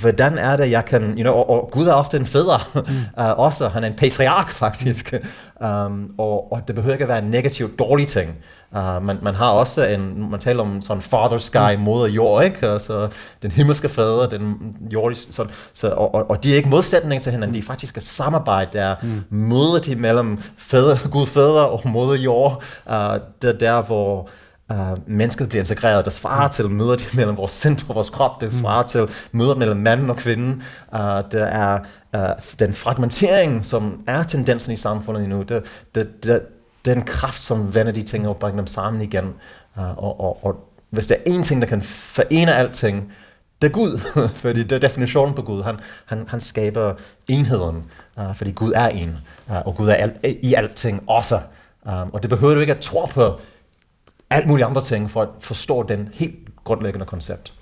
hvordan 0.00 0.38
er 0.38 0.56
det, 0.56 0.70
jeg 0.70 0.84
kan, 0.84 1.02
you 1.02 1.22
know, 1.22 1.34
og, 1.34 1.50
og 1.50 1.70
Gud 1.72 1.86
er 1.86 1.92
ofte 1.92 2.16
en 2.16 2.26
fædre, 2.26 2.58
mm. 2.74 3.22
uh, 3.24 3.38
også, 3.46 3.68
han 3.68 3.84
er 3.84 3.88
en 3.88 3.96
patriark 3.96 4.50
faktisk, 4.50 5.14
mm. 5.60 5.66
um, 5.66 6.14
og, 6.18 6.52
og 6.52 6.62
det 6.68 6.74
behøver 6.74 6.94
ikke 6.94 7.02
at 7.02 7.08
være 7.08 7.18
en 7.18 7.30
negativ, 7.30 7.76
dårlig 7.76 8.08
ting. 8.08 8.36
Uh, 8.76 9.02
man, 9.02 9.18
man 9.22 9.34
har 9.34 9.50
også 9.50 9.84
en, 9.84 10.30
man 10.30 10.40
taler 10.40 10.62
om 10.62 10.82
sådan 10.82 11.02
father 11.02 11.38
sky, 11.38 11.76
mm. 11.76 11.82
moder 11.82 12.08
jord, 12.08 12.44
ikke? 12.44 12.66
Altså, 12.66 13.08
den 13.42 13.50
himmelske 13.50 13.88
fader, 13.88 14.28
den 14.28 14.76
jordiske, 14.92 15.32
sådan, 15.32 15.52
så, 15.72 15.90
og, 15.90 16.14
og, 16.14 16.30
og 16.30 16.44
de 16.44 16.52
er 16.52 16.56
ikke 16.56 16.68
modsætninger 16.68 17.22
til 17.22 17.32
hinanden, 17.32 17.54
de 17.54 17.58
er 17.58 17.62
faktisk 17.62 17.96
et 17.96 18.02
samarbejde, 18.02 18.78
der 18.78 18.94
mm. 19.02 19.22
mødet 19.38 19.88
imellem 19.88 20.38
fader, 20.58 21.08
Gud 21.10 21.26
fader 21.26 21.62
og 21.62 21.88
moder 21.88 22.16
jord, 22.16 22.64
uh, 22.86 22.94
det 23.42 23.60
der, 23.60 23.82
hvor 23.82 24.28
uh, 24.70 25.08
mennesket 25.08 25.48
bliver 25.48 25.62
integreret. 25.62 26.04
Det 26.04 26.12
svarer 26.12 26.46
mm. 26.46 26.52
til 26.52 26.70
mødet 26.70 27.10
mellem 27.14 27.36
vores 27.36 27.66
og 27.88 27.94
vores 27.94 28.10
krop. 28.10 28.40
Det 28.40 28.48
mm. 28.48 28.58
svarer 28.58 28.82
mm. 28.82 28.88
til 28.88 29.08
mødet 29.32 29.58
mellem 29.58 29.76
manden 29.76 30.10
og 30.10 30.16
kvinden. 30.16 30.62
Uh, 30.92 30.98
det 31.32 31.48
er 31.52 31.78
uh, 32.16 32.20
den 32.58 32.72
fragmentering, 32.72 33.64
som 33.64 34.00
er 34.06 34.22
tendensen 34.22 34.72
i 34.72 34.76
samfundet 34.76 35.28
nu. 35.28 35.42
Det, 35.42 35.62
det, 35.94 36.24
det, 36.24 36.40
den 36.84 37.02
kraft, 37.02 37.42
som 37.42 37.74
vender 37.74 37.92
de 37.92 38.02
ting 38.02 38.28
og 38.28 38.36
bringer 38.36 38.56
dem 38.56 38.66
sammen 38.66 39.02
igen. 39.02 39.34
Uh, 39.76 39.98
og, 39.98 40.20
og, 40.20 40.44
og 40.44 40.70
hvis 40.90 41.06
der 41.06 41.14
er 41.14 41.38
én 41.38 41.42
ting, 41.42 41.62
der 41.62 41.68
kan 41.68 41.82
forene 41.82 42.54
alting, 42.56 43.12
det 43.62 43.68
er 43.68 43.72
Gud, 43.72 43.98
fordi 44.42 44.62
det 44.62 44.72
er 44.72 44.78
definitionen 44.78 45.34
på 45.34 45.42
Gud. 45.42 45.62
Han, 45.62 45.80
han, 46.06 46.24
han 46.28 46.40
skaber 46.40 46.94
enheden, 47.28 47.84
uh, 48.16 48.34
fordi 48.34 48.50
Gud 48.50 48.72
er 48.72 48.88
en, 48.88 49.16
uh, 49.48 49.66
og 49.66 49.76
Gud 49.76 49.88
er 49.88 49.94
al, 49.94 50.12
i 50.42 50.54
alting 50.54 51.04
også. 51.06 51.40
Um, 51.82 52.10
og 52.12 52.22
det 52.22 52.30
behøver 52.30 52.54
du 52.54 52.60
ikke 52.60 52.74
at 52.74 52.80
tro 52.80 53.04
på 53.04 53.40
alt 54.30 54.46
mulige 54.46 54.64
andre 54.64 54.82
ting 54.82 55.10
for 55.10 55.22
at 55.22 55.28
forstå 55.40 55.82
den 55.82 56.08
helt 56.12 56.64
grundlæggende 56.64 57.06
koncept. 57.06 57.52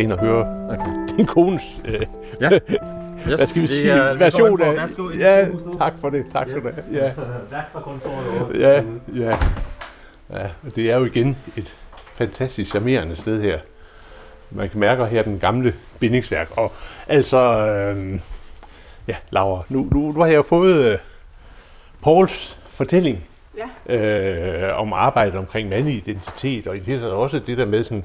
Skal 0.00 0.04
ind 0.04 0.12
og 0.12 0.18
høre 0.18 0.70
okay. 0.70 1.16
din 1.16 1.26
kones 1.26 1.62
øh, 1.84 2.06
ja. 2.40 2.50
Yes, 3.20 3.26
hvad 3.26 3.46
skal 3.46 3.62
vi 3.62 3.66
sige, 3.66 3.90
er, 3.90 4.14
version 4.14 4.62
af... 4.62 4.88
Ja, 5.18 5.46
tak 5.78 5.92
for 6.00 6.10
det, 6.10 6.26
tak 6.32 6.46
yes. 6.46 6.62
for 6.62 6.68
det. 6.68 6.84
Ja. 6.92 7.12
Værk 7.50 7.72
fra 7.72 7.80
kontoret 7.80 8.60
Ja, 8.60 8.82
ja. 9.14 9.36
ja, 10.30 10.48
det 10.74 10.90
er 10.90 10.98
jo 10.98 11.04
igen 11.04 11.36
et 11.56 11.74
fantastisk 12.14 12.70
charmerende 12.70 13.16
sted 13.16 13.42
her. 13.42 13.58
Man 14.50 14.68
kan 14.68 14.80
mærke 14.80 15.06
her 15.06 15.22
den 15.22 15.38
gamle 15.38 15.74
bindingsværk. 15.98 16.48
Og 16.56 16.72
altså, 17.08 17.66
øh, 17.66 18.20
ja, 19.08 19.16
Laura, 19.30 19.62
nu, 19.68 19.88
nu, 19.92 20.12
nu 20.12 20.20
har 20.20 20.26
jeg 20.26 20.36
jo 20.36 20.42
fået 20.42 20.92
øh, 20.92 20.98
Pauls 22.02 22.58
fortælling 22.66 23.26
ja. 23.88 23.96
øh, 23.96 24.80
om 24.80 24.92
arbejdet 24.92 25.34
omkring 25.34 25.68
mandlig 25.68 25.94
identitet, 25.94 26.66
og 26.66 26.76
i 26.76 26.80
også 27.12 27.38
det 27.38 27.58
der 27.58 27.66
med 27.66 27.84
sådan, 27.84 28.04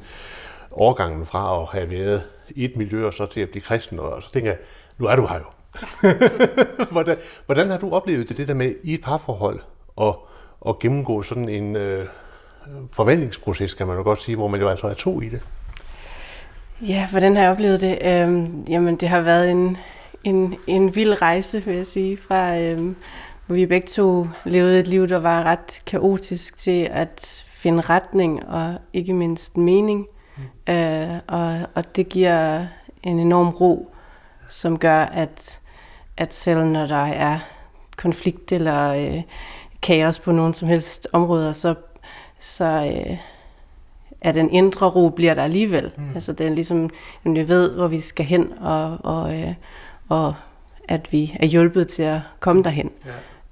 overgangen 0.76 1.26
fra 1.26 1.62
at 1.62 1.68
have 1.68 1.90
været 1.90 2.24
i 2.50 2.66
et 2.66 2.76
miljø 2.76 3.06
og 3.06 3.14
så 3.14 3.26
til 3.26 3.40
at 3.40 3.50
blive 3.50 3.62
kristen, 3.62 4.00
og 4.00 4.24
så 4.24 4.32
tænker 4.32 4.50
jeg, 4.50 4.60
nu 4.98 5.06
er 5.06 5.16
du 5.16 5.28
her 5.28 5.36
jo. 5.36 5.46
hvordan, 6.92 7.18
hvordan 7.46 7.70
har 7.70 7.78
du 7.78 7.92
oplevet 7.92 8.30
det, 8.30 8.38
det 8.38 8.48
der 8.48 8.54
med 8.54 8.76
i 8.84 8.94
et 8.94 9.02
parforhold 9.02 9.60
og, 9.96 10.28
og 10.62 10.80
gennemgå 10.80 11.22
sådan 11.22 11.50
en 11.50 11.76
øh, 11.76 12.08
forvandlingsproces, 12.92 13.74
kan 13.74 13.88
man 13.88 13.98
jo 13.98 14.04
godt 14.04 14.22
sige, 14.22 14.36
hvor 14.36 14.48
man 14.48 14.60
jo 14.60 14.70
altså 14.70 14.88
er 14.88 14.94
to 14.94 15.22
i 15.22 15.30
det? 15.30 15.42
Ja, 16.82 17.08
hvordan 17.12 17.36
har 17.36 17.44
jeg 17.44 17.52
oplevet 17.52 17.82
det? 17.82 18.00
Øhm, 18.06 18.66
jamen, 18.70 18.96
det 18.96 19.10
har 19.10 19.22
været 19.22 19.52
en, 19.52 19.78
en, 20.24 20.56
en 20.68 20.96
vild 20.96 21.22
rejse, 21.22 21.64
vil 21.66 21.76
jeg 21.76 21.86
sige, 21.86 22.18
fra 22.18 22.58
øhm, 22.58 22.96
hvor 23.46 23.56
vi 23.56 23.66
begge 23.66 23.88
to 23.88 24.28
levede 24.46 24.80
et 24.80 24.88
liv, 24.88 25.08
der 25.08 25.20
var 25.20 25.44
ret 25.44 25.82
kaotisk 25.86 26.58
til 26.58 26.88
at 26.92 27.46
finde 27.48 27.82
retning 27.82 28.50
og 28.50 28.76
ikke 28.94 29.14
mindst 29.14 29.58
mening. 29.58 30.08
Øh, 30.70 31.18
og, 31.28 31.60
og 31.76 31.96
det 31.96 32.10
giver 32.10 32.66
en 33.04 33.20
enorm 33.20 33.50
ro, 33.50 33.92
som 34.50 34.80
gør, 34.80 35.00
at, 35.00 35.60
at 36.18 36.34
selv 36.34 36.64
når 36.64 36.86
der 36.86 37.06
er 37.06 37.40
konflikt 37.98 38.52
eller 38.52 38.90
øh, 38.90 39.22
kaos 39.82 40.20
på 40.20 40.32
nogen 40.32 40.54
som 40.54 40.68
helst 40.68 41.08
områder, 41.14 41.54
så, 41.54 41.76
så 42.40 42.66
øh, 42.66 43.18
er 44.22 44.32
den 44.32 44.50
indre 44.50 44.86
ro 44.86 45.10
bliver 45.10 45.34
der 45.34 45.44
alligevel. 45.44 45.92
Mm. 45.98 46.10
Altså 46.16 46.34
det 46.34 46.46
er 46.46 46.50
ligesom, 46.50 46.90
at 47.26 47.36
vi 47.36 47.48
ved, 47.48 47.72
hvor 47.76 47.88
vi 47.88 48.00
skal 48.00 48.26
hen, 48.26 48.54
og, 48.62 48.98
og, 49.04 49.40
øh, 49.40 49.54
og 50.10 50.36
at 50.88 51.12
vi 51.12 51.38
er 51.40 51.46
hjulpet 51.46 51.88
til 51.88 52.04
at 52.04 52.20
komme 52.40 52.64
derhen. 52.64 52.92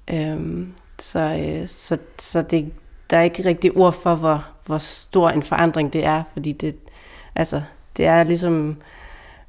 Ja. 0.08 0.32
Øhm, 0.32 0.74
så, 0.98 1.18
øh, 1.20 1.68
så, 1.68 1.98
så 2.18 2.42
det, 2.42 2.72
der 3.14 3.20
er 3.20 3.24
ikke 3.24 3.44
rigtig 3.44 3.76
ord 3.76 3.92
for, 3.92 4.14
hvor, 4.14 4.46
hvor 4.66 4.78
stor 4.78 5.30
en 5.30 5.42
forandring 5.42 5.92
det 5.92 6.04
er, 6.04 6.22
fordi 6.32 6.52
det, 6.52 6.74
altså, 7.34 7.62
det 7.96 8.06
er 8.06 8.22
ligesom 8.22 8.76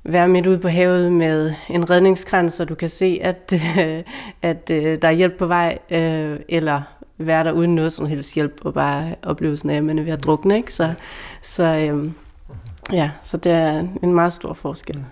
være 0.03 0.27
midt 0.27 0.47
ude 0.47 0.57
på 0.57 0.67
havet 0.67 1.11
med 1.11 1.53
en 1.69 1.89
redningskrans, 1.89 2.53
så 2.53 2.65
du 2.65 2.75
kan 2.75 2.89
se, 2.89 3.19
at, 3.21 3.53
øh, 3.53 4.03
at 4.41 4.69
øh, 4.69 5.01
der 5.01 5.07
er 5.07 5.11
hjælp 5.11 5.37
på 5.37 5.47
vej, 5.47 5.77
øh, 5.89 6.39
eller 6.49 6.81
være 7.17 7.43
der 7.43 7.51
uden 7.51 7.75
noget 7.75 7.93
som 7.93 8.05
helst 8.05 8.35
hjælp, 8.35 8.61
og 8.61 8.73
bare 8.73 9.15
oplevelsen 9.23 9.69
af, 9.69 9.75
at 9.75 9.83
man 9.83 9.99
er 9.99 10.03
ved 10.03 10.13
at 10.13 10.23
drukne. 10.23 10.57
Ikke? 10.57 10.73
Så, 10.73 10.93
så, 11.41 11.63
øhm, 11.63 12.13
ja, 12.93 13.11
så 13.23 13.37
det 13.37 13.51
er 13.51 13.79
en 14.03 14.13
meget 14.13 14.33
stor 14.33 14.53
forskel. 14.53 15.03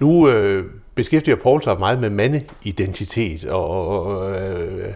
Nu 0.00 0.28
øh, 0.28 0.64
beskæftiger 0.94 1.36
Paul 1.36 1.62
sig 1.62 1.78
meget 1.78 1.98
med 1.98 2.10
mandeidentitet, 2.10 3.44
og, 3.44 3.68
og 3.88 4.40
øh, 4.40 4.94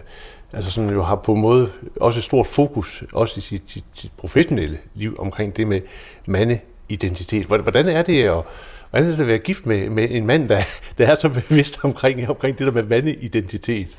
altså 0.53 0.71
sådan 0.71 0.89
jo 0.89 1.03
har 1.03 1.15
på 1.15 1.33
en 1.33 1.41
måde 1.41 1.69
også 2.01 2.19
et 2.19 2.23
stort 2.23 2.47
fokus, 2.47 3.03
også 3.13 3.37
i 3.37 3.41
sit, 3.41 3.63
sit, 3.65 3.83
sit 3.93 4.11
professionelle 4.17 4.77
liv, 4.95 5.15
omkring 5.19 5.57
det 5.57 5.67
med 5.67 5.81
mandeidentitet. 6.25 7.45
Hvordan 7.45 7.87
er 7.87 8.01
det 8.01 8.23
at, 8.23 8.43
hvordan 8.89 9.07
er 9.07 9.11
det 9.11 9.19
at 9.19 9.27
være 9.27 9.37
gift 9.37 9.65
med, 9.65 9.89
med 9.89 10.07
en 10.11 10.25
mand, 10.25 10.49
der, 10.49 10.61
der 10.97 11.07
er 11.07 11.15
så 11.15 11.29
bevidst 11.29 11.79
omkring, 11.83 12.29
omkring 12.29 12.57
det 12.57 12.67
der 12.67 12.73
med 12.73 12.83
mandeidentitet? 12.83 13.97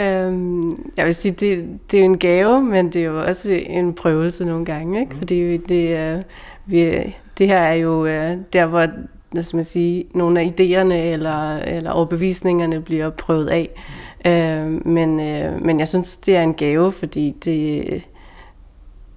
Øhm, 0.00 0.92
jeg 0.96 1.06
vil 1.06 1.14
sige, 1.14 1.32
det, 1.32 1.78
det 1.90 1.96
er 1.96 2.04
jo 2.04 2.12
en 2.12 2.18
gave, 2.18 2.62
men 2.62 2.86
det 2.92 3.00
er 3.00 3.04
jo 3.04 3.22
også 3.22 3.52
en 3.52 3.94
prøvelse 3.94 4.44
nogle 4.44 4.64
gange, 4.64 5.00
ikke? 5.00 5.12
Mm. 5.12 5.18
fordi 5.18 5.56
det, 5.56 5.94
er, 5.94 6.22
vi, 6.66 7.14
det 7.38 7.46
her 7.46 7.58
er 7.58 7.74
jo 7.74 8.06
øh, 8.06 8.36
der, 8.52 8.66
hvor 8.66 8.86
hvad 9.30 9.44
skal 9.44 9.56
man 9.56 9.64
sige, 9.64 10.04
nogle 10.14 10.40
af 10.40 10.44
idéerne 10.44 10.94
eller, 10.94 11.58
eller 11.58 11.90
overbevisningerne 11.90 12.80
bliver 12.80 13.10
prøvet 13.10 13.48
af. 13.48 13.70
Mm. 13.74 13.80
Øh, 14.26 14.86
men, 14.86 15.20
øh, 15.20 15.62
men 15.62 15.80
jeg 15.80 15.88
synes, 15.88 16.16
det 16.16 16.36
er 16.36 16.42
en 16.42 16.54
gave, 16.54 16.92
fordi 16.92 17.30
det 17.44 18.02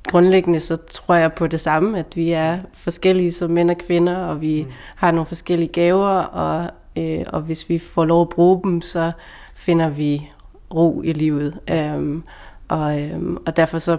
grundlæggende 0.07 0.60
så 0.60 0.76
tror 0.76 1.16
jeg 1.16 1.34
på 1.34 1.47
det 1.47 1.60
samme, 1.60 1.99
at 1.99 2.16
vi 2.16 2.32
er 2.32 2.60
forskellige 2.74 3.32
som 3.32 3.51
mænd 3.51 3.72
og 3.72 3.78
kvinder, 3.78 4.18
og 4.18 4.41
vi 4.41 4.64
mm. 4.64 4.72
har 4.95 5.12
nogle 5.12 5.26
forskellige 5.26 5.72
gaver, 5.72 6.07
og, 6.20 6.70
øh, 6.97 7.24
og 7.28 7.41
hvis 7.41 7.70
vi 7.70 7.80
får 7.80 8.05
lov 8.05 8.22
at 8.22 8.30
bruge 8.30 8.62
dem, 8.64 8.82
så 8.82 9.12
finder 9.55 9.89
vi 9.89 10.30
ro 10.74 11.01
i 11.01 11.14
livet. 11.14 11.60
Øh, 11.70 12.22
og, 12.68 13.01
øh, 13.01 13.22
og 13.45 13.57
derfor 13.57 13.78
så 13.78 13.97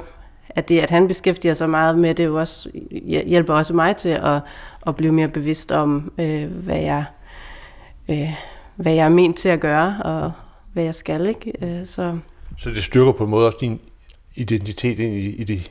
at 0.55 0.69
det, 0.69 0.81
at 0.81 0.91
han 0.91 1.09
beskæftiger 1.09 1.55
sig 1.55 1.71
meget 1.71 1.99
med 1.99 2.15
det, 2.15 2.25
jo 2.25 2.39
også, 2.39 2.71
hjælper 3.27 3.55
også 3.55 3.75
mig 3.75 3.97
til 3.97 4.09
at, 4.09 4.41
at 4.87 4.97
blive 4.97 5.13
mere 5.13 5.29
bevidst 5.29 5.73
om, 5.73 6.13
øh, 6.19 6.51
hvad, 6.53 6.79
jeg, 6.79 7.05
øh, 8.09 8.35
hvad 8.77 8.93
jeg 8.93 9.05
er 9.05 9.09
ment 9.09 9.37
til 9.37 9.49
at 9.49 9.61
gøre, 9.61 9.97
og 10.05 10.33
hvad 10.73 10.85
jeg 10.85 10.95
skal. 10.95 11.27
Ikke? 11.27 11.53
Øh, 11.62 11.87
så. 11.87 12.18
så 12.59 12.71
det 12.71 12.85
styrker 12.85 13.12
på 13.12 13.25
en 13.25 13.31
måde 13.31 13.47
også 13.47 13.59
din 13.61 13.81
identitet 14.35 14.99
ind 14.99 15.14
i, 15.14 15.29
i 15.29 15.45
det, 15.45 15.71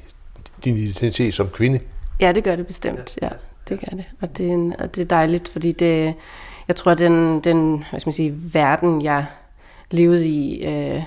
din 0.64 0.78
identitet 0.78 1.34
som 1.34 1.47
kvinde? 1.47 1.80
Ja, 2.20 2.32
det 2.32 2.43
gør 2.43 2.56
det 2.56 2.68
bestemt. 2.68 3.18
Ja, 3.22 3.30
det 3.70 3.80
gør 3.80 3.97
det. 3.97 4.06
Og 4.22 4.38
det 4.38 4.47
er, 4.47 4.54
en, 4.54 4.76
og 4.80 4.95
det 4.95 5.02
er 5.02 5.06
dejligt, 5.06 5.47
fordi 5.47 5.72
det, 5.72 6.14
jeg 6.68 6.76
tror, 6.76 6.93
den, 6.93 7.39
den 7.39 7.84
hvad 7.89 8.00
skal 8.00 8.08
man 8.08 8.14
sige, 8.14 8.34
verden, 8.54 9.02
jeg 9.02 9.26
levede 9.91 10.28
i, 10.28 10.66
øh, 10.66 11.04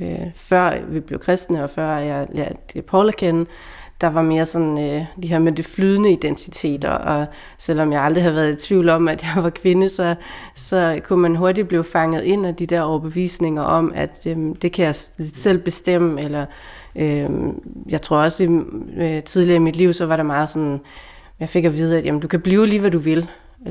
øh, 0.00 0.26
før 0.34 0.84
vi 0.86 1.00
blev 1.00 1.18
kristne, 1.18 1.64
og 1.64 1.70
før 1.70 1.96
jeg 1.96 2.26
lærte 2.32 2.82
Paul 2.82 3.08
at 3.08 3.16
kende, 3.16 3.46
der 4.00 4.06
var 4.06 4.22
mere 4.22 4.46
sådan 4.46 4.78
øh, 4.78 5.04
de 5.22 5.28
her 5.28 5.38
med 5.38 5.52
det 5.52 5.66
flydende 5.66 6.12
identiteter, 6.12 6.90
og 6.90 7.26
selvom 7.58 7.92
jeg 7.92 8.00
aldrig 8.00 8.24
havde 8.24 8.36
været 8.36 8.52
i 8.52 8.66
tvivl 8.66 8.88
om, 8.88 9.08
at 9.08 9.22
jeg 9.22 9.42
var 9.44 9.50
kvinde, 9.50 9.88
så, 9.88 10.14
så 10.54 11.00
kunne 11.04 11.22
man 11.22 11.36
hurtigt 11.36 11.68
blive 11.68 11.84
fanget 11.84 12.22
ind 12.22 12.46
af 12.46 12.54
de 12.54 12.66
der 12.66 12.80
overbevisninger 12.80 13.62
om, 13.62 13.92
at 13.94 14.26
øh, 14.26 14.36
det 14.62 14.72
kan 14.72 14.84
jeg 14.84 14.94
selv 15.34 15.58
bestemme, 15.58 16.22
eller 16.22 16.46
øh, 16.96 17.30
jeg 17.88 18.02
tror 18.02 18.16
også 18.16 18.44
i, 18.44 18.48
øh, 18.96 19.22
tidligere 19.22 19.56
i 19.56 19.58
mit 19.58 19.76
liv, 19.76 19.92
så 19.92 20.06
var 20.06 20.16
der 20.16 20.24
meget 20.24 20.48
sådan, 20.48 20.80
jeg 21.40 21.48
fik 21.48 21.64
at 21.64 21.74
vide, 21.74 21.98
at 21.98 22.04
jamen, 22.04 22.20
du 22.20 22.28
kan 22.28 22.40
blive 22.40 22.66
lige, 22.66 22.80
hvad 22.80 22.90
du 22.90 22.98
vil. 22.98 23.30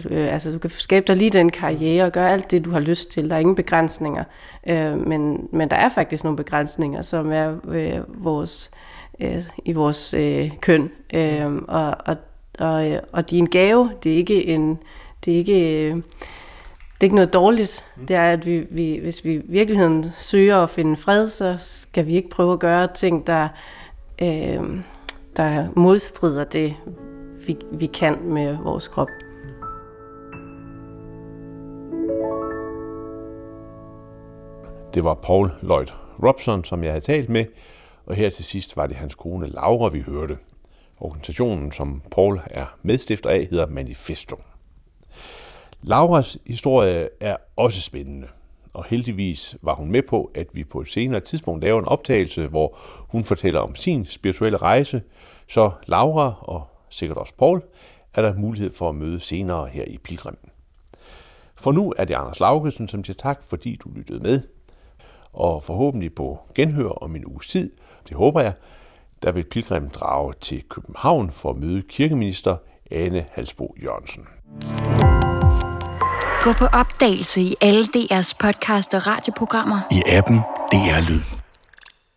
Øh, 0.10 0.34
altså, 0.34 0.52
du 0.52 0.58
kan 0.58 0.70
skabe 0.70 1.08
dig 1.08 1.16
lige 1.16 1.30
den 1.30 1.50
karriere 1.50 2.06
og 2.06 2.12
gøre 2.12 2.32
alt 2.32 2.52
det, 2.52 2.66
du 2.66 2.72
har 2.72 2.80
lyst 2.80 3.12
til. 3.12 3.30
Der 3.30 3.36
er 3.36 3.40
ingen 3.40 3.56
begrænsninger. 3.56 4.24
Øh, 4.70 5.08
men, 5.08 5.48
men 5.52 5.70
der 5.70 5.76
er 5.76 5.90
faktisk 5.90 6.24
nogle 6.24 6.38
begrænsninger, 6.38 7.02
som 7.02 7.32
er 7.32 7.54
øh, 7.68 8.24
vores, 8.24 8.70
øh, 8.74 8.95
i 9.66 9.74
vores 9.74 10.14
øh, 10.14 10.52
køn. 10.62 10.92
Øh, 11.14 11.56
og, 11.68 11.96
og, 12.06 12.16
og, 12.60 13.02
og 13.12 13.30
de 13.30 13.36
er 13.36 13.40
en 13.40 13.50
gave. 13.50 13.92
Det 14.04 14.12
er 14.12 14.18
ikke 14.18 14.46
en... 14.46 14.80
Det 15.26 15.34
er 15.34 15.38
ikke... 15.38 15.90
Øh, 15.90 16.02
det 16.96 17.02
er 17.02 17.06
ikke 17.06 17.16
noget 17.16 17.34
dårligt. 17.34 17.86
Det 18.08 18.16
er, 18.16 18.32
at 18.32 18.46
vi, 18.46 18.68
vi, 18.70 19.00
hvis 19.02 19.26
vi 19.26 19.34
i 19.34 19.42
virkeligheden 19.46 20.06
søger 20.20 20.58
at 20.58 20.70
finde 20.70 20.98
fred, 20.98 21.28
så 21.28 21.56
skal 21.60 22.06
vi 22.06 22.16
ikke 22.16 22.30
prøve 22.30 22.54
at 22.54 22.60
gøre 22.60 22.88
ting, 22.94 23.28
der, 23.28 23.48
øh, 24.22 24.80
der 25.36 25.68
modstrider 25.76 26.44
det, 26.44 26.76
vi, 27.48 27.58
vi 27.72 27.86
kan 27.86 28.18
med 28.24 28.58
vores 28.64 28.88
krop. 28.88 29.08
Det 34.94 35.04
var 35.04 35.14
Paul 35.14 35.52
Lloyd 35.62 35.88
Robson, 36.24 36.64
som 36.64 36.84
jeg 36.84 36.92
havde 36.92 37.06
talt 37.06 37.30
med, 37.30 37.46
og 38.06 38.16
her 38.16 38.30
til 38.30 38.46
sidst 38.46 38.78
var 38.78 38.88
det 38.88 38.96
hans 38.96 39.16
kone 39.16 39.48
Laura, 39.48 39.90
vi 39.90 40.00
hørte. 40.00 40.38
Organisationen, 41.00 41.72
som 41.72 42.02
Paul 42.12 42.42
er 42.46 42.66
medstifter 42.84 43.30
af, 43.30 43.48
hedder 43.50 43.66
Manifesto. 43.66 44.36
Lauras 45.82 46.38
historie 46.46 47.10
er 47.20 47.38
også 47.56 47.82
spændende, 47.82 48.28
og 48.74 48.86
heldigvis 48.86 49.58
var 49.62 49.76
hun 49.76 49.92
med 49.92 50.02
på, 50.02 50.32
at 50.36 50.48
vi 50.54 50.64
på 50.64 50.82
et 50.82 50.88
senere 50.88 51.20
tidspunkt 51.20 51.64
laver 51.64 51.80
en 51.80 51.88
optagelse, 51.88 52.48
hvor 52.48 52.78
hun 53.10 53.24
fortæller 53.24 53.60
om 53.60 53.76
sin 53.76 54.06
spirituelle 54.06 54.58
rejse, 54.58 55.02
så 55.50 55.72
Laura 55.86 56.34
og 56.42 56.68
sikkert 56.90 57.18
også 57.18 57.34
Paul 57.38 57.62
er 58.14 58.22
der 58.22 58.34
mulighed 58.34 58.72
for 58.72 58.90
at 58.90 58.96
møde 58.96 59.20
senere 59.20 59.68
her 59.68 59.84
i 59.84 59.98
Pilgrim. 59.98 60.38
For 61.56 61.72
nu 61.72 61.94
er 61.98 62.06
det 62.06 62.14
Anders 62.14 62.40
Laugesen, 62.40 62.88
som 62.88 63.04
siger 63.04 63.16
tak, 63.16 63.44
fordi 63.44 63.76
du 63.76 63.90
lyttede 63.90 64.20
med 64.20 64.42
og 65.34 65.64
forhåbentlig 65.64 66.16
på 66.16 66.40
genhør 66.56 66.90
om 66.90 67.16
en 67.16 67.26
uges 67.26 67.48
tid, 67.48 67.72
det 68.10 68.18
håber 68.18 68.42
jeg, 68.42 68.54
der 69.24 69.32
vil 69.32 69.44
Pilgrim 69.44 69.90
drage 69.90 70.34
til 70.42 70.64
København 70.70 71.32
for 71.32 71.50
at 71.50 71.58
møde 71.58 71.82
kirkeminister 71.82 72.58
Ane 72.92 73.26
Halsbo 73.32 73.76
Jørgensen. 73.84 74.24
Gå 76.44 76.54
på 76.54 76.66
opdagelse 76.66 77.42
i 77.42 77.56
alle 77.62 77.84
DR's 77.84 78.34
podcast 78.40 78.94
og 78.94 79.08
radioprogrammer. 79.08 79.80
I 79.92 80.04
appen 80.08 80.38
DR 80.72 81.10
Lyd. 81.10 81.45